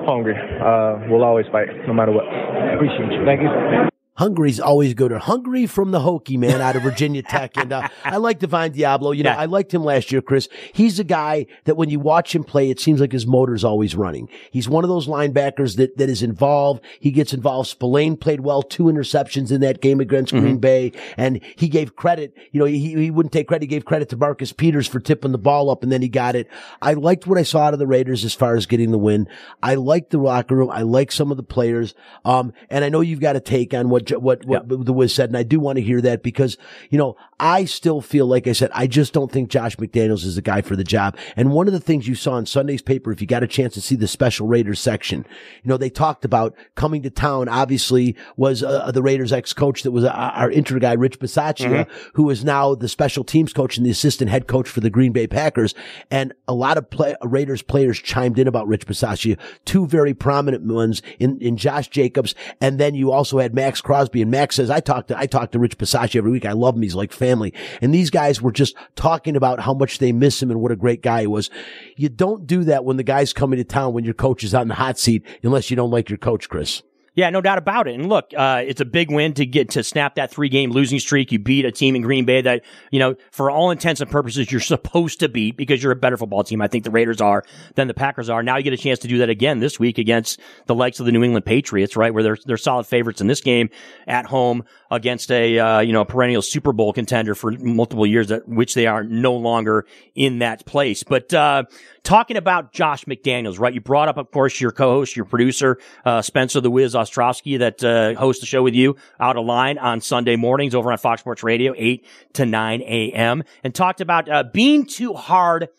Hungry. 0.05 0.37
Uh, 0.37 1.09
we'll 1.09 1.25
always 1.25 1.49
fight, 1.49 1.73
no 1.89 1.93
matter 1.93 2.13
what. 2.13 2.29
Appreciate 2.77 3.09
you. 3.09 3.25
Thank 3.25 3.41
you. 3.41 3.92
Hungary's 4.15 4.59
always 4.59 4.93
good. 4.93 5.11
Hungary 5.11 5.65
from 5.65 5.91
the 5.91 5.99
Hokie 5.99 6.37
man 6.37 6.61
out 6.61 6.75
of 6.75 6.83
Virginia 6.83 7.23
Tech, 7.23 7.57
and 7.57 7.73
uh, 7.73 7.87
I 8.03 8.17
like 8.17 8.39
Divine 8.39 8.73
Deablo. 8.73 9.15
You 9.15 9.23
know, 9.23 9.31
Yeah. 9.31 9.39
I 9.39 9.45
liked 9.45 9.73
him 9.73 9.83
last 9.83 10.11
year, 10.11 10.21
Chris. 10.21 10.47
He's 10.71 10.99
a 10.99 11.03
guy 11.03 11.47
that 11.65 11.77
when 11.77 11.89
you 11.89 11.99
watch 11.99 12.35
him 12.35 12.43
play, 12.43 12.69
it 12.69 12.79
seems 12.79 13.01
like 13.01 13.11
his 13.11 13.25
motor's 13.25 13.63
always 13.63 13.95
running. 13.95 14.29
He's 14.51 14.69
one 14.69 14.83
of 14.83 14.89
those 14.89 15.07
linebackers 15.07 15.77
that 15.77 15.97
that 15.97 16.09
is 16.09 16.21
involved. 16.21 16.83
He 16.99 17.11
gets 17.11 17.33
involved. 17.33 17.69
Spillane 17.69 18.17
played 18.17 18.41
well, 18.41 18.61
two 18.61 18.83
interceptions 18.83 19.51
in 19.51 19.61
that 19.61 19.81
game 19.81 19.99
against 19.99 20.31
Green 20.31 20.57
Bay, 20.59 20.91
and 21.17 21.41
he 21.55 21.67
gave 21.67 21.95
credit. 21.95 22.35
You 22.51 22.59
know, 22.59 22.65
he 22.65 22.77
he 22.79 23.09
wouldn't 23.11 23.33
take 23.33 23.47
credit. 23.47 23.63
He 23.63 23.67
gave 23.67 23.85
credit 23.85 24.09
to 24.09 24.17
Marcus 24.17 24.53
Peters 24.53 24.87
for 24.87 24.99
tipping 24.99 25.31
the 25.31 25.37
ball 25.37 25.69
up, 25.69 25.81
and 25.81 25.91
then 25.91 26.01
he 26.01 26.07
got 26.09 26.35
it. 26.35 26.47
I 26.81 26.93
liked 26.93 27.25
what 27.25 27.37
I 27.39 27.43
saw 27.43 27.61
out 27.63 27.73
of 27.73 27.79
the 27.79 27.87
Raiders 27.87 28.23
as 28.23 28.33
far 28.35 28.55
as 28.55 28.65
getting 28.67 28.91
the 28.91 28.97
win. 28.97 29.27
I 29.63 29.75
like 29.75 30.09
the 30.11 30.17
locker 30.19 30.55
room. 30.55 30.69
I 30.69 30.81
like 30.83 31.11
some 31.11 31.31
of 31.31 31.37
the 31.37 31.43
players. 31.43 31.95
Um, 32.25 32.53
and 32.69 32.85
I 32.85 32.89
know 32.89 33.01
you've 33.01 33.19
got 33.19 33.35
a 33.35 33.39
take 33.39 33.73
on 33.73 33.89
what 33.89 34.02
what 34.11 34.45
what 34.45 34.67
the 34.67 34.93
Wiz 34.93 35.13
said, 35.13 35.29
and 35.29 35.37
I 35.37 35.43
do 35.43 35.59
want 35.59 35.77
to 35.77 35.81
hear 35.81 36.01
that 36.01 36.23
because 36.23 36.57
you 36.89 36.97
know 36.97 37.15
I 37.39 37.65
still 37.65 38.01
feel 38.01 38.25
like 38.25 38.47
I 38.47 38.53
said 38.53 38.71
I 38.73 38.87
just 38.87 39.13
don't 39.13 39.31
think 39.31 39.49
Josh 39.49 39.75
McDaniels 39.77 40.25
is 40.25 40.35
the 40.35 40.41
guy 40.41 40.61
for 40.61 40.75
the 40.75 40.83
job. 40.83 41.17
And 41.35 41.51
one 41.51 41.67
of 41.67 41.73
the 41.73 41.79
things 41.79 42.07
you 42.07 42.15
saw 42.15 42.37
in 42.37 42.45
Sunday's 42.45 42.81
paper, 42.81 43.11
if 43.11 43.21
you 43.21 43.27
got 43.27 43.43
a 43.43 43.47
chance 43.47 43.73
to 43.75 43.81
see 43.81 43.95
the 43.95 44.07
special 44.07 44.47
Raiders 44.47 44.79
section, 44.79 45.25
you 45.63 45.69
know 45.69 45.77
they 45.77 45.89
talked 45.89 46.25
about 46.25 46.55
coming 46.75 47.01
to 47.03 47.09
town. 47.09 47.49
Obviously, 47.49 48.15
was 48.35 48.63
uh, 48.63 48.91
the 48.91 49.03
Raiders 49.03 49.33
ex 49.33 49.53
coach 49.53 49.83
that 49.83 49.91
was 49.91 50.03
uh, 50.03 50.09
our 50.09 50.49
inter 50.49 50.79
guy 50.79 50.93
Rich 50.93 51.19
Bisaccia, 51.19 51.87
who 52.13 52.29
is 52.29 52.43
now 52.43 52.75
the 52.75 52.87
special 52.87 53.23
teams 53.23 53.53
coach 53.53 53.77
and 53.77 53.85
the 53.85 53.91
assistant 53.91 54.29
head 54.29 54.47
coach 54.47 54.69
for 54.69 54.79
the 54.79 54.89
Green 54.89 55.11
Bay 55.11 55.27
Packers. 55.27 55.73
And 56.11 56.33
a 56.47 56.53
lot 56.53 56.77
of 56.77 56.89
play, 56.89 57.15
Raiders 57.21 57.61
players 57.61 57.99
chimed 57.99 58.39
in 58.39 58.47
about 58.47 58.67
Rich 58.67 58.87
Bisaccia. 58.87 59.37
Two 59.65 59.87
very 59.87 60.13
prominent 60.13 60.63
ones 60.63 61.01
in, 61.19 61.39
in 61.39 61.57
Josh 61.57 61.87
Jacobs. 61.87 62.35
And 62.61 62.79
then 62.79 62.95
you 62.95 63.11
also 63.11 63.39
had 63.39 63.53
Maxx 63.53 63.81
Crosby. 63.93 64.23
And 64.23 64.31
Maxx 64.31 64.55
says, 64.55 64.71
I 64.71 64.79
talk 64.79 65.05
to, 65.07 65.17
I 65.19 65.27
talk 65.27 65.51
to 65.51 65.59
Rich 65.59 65.77
Bisaccia 65.77 66.15
every 66.15 66.31
week. 66.31 66.45
I 66.45 66.53
love 66.53 66.75
him. 66.75 66.81
He's 66.81 66.95
like 66.95 67.11
family. 67.11 67.53
And 67.79 67.93
these 67.93 68.09
guys 68.09 68.41
were 68.41 68.51
just 68.51 68.75
talking 68.95 69.35
about 69.35 69.59
how 69.59 69.75
much 69.75 69.99
they 69.99 70.11
miss 70.11 70.41
him 70.41 70.49
and 70.49 70.59
what 70.59 70.71
a 70.71 70.75
great 70.75 71.03
guy 71.03 71.21
he 71.21 71.27
was. 71.27 71.51
You 71.95 72.09
don't 72.09 72.47
do 72.47 72.63
that 72.63 72.85
when 72.85 72.97
the 72.97 73.03
guy's 73.03 73.33
coming 73.33 73.57
to 73.57 73.63
town 73.63 73.93
when 73.93 74.03
your 74.03 74.15
coach 74.15 74.43
is 74.43 74.55
on 74.55 74.67
the 74.67 74.73
hot 74.73 74.97
seat 74.97 75.23
unless 75.43 75.69
you 75.69 75.75
don't 75.75 75.91
like 75.91 76.09
your 76.09 76.17
coach, 76.17 76.49
Chris. 76.49 76.81
Yeah, 77.15 77.29
no 77.29 77.41
doubt 77.41 77.59
about 77.59 77.87
it. 77.87 77.93
And 77.93 78.09
look, 78.09 78.31
uh, 78.35 78.63
it's 78.65 78.81
a 78.81 78.85
big 78.85 79.11
win 79.11 79.33
to 79.35 79.45
get 79.45 79.69
to 79.71 79.83
snap 79.83 80.15
that 80.15 80.31
three 80.31 80.49
game 80.49 80.71
losing 80.71 80.99
streak. 80.99 81.31
You 81.31 81.37
beat 81.37 81.63
a 81.63 81.71
team 81.71 81.95
in 81.95 82.01
Green 82.01 82.25
Bay 82.25 82.41
that, 82.41 82.63
you 82.89 82.97
know, 82.97 83.15
for 83.31 83.51
all 83.51 83.69
intents 83.69 84.01
and 84.01 84.09
purposes, 84.09 84.51
you're 84.51 84.61
supposed 84.61 85.19
to 85.19 85.29
beat 85.29 85.55
because 85.55 85.83
you're 85.83 85.91
a 85.91 85.95
better 85.95 86.17
football 86.17 86.43
team. 86.43 86.59
I 86.61 86.67
think 86.67 86.83
the 86.83 86.91
Raiders 86.91 87.21
are 87.21 87.43
than 87.75 87.87
the 87.87 87.93
Packers 87.93 88.29
are. 88.29 88.41
Now 88.41 88.57
you 88.57 88.63
get 88.63 88.73
a 88.73 88.77
chance 88.77 88.99
to 88.99 89.07
do 89.07 89.19
that 89.19 89.29
again 89.29 89.59
this 89.59 89.79
week 89.79 89.99
against 89.99 90.39
the 90.65 90.73
likes 90.73 90.99
of 90.99 91.05
the 91.05 91.11
New 91.11 91.23
England 91.23 91.45
Patriots, 91.45 91.95
right? 91.95 92.11
Where 92.11 92.23
they're, 92.23 92.37
they're 92.45 92.57
solid 92.57 92.87
favorites 92.87 93.21
in 93.21 93.27
this 93.27 93.41
game 93.41 93.69
at 94.07 94.25
home 94.25 94.63
against 94.93 95.31
a, 95.31 95.59
uh, 95.59 95.79
you 95.79 95.91
know, 95.91 96.05
perennial 96.05 96.41
Super 96.41 96.71
Bowl 96.71 96.93
contender 96.93 97.35
for 97.35 97.51
multiple 97.51 98.05
years, 98.05 98.27
that, 98.27 98.47
which 98.47 98.75
they 98.75 98.85
are 98.85 99.03
no 99.03 99.33
longer 99.33 99.85
in 100.15 100.39
that 100.39 100.65
place. 100.65 101.03
But, 101.03 101.33
uh, 101.33 101.63
talking 102.03 102.37
about 102.37 102.73
Josh 102.73 103.05
McDaniels, 103.05 103.59
right? 103.59 103.73
You 103.73 103.81
brought 103.81 104.07
up, 104.07 104.17
of 104.17 104.29
course, 104.31 104.61
your 104.61 104.71
co-host, 104.71 105.15
your 105.15 105.25
producer, 105.25 105.79
uh, 106.05 106.21
Spencer 106.21 106.61
the 106.61 106.69
Wiz 106.69 106.93
Ostrowski 106.93 107.59
that, 107.59 107.83
uh, 107.83 108.13
hosts 108.19 108.41
the 108.41 108.45
show 108.45 108.61
with 108.61 108.75
you 108.75 108.95
out 109.19 109.35
of 109.35 109.45
line 109.45 109.77
on 109.77 109.99
Sunday 109.99 110.35
mornings 110.35 110.75
over 110.75 110.91
on 110.91 110.97
Fox 110.97 111.21
Sports 111.21 111.43
Radio, 111.43 111.73
8 111.75 112.05
to 112.33 112.45
9 112.45 112.81
a.m. 112.81 113.43
and 113.63 113.73
talked 113.73 113.99
about, 113.99 114.29
uh, 114.29 114.43
being 114.43 114.85
too 114.85 115.13
hard 115.13 115.69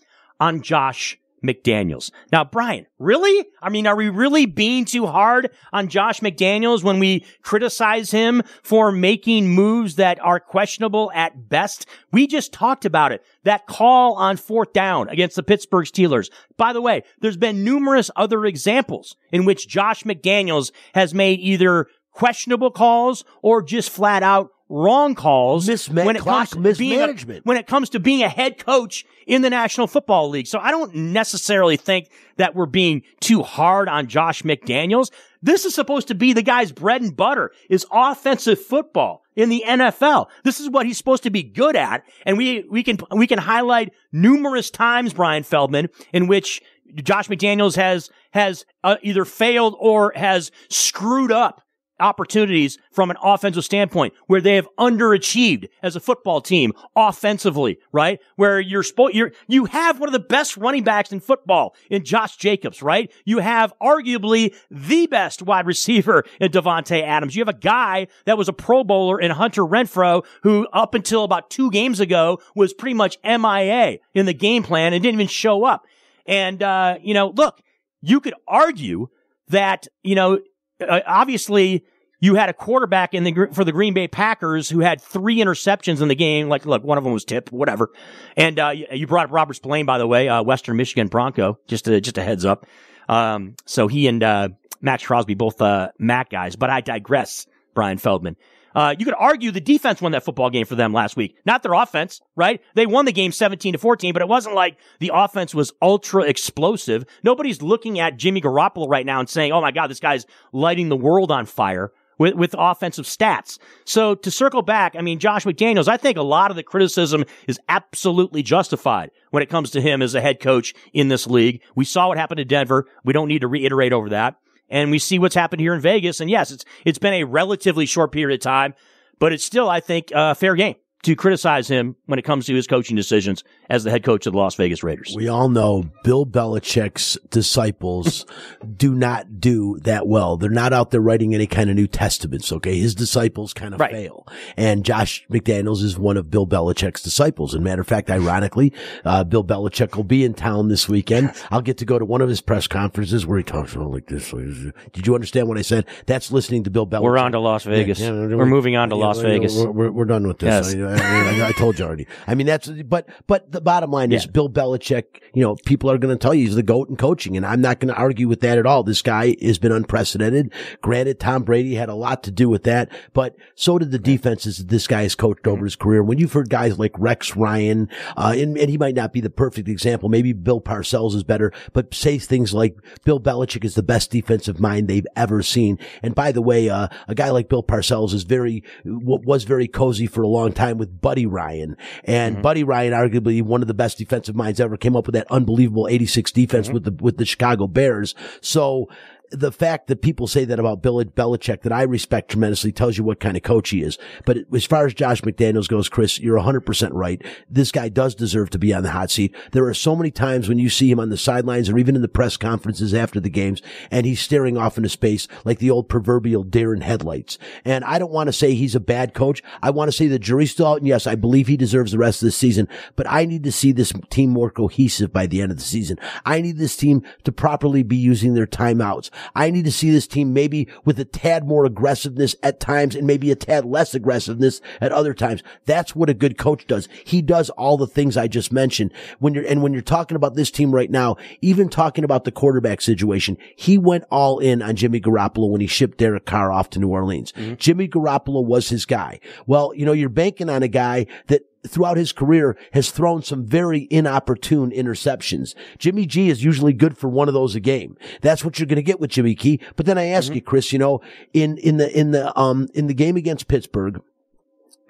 on 0.41 0.61
Josh 0.61 1.19
McDaniels. 1.45 2.11
Now, 2.33 2.45
Bryan, 2.45 2.87
really? 2.99 3.47
I 3.63 3.69
mean, 3.69 3.87
are 3.87 3.97
we 3.97 4.09
really 4.09 4.47
being 4.47 4.85
too 4.85 5.07
hard 5.07 5.51
on 5.73 5.89
Josh 5.89 6.21
McDaniels 6.21 6.83
when 6.83 6.99
we 6.99 7.25
criticize 7.43 8.11
him 8.11 8.43
for 8.63 8.91
making 8.91 9.49
moves 9.49 9.97
that 9.97 10.19
are 10.25 10.41
questionable 10.41 11.13
at 11.15 11.49
best? 11.49 11.87
We 12.11 12.27
just 12.27 12.53
talked 12.53 12.85
about 12.85 13.13
it. 13.13 13.23
That 13.45 13.67
call 13.67 14.15
on 14.15 14.37
fourth 14.37 14.73
down 14.73 15.09
against 15.09 15.37
the 15.37 15.43
Pittsburgh 15.43 15.87
Steelers. 15.87 16.31
By 16.57 16.73
the 16.73 16.83
way, 16.83 17.03
there's 17.21 17.37
been 17.37 17.63
numerous 17.63 18.11
other 18.17 18.47
examples 18.47 19.17
in 19.31 19.45
which 19.45 19.69
Josh 19.69 20.05
McDaniels 20.05 20.73
has 20.95 21.13
made 21.13 21.41
either 21.41 21.87
questionable 22.11 22.71
calls 22.71 23.25
or 23.43 23.61
just 23.61 23.91
flat 23.91 24.23
out 24.23 24.51
wrong 24.69 25.15
calls 25.15 25.69
Misma- 25.69 26.05
when 26.05 26.17
it 26.17 26.23
comes 26.23 26.51
to 26.51 26.57
being 26.57 26.93
a- 26.93 27.07
mismanagement. 27.07 27.47
when 27.47 27.57
it 27.57 27.67
comes 27.67 27.91
to 27.91 28.01
being 28.01 28.23
a 28.23 28.29
head 28.29 28.59
coach 28.65 29.05
in 29.27 29.43
the 29.43 29.51
National 29.51 29.87
Football 29.87 30.31
League. 30.31 30.47
So 30.47 30.59
I 30.59 30.71
don't 30.71 30.95
necessarily 30.95 31.77
think 31.77 32.09
that 32.37 32.55
we're 32.55 32.67
being 32.67 33.03
too 33.21 33.43
hard 33.43 33.89
on 33.89 34.07
Josh 34.07 34.43
McDaniels. 34.43 35.11
This 35.43 35.65
is 35.65 35.75
supposed 35.75 36.09
to 36.09 36.15
be 36.15 36.33
the 36.33 36.43
guy's 36.43 36.73
bread 36.73 37.03
and 37.03 37.15
butter 37.15 37.51
is 37.69 37.87
offensive 37.93 38.61
football 38.61 39.23
in 39.37 39.51
the 39.51 39.63
NFL. 39.67 40.27
This 40.45 40.61
is 40.61 40.71
what 40.71 40.87
he's 40.87 40.97
supposed 40.97 41.23
to 41.25 41.31
be 41.31 41.43
good 41.43 41.77
at. 41.77 42.03
And 42.25 42.39
we, 42.39 42.65
we 42.71 42.83
can, 42.83 42.99
we 43.11 43.27
can 43.27 43.39
highlight 43.39 43.93
numerous 44.13 44.71
times, 44.71 45.13
Bryan 45.13 45.43
Feldman, 45.43 45.89
in 46.13 46.27
which 46.27 46.63
Josh 46.95 47.29
McDaniels 47.29 47.77
has, 47.77 48.11
has 48.31 48.65
uh, 48.83 48.97
either 49.03 49.25
failed 49.25 49.77
or 49.79 50.13
has 50.17 50.51
screwed 50.71 51.33
up 51.33 51.61
opportunities 52.01 52.79
from 52.93 53.11
an 53.11 53.17
offensive 53.23 53.65
standpoint 53.65 54.15
where 54.27 54.41
they 54.41 54.57
have 54.57 54.69
underachieved 54.79 55.69
as 55.83 55.97
a 55.97 56.01
football 56.01 56.41
team 56.41 56.73
offensively, 56.97 57.79
right? 57.93 58.21
Where 58.37 58.61
you're 58.61 58.83
supposed, 58.83 59.15
you're, 59.15 59.33
you 59.47 59.67
have 59.67 60.01
one 60.01 60.09
of 60.09 60.13
the 60.13 60.19
best 60.19 60.57
running 60.57 60.85
backs 60.85 61.13
in 61.13 61.21
football 61.21 61.75
in 61.91 62.05
Josh 62.05 62.37
Jacobs, 62.37 62.83
right? 62.83 63.13
You 63.25 63.39
have 63.39 63.73
arguably 63.83 64.55
the 64.71 65.07
best 65.07 65.43
wide 65.43 65.67
receiver 65.75 66.25
in 66.41 66.51
Davante 66.51 67.03
Adams. 67.03 67.37
You 67.37 67.41
have 67.41 67.55
a 67.55 67.59
guy 67.59 68.09
that 68.25 68.39
was 68.39 68.49
a 68.49 68.53
pro 68.53 68.85
bowler 68.85 69.21
in 69.21 69.31
Hunter 69.31 69.63
Renfrow 69.63 70.25
who 70.43 70.67
up 70.73 70.95
until 70.95 71.25
about 71.25 71.51
two 71.51 71.71
games 71.71 72.01
ago 72.01 72.41
was 72.55 72.73
pretty 72.73 72.95
much 72.95 73.19
MIA 73.25 73.99
in 74.15 74.27
the 74.27 74.35
game 74.35 74.63
plan 74.63 74.93
and 74.93 75.03
didn't 75.03 75.21
even 75.21 75.29
show 75.29 75.65
up. 75.65 75.85
And, 76.27 76.63
uh, 76.63 76.97
you 77.03 77.15
know, 77.15 77.33
look, 77.37 77.61
you 78.01 78.21
could 78.21 78.35
argue 78.47 79.09
that, 79.49 79.87
you 80.03 80.15
know, 80.15 80.39
uh, 80.81 81.01
obviously 81.07 81.85
you 82.21 82.37
had 82.37 82.49
a 82.49 82.55
quarterback 82.55 83.13
in 83.13 83.25
the 83.25 83.49
for 83.53 83.65
the 83.65 83.73
Green 83.73 83.93
Bay 83.93 84.09
Packers 84.09 84.71
who 84.71 84.81
had 84.81 85.01
three 85.01 85.37
interceptions 85.37 86.01
in 86.01 86.09
the 86.09 86.15
game. 86.15 86.49
Like, 86.49 86.65
look, 86.65 86.83
one 86.83 86.97
of 86.97 87.05
them 87.05 87.13
was 87.13 87.25
tipped, 87.25 87.53
whatever. 87.53 87.91
And 88.37 88.59
uh, 88.59 88.71
you, 88.71 88.87
you 88.93 89.07
brought 89.07 89.27
up 89.27 89.33
Robert 89.33 89.55
Spillane, 89.55 89.85
by 89.85 89.99
the 89.99 90.07
way, 90.07 90.29
uh, 90.29 90.43
Western 90.43 90.77
Michigan 90.77 91.09
Bronco. 91.09 91.59
Just 91.67 91.87
a, 91.89 92.01
just 92.01 92.17
a 92.17 92.23
heads 92.23 92.45
up. 92.45 92.67
Um, 93.09 93.57
so 93.67 93.89
he 93.89 94.09
and 94.09 94.23
uh, 94.23 94.49
Maxx 94.81 95.05
Crosby 95.05 95.35
both 95.35 95.61
uh, 95.61 95.91
Mac 95.99 96.31
guys. 96.31 96.57
But 96.57 96.71
I 96.71 96.81
digress, 96.81 97.47
Bryan 97.75 97.99
Feldman. 97.99 98.37
Uh, 98.75 98.95
you 98.99 99.05
could 99.05 99.15
argue 99.19 99.51
the 99.51 99.61
defense 99.61 100.03
won 100.03 100.13
that 100.13 100.25
football 100.25 100.51
game 100.51 100.67
for 100.67 100.75
them 100.75 100.93
last 100.93 101.17
week, 101.17 101.37
not 101.47 101.63
their 101.63 101.75
offense, 101.75 102.21
right? 102.37 102.61
They 102.75 102.87
won 102.87 103.05
the 103.05 103.13
game 103.13 103.33
17 103.33 103.75
to 103.75 103.79
14, 103.79 104.13
but 104.13 104.23
it 104.23 104.29
wasn't 104.29 104.55
like 104.55 104.79
the 105.01 105.13
offense 105.15 105.55
was 105.55 105.73
ultra 105.81 106.23
explosive. 106.23 107.05
Nobody's 107.23 107.63
looking 107.63 108.01
at 108.01 108.17
Jimmy 108.17 108.41
Garoppolo 108.41 108.89
right 108.89 109.07
now 109.07 109.21
and 109.21 109.29
saying, 109.29 109.53
"Oh 109.53 109.61
my 109.61 109.71
God, 109.71 109.89
this 109.89 110.01
guy's 110.01 110.27
lighting 110.53 110.89
the 110.89 110.97
world 110.97 111.31
on 111.31 111.47
fire." 111.47 111.93
With, 112.17 112.35
with 112.35 112.55
offensive 112.57 113.07
stats. 113.07 113.59
So 113.85 114.15
to 114.15 114.31
circle 114.31 114.63
back, 114.63 114.95
I 114.97 115.03
mean, 115.03 115.19
Josh 115.19 115.45
McDaniels, 115.45 115.89
I 115.89 115.97
think 115.97 116.17
a 116.17 116.23
lot 116.23 116.53
of 116.53 116.57
the 116.57 116.63
criticism 116.63 117.25
is 117.49 117.59
absolutely 117.69 118.41
justified 118.41 119.11
when 119.33 119.43
it 119.43 119.51
comes 119.51 119.73
to 119.73 119.81
him 119.81 120.01
as 120.01 120.15
a 120.15 120.21
head 120.21 120.39
coach 120.39 120.75
in 120.93 121.09
this 121.09 121.27
league. 121.27 121.61
We 121.75 121.85
saw 121.85 122.07
what 122.07 122.17
happened 122.17 122.39
to 122.39 122.45
Denver. 122.45 122.87
We 123.05 123.13
don't 123.13 123.27
need 123.27 123.41
to 123.41 123.49
reiterate 123.49 123.93
over 123.93 124.11
that 124.11 124.37
and 124.69 124.91
we 124.91 124.99
see 124.99 125.19
what's 125.19 125.35
happened 125.35 125.61
here 125.61 125.75
in 125.75 125.81
Vegas. 125.81 126.21
And 126.21 126.31
yes, 126.31 126.51
it's 126.51 126.65
it's 126.85 126.99
been 126.99 127.15
a 127.15 127.25
relatively 127.25 127.87
short 127.87 128.13
period 128.13 128.39
of 128.39 128.43
time, 128.43 128.75
but 129.19 129.33
it's 129.33 129.45
still, 129.45 129.69
I 129.69 129.81
think, 129.81 130.15
uh, 130.15 130.35
fair 130.35 130.55
game 130.55 130.77
to 131.05 131.15
criticize 131.17 131.69
him 131.69 131.97
when 132.07 132.19
it 132.19 132.23
comes 132.23 132.47
to 132.47 132.55
his 132.55 132.67
coaching 132.67 132.97
decisions 132.97 133.45
as 133.71 133.85
the 133.85 133.91
head 133.91 134.03
coach 134.05 134.27
of 134.27 134.33
the 134.33 134.39
Las 134.39 134.55
Vegas 134.57 134.83
Raiders. 134.83 135.13
We 135.17 135.29
all 135.29 135.49
know 135.49 135.85
Bill 136.03 136.27
Belichick's 136.27 137.17
disciples 137.31 138.27
do 138.77 138.95
not 138.95 139.41
do 139.41 139.79
that 139.83 140.07
well. 140.07 140.37
They're 140.37 140.51
not 140.51 140.73
out 140.73 140.91
there 140.91 141.01
writing 141.01 141.35
any 141.35 141.47
kind 141.47 141.71
of 141.71 141.77
New 141.77 141.87
Testaments, 141.87 142.51
okay? 142.53 142.79
His 142.79 142.95
disciples 142.95 143.53
kind 143.53 143.75
of 143.75 143.81
Right. 143.81 143.93
fail. 143.93 144.27
And 144.57 144.85
Josh 144.85 145.27
McDaniels 145.31 145.83
is 145.83 145.99
one 145.99 146.17
of 146.17 146.31
Bill 146.31 146.47
Belichick's 146.47 147.03
disciples. 147.03 147.55
And 147.55 147.63
matter 147.63 147.83
of 147.83 147.87
fact, 147.89 148.11
ironically, 148.11 148.73
uh, 149.05 149.25
Bill 149.25 149.45
Belichick 149.45 149.97
will 149.97 150.05
be 150.05 150.25
in 150.25 150.35
town 150.35 150.69
this 150.69 150.89
weekend. 150.89 151.33
I'll 151.51 151.61
get 151.63 151.79
to 151.79 151.85
go 151.85 151.99
to 151.99 152.05
one 152.05 152.23
of 152.23 152.29
his 152.29 152.41
press 152.41 152.67
conferences 152.67 153.27
where 153.27 153.39
he 153.39 153.45
talks 153.45 153.75
about 153.75 153.91
like 153.91 154.07
this. 154.07 154.31
Did 154.31 155.07
you 155.07 155.15
understand 155.15 155.49
what 155.49 155.59
I 155.59 155.63
said? 155.63 155.87
That's 156.07 156.33
listening 156.33 156.65
to 156.65 156.71
Bill 156.71 156.87
Belichick. 156.87 157.03
We're 157.03 157.19
on 157.19 157.33
to 157.33 157.39
Las 157.41 157.65
Vegas. 157.65 158.01
We're 158.01 158.47
moving 158.47 158.77
on 158.77 158.89
to 158.89 158.97
Las 158.97 159.21
Vegas. 159.21 159.55
We're, 159.55 159.71
we're, 159.71 159.91
we're 159.91 160.05
done 160.07 160.27
with 160.27 160.39
this. 160.39 160.75
Yes. 160.75 160.75
I, 160.75 160.94
I, 161.01 161.41
I, 161.41 161.49
I 161.49 161.53
told 161.53 161.79
you 161.79 161.85
already. 161.85 162.07
I 162.27 162.35
mean, 162.35 162.47
that's, 162.47 162.69
but, 162.69 163.09
but 163.27 163.51
the 163.51 163.61
bottom 163.61 163.91
line 163.91 164.13
is 164.13 164.25
Yeah. 164.25 164.31
Bill 164.33 164.49
Belichick, 164.49 165.05
you 165.35 165.43
know, 165.43 165.57
people 165.65 165.91
are 165.91 165.99
going 165.99 166.17
to 166.17 166.21
tell 166.21 166.35
you 166.35 166.47
he's 166.47 166.55
the 166.55 166.63
GOAT 166.63 166.89
in 166.89 166.97
coaching, 166.97 167.37
and 167.37 167.45
I'm 167.45 167.61
not 167.61 167.81
going 167.81 167.93
to 167.93 167.99
argue 167.99 168.29
with 168.29 168.41
that 168.41 168.59
at 168.59 168.67
all. 168.67 168.83
This 168.83 169.03
guy 169.03 169.37
has 169.43 169.59
been 169.59 169.73
unprecedented. 169.73 170.53
Granted, 170.83 171.21
Tom 171.21 171.43
Brady 171.43 171.75
had 171.75 171.89
a 171.89 171.95
lot 171.95 172.23
to 172.25 172.31
do 172.31 172.49
with 172.49 172.65
that, 172.65 172.91
but 173.13 173.37
so 173.55 173.79
did 173.79 173.91
the 173.91 173.99
defenses 173.99 174.59
that 174.59 174.69
this 174.69 174.87
guy 174.87 175.03
has 175.03 175.15
coached 175.15 175.47
over 175.47 175.65
his 175.65 175.77
career. 175.77 176.03
When 176.03 176.19
you've 176.19 176.33
heard 176.33 176.51
guys 176.51 176.79
like 176.79 176.93
Rex 176.99 177.37
Ryan, 177.37 177.89
uh, 178.17 178.35
and, 178.37 178.57
and 178.59 178.71
he 178.71 178.79
might 178.79 178.95
not 178.95 179.13
be 179.13 179.21
the 179.21 179.31
perfect 179.31 179.69
example. 179.69 180.09
Maybe 180.09 180.33
Bill 180.33 180.61
Parcells 180.61 181.15
is 181.15 181.23
better, 181.23 181.53
but 181.73 181.95
say 181.95 182.19
things 182.19 182.53
like 182.53 182.77
Bill 183.05 183.21
Belichick 183.21 183.65
is 183.65 183.75
the 183.75 183.83
best 183.83 184.11
defensive 184.11 184.61
mind 184.61 184.89
they've 184.89 185.07
ever 185.17 185.43
seen. 185.43 185.79
And 186.03 186.15
by 186.15 186.33
the 186.33 186.43
way, 186.43 186.69
uh, 186.69 186.89
a 187.09 187.15
guy 187.15 187.31
like 187.31 187.49
Bill 187.49 187.63
Parcells 187.63 188.13
is 188.13 188.25
very, 188.25 188.63
was 188.85 189.45
very 189.45 189.69
cozy 189.69 190.07
for 190.07 190.23
a 190.23 190.29
long 190.29 190.53
time 190.53 190.79
with 190.79 190.84
Buddy 190.87 191.27
Ryan. 191.27 191.77
And 192.05 192.35
mm-hmm. 192.35 192.43
Buddy 192.43 192.65
Ryan, 192.65 192.93
arguably 192.93 193.43
one 193.43 193.63
of 193.63 193.69
the 193.69 193.75
best 193.75 193.99
defensive 193.99 194.35
minds 194.35 194.61
ever, 194.61 194.77
came 194.77 194.97
up 194.97 195.07
with 195.07 195.15
that 195.15 195.27
unbelievable 195.31 195.89
86 195.89 196.33
defense 196.33 196.67
mm-hmm. 196.67 196.75
with 196.75 196.85
the, 196.85 197.03
with 197.03 197.17
the 197.19 197.25
Chicago 197.25 197.67
Bears. 197.67 198.15
So, 198.41 198.89
the 199.35 199.53
fact 199.53 199.89
that 199.89 200.03
people 200.03 200.27
say 200.27 200.45
that 200.45 200.59
about 200.59 200.83
Bill 200.83 201.03
Belichick 201.05 201.63
that 201.63 201.73
I 201.73 201.83
respect 201.83 202.31
tremendously 202.31 202.73
tells 202.73 202.97
you 202.97 203.05
what 203.05 203.21
kind 203.21 203.37
of 203.37 203.43
coach 203.43 203.71
he 203.71 203.83
is. 203.83 203.99
But 204.25 204.39
as 204.55 204.65
far 204.65 204.87
as 204.87 204.95
Josh 204.95 205.23
McDaniels 205.23 205.69
goes, 205.69 205.89
Chris, 205.89 206.19
you're 206.21 206.39
100% 206.39 206.91
right. 206.93 207.21
This 207.49 207.73
guy 207.73 207.89
does 207.89 208.15
deserve 208.15 208.51
to 208.51 208.59
be 208.59 208.73
on 208.73 208.83
the 208.83 208.91
hot 208.91 209.11
seat. 209.11 209.35
There 209.53 209.67
are 209.67 209.75
so 209.75 209.97
many 209.97 210.11
times 210.11 210.49
when 210.49 210.59
you 210.59 210.69
see 210.69 210.91
him 210.91 211.01
on 211.01 211.11
the 211.11 211.17
sidelines 211.17 211.69
or 211.69 211.79
even 211.79 211.97
in 211.97 212.03
the 212.03 212.09
press 212.09 212.37
conferences 212.37 212.95
after 212.95 213.21
the 213.21 213.31
games 213.31 213.63
and 213.91 214.07
he's 214.07 214.21
staring 214.21 214.57
off 214.57 214.77
into 214.77 214.89
space 214.89 215.27
like 215.45 215.59
the 215.59 215.71
old 215.71 215.89
proverbial 215.89 216.45
deer 216.45 216.75
in 216.75 216.81
headlights. 216.81 217.39
And 217.65 217.85
I 217.85 217.99
don't 217.99 218.13
want 218.13 218.29
to 218.29 218.33
say 218.33 218.55
he's 218.55 218.75
a 218.75 218.81
bad 218.81 219.15
coach. 219.15 219.43
I 219.63 219.71
want 219.71 219.89
to 219.89 219.97
say 219.97 220.07
the 220.07 220.19
jury's 220.19 220.53
still 220.53 220.67
out. 220.67 220.79
And 220.79 220.87
yes, 220.87 221.07
I 221.07 221.15
believe 221.15 221.47
he 221.47 221.57
deserves 221.57 221.93
the 221.93 221.99
rest 221.99 222.23
of 222.23 222.27
the 222.27 222.33
season, 222.33 222.69
but 222.97 223.11
I 223.11 223.25
need 223.25 223.45
to 223.45 223.53
see 223.53 223.73
this 223.73 223.93
team 224.11 224.31
more 224.31 224.51
cohesive 224.51 225.13
by 225.13 225.27
the 225.27 225.41
end 225.41 225.51
of 225.51 225.59
the 225.59 225.65
season. 225.65 225.99
I 226.25 226.41
need 226.41 226.59
this 226.59 226.77
team 226.77 227.03
to 227.25 227.33
properly 227.33 227.83
be 227.83 227.97
using 227.97 228.35
their 228.35 228.47
timeouts. 228.47 229.11
I 229.35 229.51
need 229.51 229.65
to 229.65 229.73
see 229.73 229.91
this 229.91 230.07
team 230.07 230.33
maybe 230.33 230.69
with 230.85 230.99
a 230.99 231.05
tad 231.05 231.47
more 231.47 231.65
aggressiveness 231.65 232.37
at 232.43 232.61
times 232.61 232.95
and 232.95 233.07
maybe 233.07 233.31
a 233.31 233.37
tad 233.37 233.65
less 233.65 233.95
aggressiveness 233.95 234.61
at 234.81 234.93
other 234.93 235.15
times. 235.15 235.43
That's 235.67 235.95
what 235.95 236.11
a 236.11 236.15
good 236.15 236.39
coach 236.39 236.67
does. 236.67 236.89
He 237.05 237.23
does 237.23 237.51
all 237.51 237.77
the 237.77 237.87
things 237.87 238.17
I 238.17 238.29
just 238.29 238.53
mentioned. 238.53 238.93
When 239.19 239.35
you're, 239.35 239.47
and 239.47 239.63
when 239.63 239.73
you're 239.73 239.83
talking 239.83 240.17
about 240.17 240.35
this 240.35 240.51
team 240.51 240.75
right 240.75 240.91
now, 240.91 241.17
even 241.41 241.69
talking 241.69 242.05
about 242.05 242.25
the 242.25 242.33
quarterback 242.33 242.81
situation, 242.81 243.39
he 243.57 243.79
went 243.79 244.05
all 244.11 244.39
in 244.39 244.63
on 244.63 244.77
Jimmy 244.77 245.01
Garoppolo 245.01 245.51
when 245.51 245.61
he 245.61 245.67
shipped 245.67 245.99
Derek 245.99 246.27
Carr 246.27 246.53
off 246.53 246.71
to 246.71 246.79
New 246.79 246.89
Orleans. 246.89 247.33
Mm-hmm. 247.33 247.55
Jimmy 247.55 247.89
Garoppolo 247.89 248.45
was 248.45 248.69
his 248.69 248.85
guy. 248.87 249.21
Well, 249.47 249.73
you 249.75 249.85
know, 249.87 249.93
you're 249.93 250.09
banking 250.09 250.51
on 250.51 250.63
a 250.63 250.69
guy 250.69 251.07
that 251.29 251.43
throughout 251.67 251.97
his 251.97 252.13
career 252.13 252.57
has 252.73 252.91
thrown 252.91 253.23
some 253.23 253.45
very 253.45 253.89
inopportune 253.91 254.71
interceptions. 254.71 255.55
Jimmy 255.79 256.07
G 256.07 256.29
is 256.31 256.45
usually 256.45 256.73
good 256.73 256.97
for 256.97 257.09
one 257.09 257.29
of 257.29 257.35
those 257.35 257.55
a 257.55 257.61
game. 257.61 257.97
That's 258.21 258.45
what 258.45 258.59
you're 258.59 258.67
going 258.67 258.77
to 258.77 258.83
get 258.83 259.01
with 259.01 259.11
Jimmy 259.11 259.35
Key. 259.35 259.61
But 259.77 259.87
then 259.87 259.99
I 259.99 260.07
ask 260.07 260.35
you, 260.35 260.43
Chris, 260.43 260.73
you 260.73 260.79
know, 260.79 261.01
in, 261.33 261.59
in 261.59 261.79
the, 261.79 261.97
in 261.99 262.11
the, 262.11 262.39
um, 262.39 262.69
in 262.75 262.87
the 262.87 262.95
game 262.95 263.17
against 263.17 263.49
Pittsburgh, 263.49 264.01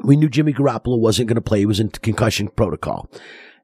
we 0.02 0.16
knew 0.16 0.28
Jimmy 0.28 0.52
Garoppolo 0.52 0.98
wasn't 0.98 1.28
going 1.28 1.36
to 1.36 1.40
play. 1.42 1.60
He 1.60 1.66
was 1.66 1.80
in 1.80 1.88
concussion 1.90 2.48
protocol. 2.48 3.08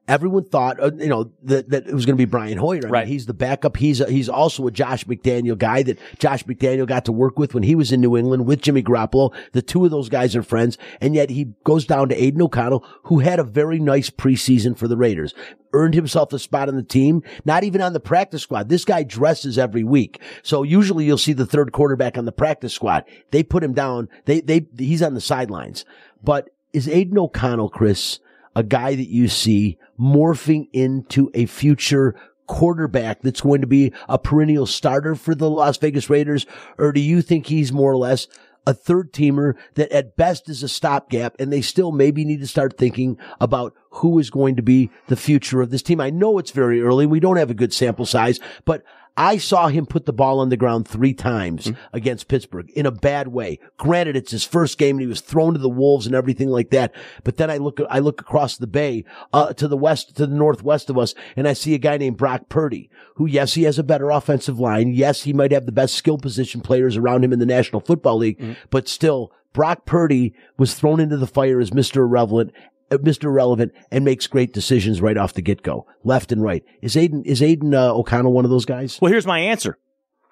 Everyone 0.07 0.43
thought, 0.43 0.81
uh, 0.81 0.91
you 0.97 1.07
know, 1.07 1.31
that, 1.43 1.69
that 1.69 1.87
it 1.87 1.93
was 1.93 2.05
going 2.05 2.15
to 2.17 2.21
be 2.21 2.25
Brian 2.25 2.57
Hoyer. 2.57 2.79
I 2.79 2.81
mean, 2.81 2.91
Right. 2.91 3.07
he's 3.07 3.27
the 3.27 3.33
backup. 3.33 3.77
He's 3.77 4.01
a, 4.01 4.09
he's 4.09 4.27
also 4.27 4.67
a 4.67 4.71
Josh 4.71 5.05
McDaniel 5.05 5.57
guy 5.57 5.83
that 5.83 5.99
Josh 6.19 6.43
McDaniel 6.43 6.87
got 6.87 7.05
to 7.05 7.11
work 7.11 7.37
with 7.39 7.53
when 7.53 7.63
he 7.63 7.75
was 7.75 7.91
in 7.91 8.01
New 8.01 8.17
England 8.17 8.45
with 8.45 8.61
Jimmy 8.61 8.81
Garoppolo. 8.83 9.33
The 9.53 9.61
two 9.61 9.85
of 9.85 9.91
those 9.91 10.09
guys 10.09 10.35
are 10.35 10.43
friends, 10.43 10.77
and 10.99 11.15
yet 11.15 11.29
he 11.29 11.53
goes 11.63 11.85
down 11.85 12.09
to 12.09 12.21
Aidan 12.21 12.41
O'Connell, 12.41 12.83
who 13.03 13.19
had 13.19 13.39
a 13.39 13.43
very 13.43 13.79
nice 13.79 14.09
preseason 14.09 14.77
for 14.77 14.87
the 14.87 14.97
Raiders. 14.97 15.33
Earned 15.71 15.93
himself 15.93 16.33
a 16.33 16.39
spot 16.39 16.67
on 16.67 16.75
the 16.75 16.83
team, 16.83 17.23
not 17.45 17.63
even 17.63 17.79
on 17.79 17.93
the 17.93 17.99
practice 18.01 18.41
squad. 18.41 18.67
This 18.67 18.83
guy 18.83 19.03
dresses 19.03 19.57
every 19.57 19.83
week. 19.85 20.19
So 20.43 20.63
usually 20.63 21.05
you'll 21.05 21.17
see 21.17 21.31
the 21.31 21.45
third 21.45 21.71
quarterback 21.71 22.17
on 22.17 22.25
the 22.25 22.33
practice 22.33 22.73
squad. 22.73 23.05
They 23.29 23.43
put 23.43 23.63
him 23.63 23.73
down. 23.73 24.09
They, 24.25 24.41
they, 24.41 24.65
he's 24.77 25.01
on 25.01 25.13
the 25.13 25.21
sidelines. 25.21 25.85
But 26.21 26.49
is 26.73 26.89
Aidan 26.89 27.17
O'Connell, 27.19 27.69
Chris, 27.69 28.19
a 28.55 28.63
guy 28.63 28.95
that 28.95 29.09
you 29.09 29.27
see 29.27 29.77
morphing 29.99 30.67
into 30.73 31.29
a 31.33 31.45
future 31.45 32.15
quarterback 32.47 33.21
that's 33.21 33.41
going 33.41 33.61
to 33.61 33.67
be 33.67 33.93
a 34.09 34.17
perennial 34.17 34.65
starter 34.65 35.15
for 35.15 35.33
the 35.33 35.49
Las 35.49 35.77
Vegas 35.77 36.09
Raiders? 36.09 36.45
Or 36.77 36.91
do 36.91 36.99
you 36.99 37.21
think 37.21 37.47
he's 37.47 37.71
more 37.71 37.91
or 37.91 37.97
less 37.97 38.27
a 38.67 38.73
third 38.73 39.11
teamer 39.11 39.55
that 39.75 39.91
at 39.91 40.15
best 40.15 40.47
is 40.49 40.61
a 40.61 40.67
stopgap 40.67 41.35
and 41.39 41.51
they 41.51 41.61
still 41.61 41.91
maybe 41.91 42.25
need 42.25 42.41
to 42.41 42.47
start 42.47 42.77
thinking 42.77 43.17
about 43.39 43.73
who 43.91 44.19
is 44.19 44.29
going 44.29 44.55
to 44.55 44.61
be 44.61 44.91
the 45.07 45.15
future 45.15 45.61
of 45.61 45.71
this 45.71 45.81
team? 45.81 45.99
I 45.99 46.09
know 46.09 46.37
it's 46.37 46.51
very 46.51 46.81
early. 46.81 47.05
We 47.05 47.19
don't 47.19 47.37
have 47.37 47.49
a 47.49 47.55
good 47.55 47.73
sample 47.73 48.05
size, 48.05 48.39
but 48.65 48.83
I 49.17 49.37
saw 49.37 49.67
him 49.67 49.85
put 49.85 50.05
the 50.05 50.13
ball 50.13 50.39
on 50.39 50.49
the 50.49 50.57
ground 50.57 50.87
three 50.87 51.13
times 51.13 51.71
against 51.91 52.27
Pittsburgh 52.27 52.69
in 52.71 52.85
a 52.85 52.91
bad 52.91 53.27
way. 53.27 53.59
Granted, 53.77 54.15
it's 54.15 54.31
his 54.31 54.45
first 54.45 54.77
game 54.77 54.95
and 54.95 55.01
he 55.01 55.07
was 55.07 55.21
thrown 55.21 55.53
to 55.53 55.59
the 55.59 55.69
wolves 55.69 56.05
and 56.05 56.15
everything 56.15 56.49
like 56.49 56.69
that. 56.69 56.93
But 57.23 57.37
then 57.37 57.51
I 57.51 57.57
look, 57.57 57.79
I 57.89 57.99
look 57.99 58.21
across 58.21 58.57
the 58.57 58.67
bay, 58.67 59.03
uh, 59.33 59.53
to 59.53 59.67
the 59.67 59.77
west, 59.77 60.15
to 60.17 60.25
the 60.25 60.35
northwest 60.35 60.89
of 60.89 60.97
us, 60.97 61.13
and 61.35 61.47
I 61.47 61.53
see 61.53 61.73
a 61.73 61.79
guy 61.79 61.97
named 61.97 62.17
Brock 62.17 62.49
Purdy, 62.49 62.89
who, 63.15 63.25
yes, 63.25 63.53
he 63.53 63.63
has 63.63 63.77
a 63.77 63.83
better 63.83 64.09
offensive 64.09 64.59
line. 64.59 64.93
Yes, 64.93 65.23
he 65.23 65.33
might 65.33 65.51
have 65.51 65.65
the 65.65 65.71
best 65.71 65.95
skill 65.95 66.17
position 66.17 66.61
players 66.61 66.97
around 66.97 67.23
him 67.23 67.33
in 67.33 67.39
the 67.39 67.45
National 67.45 67.81
Football 67.81 68.17
League, 68.17 68.57
but 68.69 68.87
still, 68.87 69.31
Brock 69.53 69.85
Purdy 69.85 70.33
was 70.57 70.75
thrown 70.75 71.01
into 71.01 71.17
the 71.17 71.27
fire 71.27 71.59
as 71.59 71.71
Mr. 71.71 71.97
Irrelevant 71.97 72.53
Mr. 72.97 73.25
Irrelevant 73.25 73.73
and 73.91 74.05
makes 74.05 74.27
great 74.27 74.53
decisions 74.53 75.01
right 75.01 75.17
off 75.17 75.33
the 75.33 75.41
get 75.41 75.63
go, 75.63 75.85
left 76.03 76.31
and 76.31 76.43
right. 76.43 76.63
Is 76.81 76.97
Aidan 76.97 77.23
is 77.25 77.41
Aidan 77.41 77.73
uh, 77.73 77.93
O'Connell 77.93 78.33
one 78.33 78.45
of 78.45 78.51
those 78.51 78.65
guys? 78.65 78.99
Well, 79.01 79.11
here's 79.11 79.27
my 79.27 79.39
answer. 79.39 79.77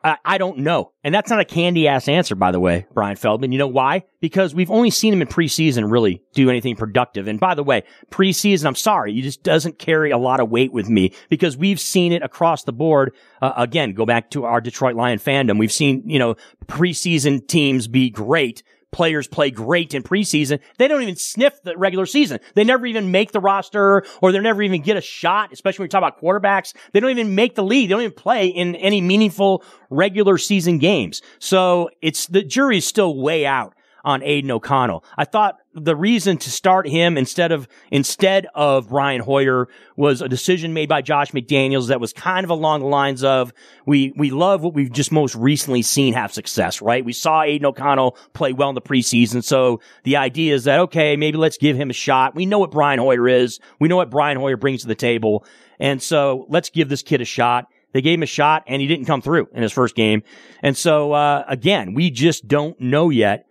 I, 0.03 0.17
I 0.23 0.37
don't 0.37 0.59
know. 0.59 0.91
And 1.03 1.13
that's 1.13 1.29
not 1.29 1.39
a 1.39 1.45
candy 1.45 1.87
ass 1.87 2.07
answer, 2.07 2.35
by 2.35 2.51
the 2.51 2.59
way, 2.59 2.85
Bryan 2.93 3.15
Feldman. 3.15 3.51
You 3.51 3.59
know 3.59 3.67
why? 3.67 4.03
Because 4.21 4.55
we've 4.55 4.71
only 4.71 4.89
seen 4.89 5.13
him 5.13 5.21
in 5.21 5.27
preseason 5.27 5.91
really 5.91 6.21
do 6.33 6.49
anything 6.49 6.75
productive. 6.75 7.27
And 7.27 7.39
by 7.39 7.55
the 7.55 7.63
way, 7.63 7.83
preseason, 8.11 8.65
I'm 8.65 8.75
sorry, 8.75 9.13
he 9.13 9.21
just 9.21 9.43
doesn't 9.43 9.79
carry 9.79 10.11
a 10.11 10.17
lot 10.17 10.39
of 10.39 10.49
weight 10.49 10.71
with 10.71 10.89
me 10.89 11.13
because 11.29 11.57
we've 11.57 11.79
seen 11.79 12.13
it 12.13 12.23
across 12.23 12.63
the 12.63 12.73
board. 12.73 13.13
Uh, 13.41 13.53
again, 13.57 13.93
go 13.93 14.05
back 14.05 14.31
to 14.31 14.45
our 14.45 14.61
Detroit 14.61 14.95
Lion 14.95 15.19
fandom. 15.19 15.59
We've 15.59 15.71
seen, 15.71 16.03
you 16.05 16.19
know, 16.19 16.35
preseason 16.67 17.45
teams 17.47 17.87
be 17.87 18.09
great. 18.09 18.63
Players 18.91 19.27
play 19.27 19.51
great 19.51 19.93
in 19.93 20.01
preseason. 20.01 20.59
They 20.77 20.87
don't 20.87 21.03
even 21.03 21.15
sniff 21.15 21.61
the 21.61 21.77
regular 21.77 22.07
season. 22.07 22.39
They 22.55 22.63
never 22.63 22.87
even 22.87 23.11
make 23.11 23.31
the 23.31 23.39
roster 23.39 24.03
or 24.21 24.31
they 24.31 24.39
never 24.39 24.63
even 24.63 24.81
get 24.81 24.97
a 24.97 25.01
shot, 25.01 25.53
especially 25.53 25.83
when 25.83 25.87
you 25.87 25.89
talk 25.89 25.99
about 25.99 26.19
quarterbacks. 26.19 26.73
They 26.91 26.99
don't 26.99 27.11
even 27.11 27.35
make 27.35 27.53
the 27.53 27.63
league. 27.63 27.89
They 27.89 27.93
don't 27.93 28.01
even 28.01 28.13
play 28.13 28.47
in 28.47 28.75
any 28.75 28.99
meaningful 28.99 29.63
regular 29.91 30.39
season 30.39 30.79
games. 30.79 31.21
So 31.37 31.89
it's 32.01 32.25
the 32.27 32.41
jury's 32.41 32.85
still 32.85 33.15
way 33.15 33.45
out 33.45 33.75
on 34.03 34.23
Aidan 34.23 34.49
O'Connell. 34.49 35.03
I 35.17 35.25
thought 35.25 35.58
the 35.73 35.95
reason 35.95 36.37
to 36.37 36.49
start 36.49 36.87
him 36.87 37.17
instead 37.17 37.51
of 37.51 37.67
instead 37.91 38.47
of 38.55 38.89
Brian 38.89 39.21
Hoyer 39.21 39.67
was 39.95 40.21
a 40.21 40.27
decision 40.27 40.73
made 40.73 40.89
by 40.89 41.01
Josh 41.01 41.31
McDaniels 41.31 41.89
that 41.89 41.99
was 41.99 42.11
kind 42.11 42.43
of 42.43 42.49
along 42.49 42.79
the 42.79 42.87
lines 42.87 43.23
of 43.23 43.53
we 43.85 44.11
we 44.17 44.31
love 44.31 44.61
what 44.61 44.73
we've 44.73 44.91
just 44.91 45.11
most 45.11 45.35
recently 45.35 45.81
seen 45.81 46.13
have 46.15 46.33
success, 46.33 46.81
right? 46.81 47.05
We 47.05 47.13
saw 47.13 47.43
Aidan 47.43 47.67
O'Connell 47.67 48.17
play 48.33 48.51
well 48.51 48.69
in 48.69 48.75
the 48.75 48.81
preseason, 48.81 49.43
so 49.43 49.79
the 50.03 50.17
idea 50.17 50.55
is 50.55 50.63
that 50.63 50.79
okay, 50.79 51.15
maybe 51.15 51.37
let's 51.37 51.57
give 51.57 51.77
him 51.77 51.91
a 51.91 51.93
shot. 51.93 52.35
We 52.35 52.47
know 52.47 52.59
what 52.59 52.71
Brian 52.71 52.99
Hoyer 52.99 53.27
is. 53.27 53.59
We 53.79 53.87
know 53.87 53.97
what 53.97 54.09
Brian 54.09 54.37
Hoyer 54.37 54.57
brings 54.57 54.81
to 54.81 54.87
the 54.87 54.95
table, 54.95 55.45
and 55.79 56.01
so 56.01 56.45
let's 56.49 56.69
give 56.71 56.89
this 56.89 57.03
kid 57.03 57.21
a 57.21 57.25
shot. 57.25 57.67
They 57.91 58.01
gave 58.01 58.19
him 58.19 58.23
a 58.23 58.27
shot 58.27 58.63
and 58.67 58.81
he 58.81 58.87
didn't 58.87 59.05
come 59.05 59.21
through 59.21 59.47
in 59.51 59.63
his 59.63 59.71
first 59.71 59.95
game. 59.95 60.21
And 60.61 60.77
so, 60.77 61.11
uh, 61.13 61.43
again, 61.47 61.95
we 61.95 62.11
just 62.11 62.47
don't 62.47 62.79
know 62.79 63.09
yet 63.09 63.48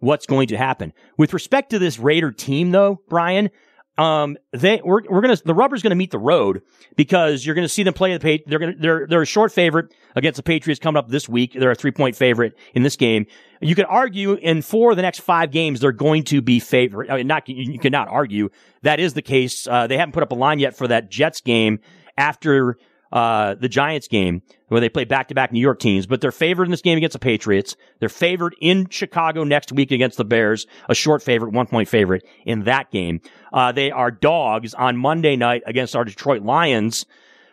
what's 0.00 0.26
going 0.26 0.48
to 0.48 0.56
happen. 0.56 0.92
With 1.16 1.32
respect 1.32 1.70
to 1.70 1.78
this 1.78 1.98
Raider 1.98 2.32
team, 2.32 2.72
though, 2.72 3.00
Bryan, 3.08 3.50
um, 3.98 4.38
they 4.52 4.80
we're 4.82 5.02
we're 5.10 5.20
gonna 5.20 5.36
the 5.44 5.54
rubber's 5.54 5.82
gonna 5.82 5.94
meet 5.94 6.10
the 6.10 6.18
road 6.18 6.62
because 6.96 7.44
you're 7.44 7.54
gonna 7.54 7.68
see 7.68 7.82
them 7.82 7.92
play 7.92 8.16
the 8.16 8.42
they're 8.46 8.58
gonna 8.58 8.74
they're 8.78 9.06
they're 9.06 9.22
a 9.22 9.26
short 9.26 9.52
favorite 9.52 9.94
against 10.16 10.38
the 10.38 10.42
Patriots 10.42 10.80
coming 10.80 10.98
up 10.98 11.08
this 11.08 11.28
week. 11.28 11.52
They're 11.52 11.70
a 11.70 11.74
three 11.74 11.90
point 11.90 12.16
favorite 12.16 12.56
in 12.72 12.82
this 12.82 12.96
game. 12.96 13.26
You 13.60 13.74
could 13.74 13.84
argue 13.86 14.34
in 14.34 14.62
four 14.62 14.92
of 14.92 14.96
the 14.96 15.02
next 15.02 15.20
five 15.20 15.50
games 15.50 15.80
they're 15.80 15.92
going 15.92 16.24
to 16.24 16.40
be 16.40 16.60
favorite. 16.60 17.10
I 17.10 17.16
mean, 17.16 17.26
not 17.26 17.46
you 17.46 17.78
cannot 17.78 18.08
argue 18.08 18.48
that 18.82 19.00
is 19.00 19.12
the 19.12 19.22
case. 19.22 19.66
Uh, 19.66 19.86
they 19.86 19.98
haven't 19.98 20.12
put 20.12 20.22
up 20.22 20.32
a 20.32 20.36
line 20.36 20.60
yet 20.60 20.76
for 20.76 20.88
that 20.88 21.10
Jets 21.10 21.42
game 21.42 21.80
after 22.16 22.78
uh, 23.12 23.54
the 23.54 23.68
Giants 23.68 24.08
game 24.08 24.42
where 24.68 24.80
they 24.80 24.88
play 24.88 25.04
back 25.04 25.28
to 25.28 25.34
back 25.34 25.52
New 25.52 25.60
York 25.60 25.80
teams, 25.80 26.06
but 26.06 26.20
they're 26.20 26.30
favored 26.30 26.64
in 26.64 26.70
this 26.70 26.82
game 26.82 26.96
against 26.96 27.14
the 27.14 27.18
Patriots. 27.18 27.76
They're 27.98 28.08
favored 28.08 28.54
in 28.60 28.88
Chicago 28.88 29.42
next 29.44 29.72
week 29.72 29.90
against 29.90 30.16
the 30.16 30.24
Bears, 30.24 30.66
a 30.88 30.94
short 30.94 31.22
favorite, 31.22 31.52
one 31.52 31.66
point 31.66 31.88
favorite 31.88 32.24
in 32.44 32.64
that 32.64 32.90
game. 32.90 33.20
Uh, 33.52 33.72
they 33.72 33.90
are 33.90 34.10
dogs 34.10 34.74
on 34.74 34.96
Monday 34.96 35.36
night 35.36 35.62
against 35.66 35.96
our 35.96 36.04
Detroit 36.04 36.42
Lions, 36.42 37.04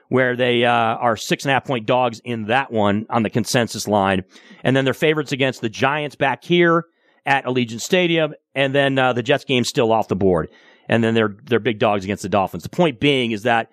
where 0.09 0.35
they, 0.35 0.63
uh, 0.63 0.71
are 0.71 1.17
six 1.17 1.43
and 1.43 1.49
a 1.49 1.53
half 1.53 1.65
point 1.65 1.85
dogs 1.85 2.21
in 2.23 2.45
that 2.45 2.71
one 2.71 3.05
on 3.09 3.23
the 3.23 3.29
consensus 3.29 3.87
line. 3.87 4.23
And 4.63 4.75
then 4.75 4.85
they're 4.85 4.93
favorites 4.93 5.31
against 5.31 5.61
the 5.61 5.69
Giants 5.69 6.15
back 6.15 6.43
here 6.43 6.85
at 7.25 7.45
Allegiant 7.45 7.81
Stadium, 7.81 8.33
and 8.55 8.73
then 8.73 8.97
uh, 8.97 9.11
the 9.13 9.21
Jets 9.21 9.43
game's 9.43 9.67
still 9.67 9.91
off 9.91 10.07
the 10.07 10.15
board, 10.15 10.49
and 10.87 11.03
then 11.03 11.13
they're 11.13 11.35
they're 11.43 11.59
big 11.59 11.77
dogs 11.77 12.05
against 12.05 12.23
the 12.23 12.29
Dolphins. 12.29 12.63
The 12.63 12.69
point 12.69 12.99
being 13.01 13.31
is 13.31 13.43
that 13.43 13.69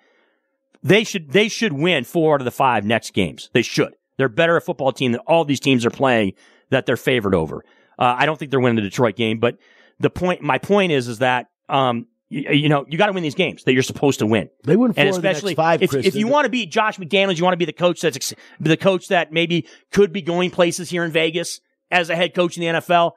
they 0.85 1.03
should 1.03 1.31
they 1.31 1.49
should 1.49 1.73
win 1.73 2.03
four 2.03 2.35
out 2.35 2.41
of 2.41 2.45
the 2.45 2.51
five 2.51 2.85
next 2.85 3.13
games. 3.13 3.49
They 3.53 3.63
should. 3.63 3.95
They're 4.17 4.29
better 4.29 4.55
a 4.55 4.61
football 4.61 4.91
team 4.91 5.11
than 5.11 5.21
all 5.21 5.43
these 5.43 5.59
teams 5.59 5.85
are 5.85 5.89
playing 5.89 6.33
that 6.69 6.85
they're 6.85 6.95
favored 6.95 7.35
over. 7.35 7.65
Uh, 7.97 8.15
I 8.17 8.25
don't 8.25 8.37
think 8.37 8.51
they're 8.51 8.59
winning 8.59 8.75
the 8.75 8.81
Detroit 8.81 9.15
game, 9.15 9.39
but 9.39 9.57
the 9.99 10.09
point, 10.09 10.41
my 10.41 10.57
point 10.57 10.91
is, 10.91 11.07
is 11.07 11.19
that 11.19 11.47
um, 11.69 12.07
you, 12.29 12.49
you 12.51 12.69
know, 12.69 12.85
you 12.87 12.97
got 12.97 13.07
to 13.07 13.13
win 13.13 13.23
these 13.23 13.35
games 13.35 13.63
that 13.63 13.73
you're 13.73 13.83
supposed 13.83 14.19
to 14.19 14.27
win. 14.27 14.49
They 14.63 14.75
win 14.75 14.93
four 14.93 15.01
and 15.01 15.09
of 15.09 15.15
the 15.15 15.21
next 15.21 15.39
especially 15.39 15.55
five, 15.55 15.81
if, 15.81 15.89
Chris. 15.89 16.05
if 16.05 16.15
you 16.15 16.27
want 16.27 16.45
to 16.45 16.49
be 16.49 16.65
Josh 16.65 16.97
McDaniels, 16.97 17.37
you 17.37 17.43
want 17.43 17.53
to 17.53 17.57
be 17.57 17.65
the 17.65 17.73
coach 17.73 18.01
that's 18.01 18.33
the 18.59 18.77
coach 18.77 19.07
that 19.07 19.31
maybe 19.31 19.67
could 19.91 20.13
be 20.13 20.21
going 20.21 20.51
places 20.51 20.89
here 20.89 21.03
in 21.03 21.11
Vegas 21.11 21.61
as 21.89 22.09
a 22.09 22.15
head 22.15 22.33
coach 22.35 22.57
in 22.57 22.61
the 22.61 22.79
NFL. 22.79 23.13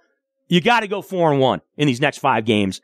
You 0.49 0.61
got 0.61 0.81
to 0.81 0.89
go 0.89 1.03
four 1.03 1.31
and 1.31 1.41
one 1.41 1.61
in 1.77 1.87
these 1.87 2.01
next 2.01 2.19
five 2.19 2.47
games, 2.47 2.81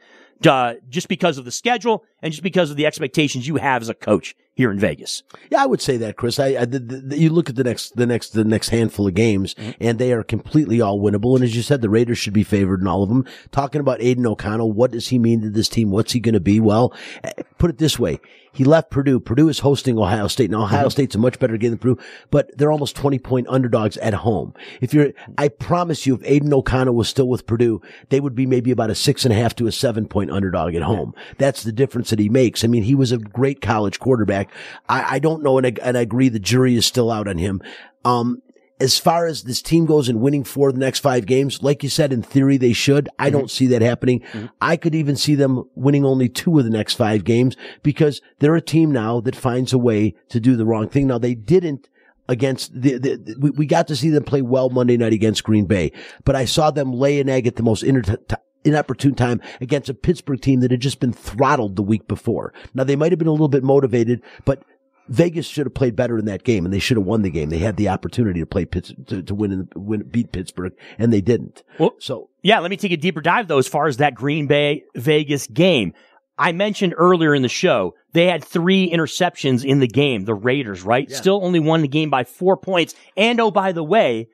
uh, 0.47 0.75
just 0.91 1.09
because 1.09 1.39
of 1.39 1.45
the 1.47 1.51
schedule 1.51 2.05
and 2.21 2.33
just 2.33 2.43
because 2.43 2.71
of 2.71 2.77
the 2.77 2.87
expectations 2.87 3.47
you 3.47 3.57
have 3.57 3.81
as 3.81 3.89
a 3.89 3.95
coach 3.95 4.35
here 4.55 4.71
in 4.71 4.79
Vegas. 4.79 5.23
Yeah, 5.51 5.63
I 5.63 5.67
would 5.67 5.81
say 5.81 5.97
that, 5.99 6.17
Chris. 6.17 6.39
I, 6.39 6.47
I 6.57 6.65
the, 6.65 6.79
the, 6.79 7.19
you 7.19 7.31
look 7.31 7.49
at 7.51 7.57
the 7.57 7.65
next, 7.65 7.97
the 7.97 8.07
next, 8.07 8.31
the 8.31 8.45
next 8.45 8.69
handful 8.69 9.07
of 9.09 9.15
games, 9.15 9.55
Mm-hmm. 9.55 9.71
and 9.81 9.99
they 9.99 10.13
are 10.13 10.23
completely 10.23 10.81
all 10.81 11.01
winnable. 11.01 11.35
And 11.35 11.45
as 11.45 11.55
you 11.57 11.63
said, 11.63 11.81
the 11.81 11.91
Raiders 11.91 12.19
should 12.19 12.33
be 12.33 12.45
favored 12.45 12.81
in 12.81 12.87
all 12.87 13.03
of 13.03 13.09
them. 13.09 13.25
Talking 13.51 13.81
about 13.81 14.01
Aidan 14.01 14.27
O'Connell, 14.27 14.73
what 14.73 14.91
does 14.93 15.09
he 15.09 15.19
mean 15.19 15.41
to 15.43 15.51
this 15.51 15.69
team? 15.69 15.91
What's 15.91 16.13
he 16.13 16.21
going 16.21 16.35
to 16.35 16.41
be? 16.41 16.61
Well, 16.61 16.95
eh, 17.25 17.33
put 17.59 17.71
it 17.71 17.79
this 17.79 17.99
way: 17.99 18.21
he 18.53 18.65
left 18.65 18.91
Purdue. 18.91 19.21
Purdue 19.21 19.49
is 19.49 19.59
hosting 19.61 19.99
Ohio 19.99 20.29
State. 20.29 20.51
Now, 20.51 20.59
Mm-hmm. 20.65 20.75
Ohio 20.75 20.89
State's 20.89 21.15
a 21.15 21.19
much 21.19 21.39
better 21.39 21.57
game 21.57 21.71
than 21.71 21.79
Purdue, 21.79 21.99
but 22.31 22.57
they're 22.57 22.73
almost 22.73 22.97
twenty 22.97 23.19
point 23.19 23.47
underdogs 23.49 23.97
at 23.99 24.15
home. 24.15 24.55
If 24.81 24.95
you're, 24.95 25.13
I 25.39 25.49
promise 25.49 26.07
you, 26.07 26.15
if 26.15 26.21
Aiden 26.23 26.53
O'Connell 26.53 26.95
was 26.95 27.09
still 27.09 27.29
with 27.29 27.47
Purdue, 27.47 27.81
they 28.11 28.21
would 28.21 28.35
be 28.35 28.47
maybe 28.47 28.71
about 28.71 28.91
a 28.91 28.95
six 28.95 29.25
and 29.25 29.33
a 29.33 29.37
half 29.37 29.55
to 29.57 29.67
a 29.67 29.73
seven 29.73 30.07
point 30.07 30.31
underdog 30.31 30.75
at 30.75 30.83
home. 30.83 31.15
That's 31.39 31.63
the 31.65 31.73
difference 31.73 32.11
that 32.11 32.19
he 32.19 32.29
makes. 32.29 32.65
I 32.65 32.69
mean, 32.69 32.85
he 32.85 32.95
was 32.95 33.13
a 33.13 33.19
great 33.19 33.61
college 33.61 33.99
quarterback. 34.01 34.44
I, 34.89 35.17
I 35.17 35.19
don't 35.19 35.43
know, 35.43 35.59
and 35.59 35.67
I, 35.67 35.73
and 35.83 35.97
I 35.99 36.01
agree 36.03 36.29
the 36.29 36.39
jury 36.39 36.75
is 36.77 36.87
still 36.87 37.11
out 37.11 37.29
on 37.29 37.39
him. 37.39 37.61
Um, 38.05 38.43
as 38.81 38.99
far 38.99 39.27
as 39.27 39.45
this 39.45 39.63
team 39.63 39.87
goes 39.87 40.09
and 40.09 40.21
winning 40.21 40.43
four 40.43 40.69
of 40.69 40.75
the 40.75 40.81
next 40.81 40.99
five 40.99 41.27
games, 41.27 41.63
like 41.63 41.83
you 41.85 41.89
said, 41.89 42.13
in 42.13 42.23
theory 42.23 42.57
they 42.57 42.73
should. 42.73 43.09
I 43.21 43.31
don't 43.31 43.51
see 43.51 43.67
that 43.69 43.83
happening. 43.83 44.21
I 44.61 44.77
could 44.77 44.97
even 44.97 45.15
see 45.17 45.37
them 45.37 45.63
winning 45.77 46.05
only 46.05 46.29
two 46.29 46.59
of 46.59 46.65
the 46.65 46.71
next 46.71 46.95
five 46.95 47.23
games 47.25 47.57
because 47.85 48.21
they're 48.41 48.57
a 48.57 48.61
team 48.61 48.91
now 48.91 49.21
that 49.21 49.37
finds 49.37 49.73
a 49.73 49.79
way 49.79 50.15
to 50.31 50.41
do 50.41 50.57
the 50.57 50.67
wrong 50.67 50.89
thing. 50.89 51.07
Now 51.07 51.19
they 51.19 51.37
didn't 51.37 51.89
against 52.29 52.73
the, 52.75 52.99
the, 52.99 53.17
the- 53.17 53.37
we, 53.39 53.51
we 53.51 53.67
got 53.67 53.87
to 53.89 53.97
see 53.97 54.11
them 54.11 54.25
play 54.25 54.43
well 54.43 54.69
Monday 54.71 54.97
night 54.97 55.13
against 55.13 55.45
Green 55.45 55.67
Bay, 55.67 55.93
but 56.25 56.35
I 56.35 56.45
saw 56.45 56.71
them 56.73 56.93
lay 56.93 57.21
an 57.21 57.29
egg 57.29 57.47
at 57.47 57.55
the 57.57 57.63
most 57.63 57.85
inter- 57.85 58.19
inopportune 58.65 59.15
time 59.15 59.41
against 59.61 59.89
a 59.89 59.95
Pittsburgh 59.95 60.41
team 60.41 60.61
that 60.61 60.71
had 60.71 60.81
just 60.81 61.01
been 61.01 61.13
throttled 61.13 61.77
the 61.77 61.83
week 61.83 62.09
before. 62.09 62.53
Now 62.75 62.85
they 62.85 62.97
might 62.97 63.13
have 63.13 63.19
been 63.19 63.29
a 63.29 63.33
little 63.33 63.49
bit 63.49 63.63
motivated, 63.65 64.23
but 64.45 64.63
Vegas 65.09 65.47
should 65.47 65.67
have 65.67 65.75
played 65.75 65.95
better 65.97 66.19
in 66.19 66.25
that 66.25 66.45
game, 66.45 66.65
and 66.65 66.73
they 66.73 66.79
should 66.79 66.97
have 66.97 67.05
won 67.05 67.23
the 67.23 67.31
game. 67.31 67.51
They 67.51 67.59
had 67.59 67.77
the 67.77 67.91
opportunity 67.91 68.41
to 68.41 68.47
play 68.47 68.65
Pitts, 68.65 68.93
to, 69.09 69.23
to 69.23 69.35
win 69.35 69.53
and 69.53 69.69
win, 69.75 70.03
beat 70.05 70.33
Pittsburgh, 70.33 70.73
and 70.99 71.13
they 71.13 71.21
didn't. 71.21 71.63
Well- 71.79 71.95
so 71.99 72.31
Yeah, 72.43 72.61
let 72.61 72.71
me 72.71 72.77
take 72.79 72.93
a 72.93 72.97
deeper 72.97 73.21
dive 73.21 73.49
though 73.49 73.59
as 73.59 73.69
far 73.69 73.87
as 73.87 73.99
that 73.99 74.15
Green 74.15 74.47
Bay 74.47 74.85
Vegas 74.95 75.47
game. 75.47 75.93
I 76.37 76.51
mentioned 76.53 76.95
earlier 76.97 77.33
in 77.35 77.43
the 77.43 77.49
show, 77.49 77.95
they 78.13 78.27
had 78.27 78.43
three 78.43 78.91
interceptions 78.91 79.65
in 79.65 79.79
the 79.79 79.87
game, 79.87 80.25
the 80.25 80.35
Raiders, 80.35 80.83
right? 80.83 81.09
Still 81.11 81.45
only 81.45 81.61
won 81.61 81.83
the 81.83 81.89
game 81.89 82.11
by 82.11 82.25
four 82.25 82.57
points. 82.57 82.95
And 83.17 83.39
oh, 83.41 83.53
by 83.53 83.71
the 83.71 83.85
way, 83.85 84.27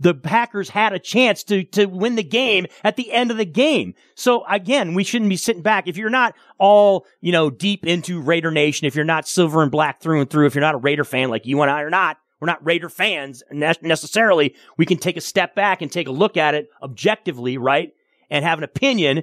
the 0.00 0.14
Packers 0.14 0.70
had 0.70 0.92
a 0.92 0.98
chance 0.98 1.44
to, 1.44 1.64
to 1.64 1.86
win 1.86 2.16
the 2.16 2.22
game 2.22 2.66
at 2.82 2.96
the 2.96 3.12
end 3.12 3.30
of 3.30 3.36
the 3.36 3.44
game. 3.44 3.94
So 4.14 4.44
again, 4.46 4.94
we 4.94 5.04
shouldn't 5.04 5.30
be 5.30 5.36
sitting 5.36 5.62
back. 5.62 5.86
If 5.86 5.96
you're 5.96 6.10
not 6.10 6.34
all, 6.58 7.06
you 7.20 7.32
know, 7.32 7.50
deep 7.50 7.86
into 7.86 8.20
Raider 8.20 8.50
Nation, 8.50 8.86
if 8.86 8.94
you're 8.94 9.04
not 9.04 9.28
silver 9.28 9.62
and 9.62 9.70
black 9.70 10.00
through 10.00 10.20
and 10.20 10.28
through, 10.28 10.46
if 10.46 10.54
you're 10.54 10.62
not 10.62 10.74
a 10.74 10.78
Raider 10.78 11.04
fan 11.04 11.30
like 11.30 11.46
you 11.46 11.62
and 11.62 11.70
I 11.70 11.82
are 11.82 11.90
not, 11.90 12.18
we're 12.40 12.46
not 12.46 12.64
Raider 12.64 12.88
fans 12.88 13.42
necessarily. 13.50 14.54
We 14.76 14.84
can 14.84 14.98
take 14.98 15.16
a 15.16 15.22
step 15.22 15.54
back 15.54 15.80
and 15.80 15.90
take 15.90 16.08
a 16.08 16.12
look 16.12 16.36
at 16.36 16.54
it 16.54 16.68
objectively, 16.82 17.56
right? 17.56 17.92
And 18.28 18.44
have 18.44 18.58
an 18.58 18.64
opinion. 18.64 19.22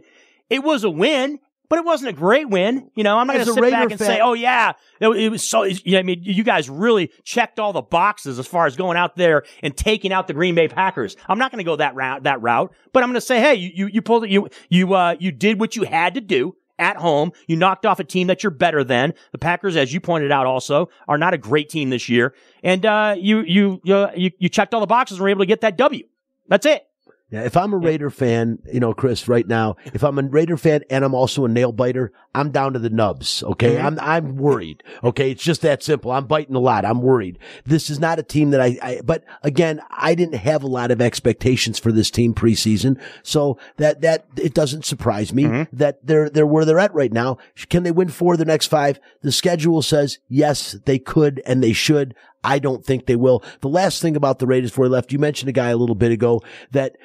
It 0.50 0.64
was 0.64 0.84
a 0.84 0.90
win, 0.90 1.40
but 1.72 1.80
it 1.80 1.86
wasn't 1.86 2.10
a 2.10 2.14
great 2.14 2.50
win. 2.50 2.92
You 2.96 3.06
know, 3.06 3.18
I'm 3.18 3.28
not 3.28 3.34
going 3.38 3.46
to 3.46 3.54
sit 3.54 3.64
Raider 3.64 3.72
back 3.78 3.92
and 3.92 3.98
fan- 3.98 4.06
say, 4.06 4.20
oh 4.20 4.34
yeah, 4.34 4.74
it, 5.00 5.08
it 5.08 5.30
was 5.30 5.48
so, 5.48 5.64
yeah, 5.64 6.00
I 6.00 6.04
mean, 6.04 6.20
you 6.22 6.44
guys 6.44 6.70
really 6.70 7.12
checked 7.24 7.62
all 7.62 7.72
the 7.72 7.82
boxes 7.82 8.38
as 8.40 8.46
far 8.46 8.66
as 8.66 8.76
going 8.76 8.98
out 8.98 9.16
there 9.16 9.46
and 9.64 9.76
taking 9.76 10.12
out 10.12 10.28
the 10.28 10.34
Green 10.34 10.54
Bay 10.54 10.68
Packers. 10.68 11.16
I'm 11.30 11.40
not 11.40 11.50
going 11.50 11.60
to 11.60 11.64
go 11.64 11.78
that 11.78 11.96
route, 11.96 12.24
that 12.24 12.42
route, 12.42 12.74
but 12.92 13.04
I'm 13.04 13.08
going 13.08 13.16
to 13.16 13.22
say, 13.22 13.40
hey, 13.40 13.56
you, 13.56 13.72
you, 13.74 13.88
you 13.88 14.02
pulled 14.02 14.26
it, 14.26 14.32
you, 14.32 14.50
you, 14.68 14.94
uh, 14.94 15.16
you 15.18 15.32
did 15.32 15.62
what 15.62 15.78
you 15.78 15.84
had 15.84 16.16
to 16.16 16.22
do 16.22 16.58
at 16.78 16.98
home. 16.98 17.32
You 17.48 17.56
knocked 17.56 17.86
off 17.86 18.02
a 18.02 18.04
team 18.04 18.28
that 18.28 18.44
you're 18.44 18.52
better 18.52 18.84
than. 18.84 19.14
The 19.32 19.38
Packers, 19.38 19.78
as 19.78 19.94
you 19.94 20.02
pointed 20.02 20.30
out 20.30 20.48
also, 20.48 20.90
are 21.08 21.18
not 21.18 21.34
a 21.34 21.38
great 21.38 21.70
team 21.70 21.90
this 21.90 22.10
year. 22.10 22.36
And, 22.64 22.86
uh, 22.86 23.16
you, 23.18 23.46
you, 23.48 23.80
you, 23.86 24.10
you, 24.18 24.32
you 24.40 24.50
checked 24.50 24.74
all 24.74 24.82
the 24.82 24.88
boxes 24.88 25.20
and 25.20 25.24
were 25.24 25.30
able 25.30 25.44
to 25.44 25.46
get 25.46 25.62
that 25.62 25.78
W. 25.78 26.04
That's 26.50 26.66
it. 26.66 26.86
Yeah, 27.32 27.44
if 27.44 27.56
I'm 27.56 27.74
a 27.74 27.78
Raider 27.78 28.10
fan, 28.10 28.60
you 28.72 28.82
know, 28.82 28.94
Chris, 28.94 29.30
right 29.30 29.48
now, 29.48 29.78
if 29.94 30.04
I'm 30.04 30.20
a 30.20 30.24
Raider 30.24 30.58
fan 30.58 30.84
and 30.90 31.06
I'm 31.06 31.16
also 31.16 31.46
a 31.46 31.48
nail 31.48 31.72
biter, 31.72 32.12
I'm 32.36 32.52
down 32.52 32.74
to 32.74 32.80
the 32.80 32.90
nubs. 32.90 33.42
Okay. 33.42 33.76
Mm-hmm. 33.76 33.86
I'm, 33.88 34.00
I'm 34.02 34.36
worried. 34.36 34.84
Okay. 35.02 35.32
It's 35.32 35.42
just 35.42 35.62
that 35.62 35.82
simple. 35.82 36.12
I'm 36.12 36.28
biting 36.28 36.56
a 36.56 36.60
lot. 36.60 36.84
I'm 36.84 37.02
worried. 37.02 37.40
This 37.66 37.90
is 37.90 38.00
not 38.00 38.20
a 38.20 38.24
team 38.24 38.52
that 38.52 38.60
I, 38.60 38.78
I, 38.82 39.02
but 39.02 39.24
again, 39.44 39.82
I 39.90 40.14
didn't 40.14 40.36
have 40.36 40.62
a 40.62 40.68
lot 40.68 40.92
of 40.92 41.00
expectations 41.00 41.80
for 41.80 41.94
this 41.94 42.12
team 42.12 42.34
preseason. 42.34 43.00
So 43.24 43.58
that, 43.78 44.02
that, 44.02 44.26
it 44.36 44.54
doesn't 44.54 44.86
surprise 44.86 45.34
me 45.34 45.44
mm-hmm. 45.44 45.76
that 45.76 46.06
they're, 46.06 46.30
they're 46.30 46.46
where 46.46 46.66
they're 46.66 46.80
at 46.80 46.94
right 46.94 47.14
now. 47.14 47.38
Can 47.70 47.84
they 47.84 47.92
win 47.92 48.10
four 48.10 48.34
of 48.34 48.40
the 48.40 48.46
next 48.46 48.68
five? 48.68 49.00
The 49.22 49.32
schedule 49.32 49.82
says 49.82 50.20
yes, 50.28 50.74
they 50.84 51.00
could 51.00 51.42
and 51.46 51.64
they 51.64 51.74
should. 51.74 52.14
I 52.44 52.60
don't 52.60 52.86
think 52.86 53.06
they 53.06 53.16
will. 53.16 53.44
The 53.62 53.70
last 53.70 54.02
thing 54.02 54.16
about 54.16 54.40
the 54.40 54.48
Raiders 54.48 54.72
before 54.72 54.86
he 54.86 54.92
left, 54.92 55.12
you 55.12 55.20
mentioned 55.20 55.50
a 55.50 55.54
guy 55.54 55.70
a 55.70 55.78
little 55.78 55.96
bit 55.96 56.12
ago 56.12 56.42
that 56.72 56.98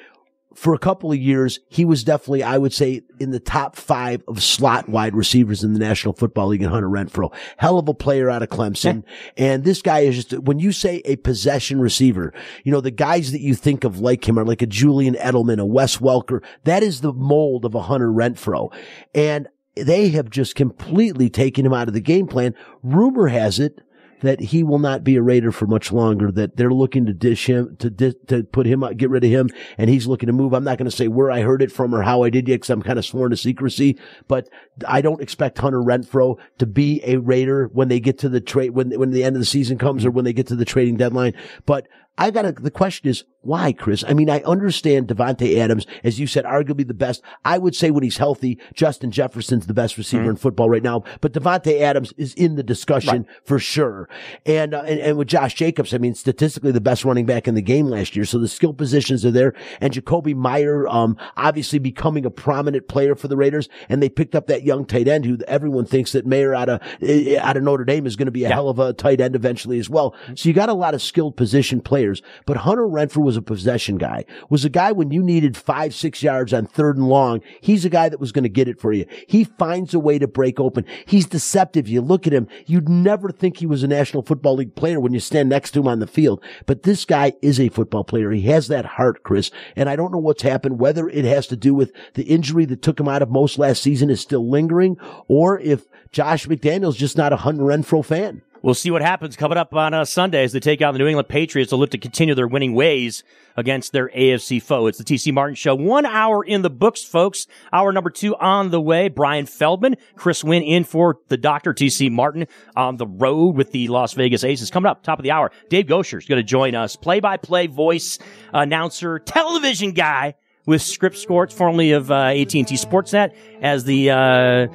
for 0.57 0.73
a 0.73 0.79
couple 0.79 1.11
of 1.11 1.19
years, 1.19 1.59
he 1.69 1.85
was 1.85 2.03
definitely, 2.03 2.41
I 2.41 2.57
would 2.57 2.73
say, 2.73 3.03
in 3.19 3.29
the 3.29 3.39
top 3.39 3.75
five 3.75 4.23
of 4.27 4.41
slot 4.41 4.89
wide 4.89 5.15
receivers 5.15 5.63
in 5.63 5.73
the 5.73 5.79
National 5.79 6.15
Football 6.15 6.47
League 6.47 6.63
and 6.63 6.71
Hunter 6.71 6.89
Renfrow. 6.89 7.31
Hell 7.57 7.77
of 7.77 7.87
a 7.87 7.93
player 7.93 8.27
out 8.27 8.41
of 8.41 8.49
Clemson. 8.49 9.03
And 9.37 9.63
this 9.63 9.83
guy 9.83 9.99
is 9.99 10.25
just, 10.25 10.41
when 10.41 10.57
you 10.57 10.71
say 10.71 11.03
a 11.05 11.17
possession 11.17 11.79
receiver, 11.79 12.33
you 12.63 12.71
know, 12.71 12.81
the 12.81 12.89
guys 12.89 13.33
that 13.33 13.41
you 13.41 13.53
think 13.53 13.83
of 13.83 13.99
like 13.99 14.27
him 14.27 14.39
are 14.39 14.45
like 14.45 14.63
a 14.63 14.65
Julian 14.65 15.13
Edelman, 15.13 15.59
a 15.59 15.65
Wes 15.65 15.97
Welker. 15.97 16.43
That 16.63 16.81
is 16.81 17.01
the 17.01 17.13
mold 17.13 17.63
of 17.63 17.75
a 17.75 17.83
Hunter 17.83 18.09
Renfrow. 18.09 18.73
And 19.13 19.47
they 19.75 20.09
have 20.09 20.31
just 20.31 20.55
completely 20.55 21.29
taken 21.29 21.67
him 21.67 21.73
out 21.73 21.87
of 21.87 21.93
the 21.93 22.01
game 22.01 22.25
plan. 22.25 22.55
Rumor 22.81 23.27
has 23.27 23.59
it 23.59 23.79
that 24.21 24.39
he 24.39 24.63
will 24.63 24.79
not 24.79 25.03
be 25.03 25.15
a 25.15 25.21
Raider 25.21 25.51
for 25.51 25.67
much 25.67 25.91
longer. 25.91 26.31
That 26.31 26.57
they're 26.57 26.71
looking 26.71 27.05
to 27.05 27.13
dish 27.13 27.47
him 27.47 27.75
to 27.77 27.89
to 27.89 28.43
put 28.43 28.65
him 28.65 28.83
get 28.95 29.09
rid 29.09 29.23
of 29.23 29.29
him, 29.29 29.49
and 29.77 29.89
he's 29.89 30.07
looking 30.07 30.27
to 30.27 30.33
move. 30.33 30.53
I'm 30.53 30.63
not 30.63 30.77
going 30.77 30.89
to 30.89 30.95
say 30.95 31.07
where 31.07 31.31
I 31.31 31.41
heard 31.41 31.61
it 31.61 31.71
from 31.71 31.93
or 31.93 32.01
how 32.01 32.23
I 32.23 32.29
did 32.29 32.47
yet, 32.47 32.55
because 32.55 32.69
I'm 32.69 32.81
kind 32.81 32.99
of 32.99 33.05
sworn 33.05 33.31
to 33.31 33.37
secrecy. 33.37 33.97
But 34.27 34.49
I 34.87 35.01
don't 35.01 35.21
expect 35.21 35.57
Hunter 35.59 35.81
Renfrow 35.81 36.37
to 36.57 36.65
be 36.65 37.01
a 37.03 37.17
Raider 37.17 37.69
when 37.73 37.87
they 37.87 37.99
get 37.99 38.19
to 38.19 38.29
the 38.29 38.41
trade 38.41 38.71
when 38.71 38.91
when 38.99 39.11
the 39.11 39.23
end 39.23 39.35
of 39.35 39.41
the 39.41 39.45
season 39.45 39.77
comes 39.77 40.05
or 40.05 40.11
when 40.11 40.25
they 40.25 40.33
get 40.33 40.47
to 40.47 40.55
the 40.55 40.65
trading 40.65 40.97
deadline. 40.97 41.33
But 41.65 41.87
I 42.17 42.31
got 42.31 42.63
the 42.63 42.71
question 42.71 43.09
is 43.09 43.23
why, 43.47 43.71
Chris? 43.71 44.03
I 44.05 44.13
mean, 44.13 44.29
I 44.29 44.41
understand 44.41 45.07
Davante 45.07 45.57
Adams, 45.57 45.87
as 46.03 46.19
you 46.19 46.27
said, 46.27 46.43
arguably 46.43 46.85
the 46.85 46.93
best. 46.93 47.21
I 47.45 47.57
would 47.57 47.75
say 47.75 47.91
when 47.91 48.03
he's 48.03 48.17
healthy, 48.17 48.59
Justin 48.73 49.09
Jefferson's 49.09 49.67
the 49.67 49.73
best 49.73 49.97
receiver 49.97 50.29
in 50.29 50.35
football 50.35 50.69
right 50.69 50.83
now, 50.83 51.05
but 51.21 51.31
Davante 51.31 51.79
Adams 51.79 52.13
is 52.17 52.33
in 52.33 52.55
the 52.55 52.63
discussion 52.63 53.25
for 53.45 53.57
sure. 53.57 54.09
And, 54.45 54.73
uh, 54.73 54.81
and, 54.81 54.99
and 54.99 55.17
with 55.17 55.29
Josh 55.29 55.53
Jacobs, 55.53 55.93
I 55.93 55.97
mean, 55.97 56.13
statistically 56.13 56.73
the 56.73 56.81
best 56.81 57.05
running 57.05 57.25
back 57.25 57.47
in 57.47 57.55
the 57.55 57.61
game 57.61 57.87
last 57.87 58.17
year. 58.17 58.25
So 58.25 58.37
the 58.37 58.49
skill 58.49 58.73
positions 58.73 59.25
are 59.25 59.31
there. 59.31 59.53
And 59.79 59.93
Jakobi 59.93 60.35
Meyer, 60.35 60.85
um, 60.89 61.15
obviously 61.37 61.79
becoming 61.79 62.25
a 62.25 62.29
prominent 62.29 62.89
player 62.89 63.15
for 63.15 63.29
the 63.29 63.37
Raiders. 63.37 63.69
And 63.87 64.03
they 64.03 64.09
picked 64.09 64.35
up 64.35 64.47
that 64.47 64.63
young 64.63 64.85
tight 64.85 65.07
end 65.07 65.23
who 65.23 65.37
everyone 65.47 65.85
thinks 65.85 66.11
that 66.11 66.25
Mayer 66.25 66.53
out 66.53 66.67
of, 66.67 66.81
eh, 67.01 67.37
out 67.39 67.55
of 67.55 67.63
Notre 67.63 67.85
Dame 67.85 68.05
is 68.05 68.17
going 68.17 68.25
to 68.25 68.31
be 68.31 68.43
a 68.43 68.49
hell 68.49 68.67
of 68.67 68.79
a 68.79 68.91
tight 68.91 69.21
end 69.21 69.35
eventually 69.35 69.79
as 69.79 69.89
well. 69.89 70.13
So 70.35 70.49
you 70.49 70.53
got 70.53 70.67
a 70.67 70.73
lot 70.73 70.93
of 70.93 71.01
skilled 71.01 71.37
position 71.37 71.79
players, 71.79 72.06
but 72.45 72.57
Hunter 72.57 72.83
Renfrow 72.83 73.23
was 73.23 73.37
a 73.37 73.41
possession 73.41 73.97
guy, 73.97 74.25
was 74.49 74.65
a 74.65 74.69
guy 74.69 74.91
when 74.91 75.11
you 75.11 75.21
needed 75.23 75.57
five, 75.57 75.93
six 75.93 76.23
yards 76.23 76.53
on 76.53 76.65
third 76.65 76.97
and 76.97 77.07
long. 77.07 77.41
He's 77.61 77.85
a 77.85 77.89
guy 77.89 78.09
that 78.09 78.19
was 78.19 78.31
going 78.31 78.43
to 78.43 78.49
get 78.49 78.67
it 78.67 78.79
for 78.79 78.93
you. 78.93 79.05
He 79.27 79.43
finds 79.43 79.93
a 79.93 79.99
way 79.99 80.19
to 80.19 80.27
break 80.27 80.59
open. 80.59 80.85
He's 81.05 81.25
deceptive. 81.25 81.87
You 81.87 82.01
look 82.01 82.27
at 82.27 82.33
him, 82.33 82.47
you'd 82.65 82.89
never 82.89 83.29
think 83.29 83.57
he 83.57 83.65
was 83.65 83.83
a 83.83 83.87
National 83.87 84.23
Football 84.23 84.55
League 84.55 84.75
player 84.75 84.99
when 84.99 85.13
you 85.13 85.19
stand 85.19 85.49
next 85.49 85.71
to 85.71 85.79
him 85.79 85.87
on 85.87 85.99
the 85.99 86.07
field. 86.07 86.43
But 86.65 86.83
this 86.83 87.05
guy 87.05 87.33
is 87.41 87.59
a 87.59 87.69
football 87.69 88.03
player. 88.03 88.31
He 88.31 88.41
has 88.43 88.67
that 88.67 88.85
heart, 88.85 89.23
Chris. 89.23 89.51
And 89.75 89.89
I 89.89 89.95
don't 89.95 90.11
know 90.11 90.17
what's 90.17 90.43
happened, 90.43 90.79
whether 90.79 91.07
it 91.09 91.25
has 91.25 91.47
to 91.47 91.57
do 91.57 91.73
with 91.73 91.91
the 92.13 92.23
injury 92.23 92.65
that 92.65 92.81
took 92.81 92.99
him 92.99 93.07
out 93.07 93.21
of 93.21 93.29
most 93.29 93.57
last 93.59 93.81
season 93.81 94.09
is 94.09 94.21
still 94.21 94.49
lingering, 94.49 94.97
or 95.27 95.59
if 95.59 95.85
Josh 96.11 96.47
McDaniel's 96.47 96.97
just 96.97 97.17
not 97.17 97.33
a 97.33 97.37
Hunter 97.37 97.63
Renfrow 97.63 98.03
fan. 98.03 98.41
We'll 98.67 98.73
see 98.73 98.91
what 98.91 99.01
happens 99.01 99.37
coming 99.37 99.57
up 99.57 99.73
on 99.73 99.93
uh, 99.93 100.03
Sunday 100.03 100.43
as 100.43 100.51
they 100.51 100.59
take 100.59 100.81
on 100.81 100.93
the 100.93 100.97
New 100.97 101.07
England 101.07 101.29
Patriots. 101.29 101.71
They'll 101.71 101.79
look 101.79 101.91
to 101.91 101.97
continue 101.97 102.35
their 102.35 102.49
winning 102.49 102.73
ways 102.73 103.23
against 103.55 103.93
their 103.93 104.09
AFC 104.09 104.61
foe. 104.61 104.87
It's 104.87 104.97
the 104.97 105.05
TC 105.05 105.33
Martin 105.33 105.55
Show. 105.55 105.73
One 105.73 106.05
hour 106.05 106.43
in 106.43 106.63
the 106.63 106.69
books, 106.69 107.01
folks. 107.01 107.47
Hour 107.71 107.93
number 107.93 108.09
two 108.09 108.35
on 108.35 108.69
the 108.69 108.81
way. 108.81 109.07
Bryan 109.07 109.45
Feldman, 109.45 109.95
Chris 110.17 110.43
Winn 110.43 110.63
in 110.63 110.83
for 110.83 111.19
the 111.29 111.37
Dr. 111.37 111.73
TC 111.73 112.11
Martin 112.11 112.45
on 112.75 112.97
the 112.97 113.07
road 113.07 113.55
with 113.55 113.71
the 113.71 113.87
Las 113.87 114.11
Vegas 114.11 114.43
Aces. 114.43 114.69
Coming 114.69 114.89
up, 114.89 115.01
top 115.01 115.17
of 115.17 115.23
the 115.23 115.31
hour, 115.31 115.49
Dave 115.69 115.85
Goucher 115.85 116.17
is 116.17 116.25
going 116.25 116.41
to 116.41 116.43
join 116.43 116.75
us. 116.75 116.97
Play 116.97 117.21
by 117.21 117.37
play 117.37 117.67
voice, 117.67 118.19
announcer, 118.53 119.17
television 119.17 119.93
guy 119.93 120.35
with 120.65 120.81
Scripps 120.81 121.21
Sports, 121.21 121.53
formerly 121.53 121.93
of 121.93 122.11
uh, 122.11 122.25
AT&T 122.25 122.65
Sportsnet, 122.65 123.33
as 123.61 123.85
the 123.85 124.11
uh, 124.11 124.67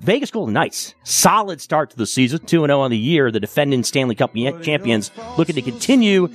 Vegas 0.00 0.30
Golden 0.30 0.52
Knights, 0.52 0.94
solid 1.02 1.60
start 1.60 1.90
to 1.90 1.96
the 1.96 2.06
season, 2.06 2.40
2 2.40 2.66
0 2.66 2.80
on 2.80 2.90
the 2.90 2.98
year. 2.98 3.30
The 3.30 3.40
defending 3.40 3.82
Stanley 3.82 4.14
Cup 4.14 4.34
champions 4.34 5.10
looking 5.38 5.54
to 5.54 5.62
continue 5.62 6.28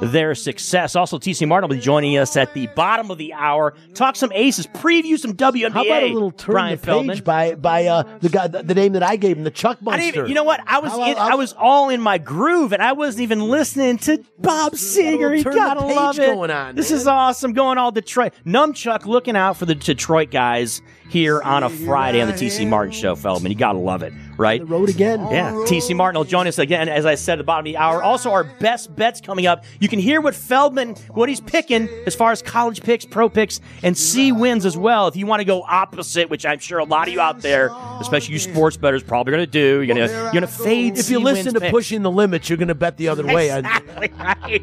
their 0.00 0.34
success. 0.34 0.96
Also, 0.96 1.18
TC 1.18 1.46
Martin 1.46 1.68
will 1.68 1.76
be 1.76 1.82
joining 1.82 2.16
us 2.18 2.36
at 2.36 2.52
the 2.54 2.66
bottom 2.68 3.10
of 3.10 3.18
the 3.18 3.32
hour. 3.32 3.74
Talk 3.94 4.16
some 4.16 4.32
aces, 4.32 4.66
preview 4.66 5.18
some 5.18 5.34
WNBA. 5.34 5.72
How 5.72 5.84
about 5.84 6.02
a 6.02 6.12
little 6.12 6.30
turn 6.30 6.52
Bryan 6.52 6.70
the 6.72 6.76
page 6.78 6.84
Feldman. 6.86 7.20
by 7.24 7.54
by 7.54 7.86
uh, 7.86 8.18
the 8.20 8.28
guy, 8.28 8.46
the, 8.48 8.62
the 8.62 8.74
name 8.74 8.92
that 8.94 9.02
I 9.02 9.16
gave 9.16 9.36
him, 9.36 9.44
the 9.44 9.50
Chuck 9.50 9.78
I 9.82 9.84
Monster. 9.84 10.26
you 10.26 10.34
know 10.34 10.44
what? 10.44 10.60
I 10.66 10.78
was 10.80 10.92
How- 10.92 11.04
in, 11.10 11.16
how- 11.16 11.32
I 11.32 11.34
was 11.34 11.52
all 11.52 11.88
in 11.88 12.00
my 12.00 12.18
groove, 12.18 12.72
and 12.72 12.82
I 12.82 12.92
wasn't 12.92 13.22
even 13.22 13.40
listening 13.40 13.98
to 13.98 14.22
Bob 14.38 14.72
Seger. 14.72 15.36
You 15.36 15.44
gotta 15.44 15.80
love 15.80 16.18
it. 16.18 16.26
going 16.26 16.50
on, 16.50 16.74
this 16.76 16.90
man. 16.90 17.00
is 17.00 17.06
awesome. 17.06 17.52
Going 17.52 17.78
all 17.78 17.92
Detroit. 17.92 18.32
Numchuck 18.44 19.06
looking 19.06 19.36
out 19.36 19.56
for 19.56 19.66
the 19.66 19.74
Detroit 19.74 20.30
guys 20.30 20.82
here 21.08 21.40
on 21.42 21.62
a 21.62 21.70
Friday 21.70 22.20
on 22.20 22.28
the 22.28 22.34
TC 22.34 22.68
Martin 22.68 22.92
Show, 22.92 23.14
Feldman. 23.14 23.52
You 23.52 23.58
gotta 23.58 23.78
love 23.78 24.02
it, 24.02 24.12
right? 24.36 24.60
the 24.60 24.66
road 24.66 24.88
again. 24.88 25.20
Yeah, 25.30 25.52
TC 25.52 25.94
Martin 25.96 26.18
will 26.18 26.24
join 26.24 26.46
us 26.46 26.58
again, 26.58 26.88
as 26.88 27.06
I 27.06 27.14
said 27.14 27.34
at 27.34 27.38
the 27.38 27.44
bottom 27.44 27.66
of 27.66 27.72
the 27.72 27.76
hour. 27.76 28.02
Also, 28.02 28.30
our 28.30 28.44
best 28.44 28.94
bets 28.94 29.20
coming 29.20 29.46
up. 29.46 29.64
You 29.80 29.88
can 29.88 29.98
hear 29.98 30.20
what 30.20 30.34
Feldman, 30.34 30.94
what 31.12 31.28
he's 31.28 31.40
picking 31.40 31.88
as 32.06 32.14
far 32.14 32.32
as 32.32 32.42
college 32.42 32.82
picks, 32.82 33.04
pro 33.04 33.28
picks, 33.28 33.60
and 33.82 33.96
C 33.96 34.32
wins 34.32 34.64
as 34.66 34.76
well. 34.76 35.08
If 35.08 35.16
you 35.16 35.26
want 35.26 35.40
to 35.40 35.44
go 35.44 35.62
opposite, 35.62 36.30
which 36.30 36.46
I'm 36.46 36.58
sure 36.58 36.78
a 36.78 36.84
lot 36.84 37.08
of 37.08 37.14
you 37.14 37.20
out 37.20 37.40
there, 37.40 37.70
especially 38.00 38.34
you 38.34 38.38
sports 38.38 38.76
bettors, 38.76 39.02
probably 39.02 39.32
going 39.32 39.44
to 39.44 39.50
do. 39.50 39.80
You're 39.82 39.94
going 39.94 40.08
to 40.08 40.14
you're 40.14 40.32
going 40.32 40.42
to 40.42 40.46
fade. 40.46 40.98
If 40.98 41.10
you 41.10 41.18
listen 41.18 41.54
to 41.54 41.60
picks. 41.60 41.70
pushing 41.70 42.02
the 42.02 42.10
limits, 42.10 42.48
you're 42.48 42.58
going 42.58 42.68
to 42.68 42.74
bet 42.74 42.96
the 42.96 43.08
other 43.08 43.24
way. 43.26 43.50
Exactly 43.56 44.12
right. 44.18 44.62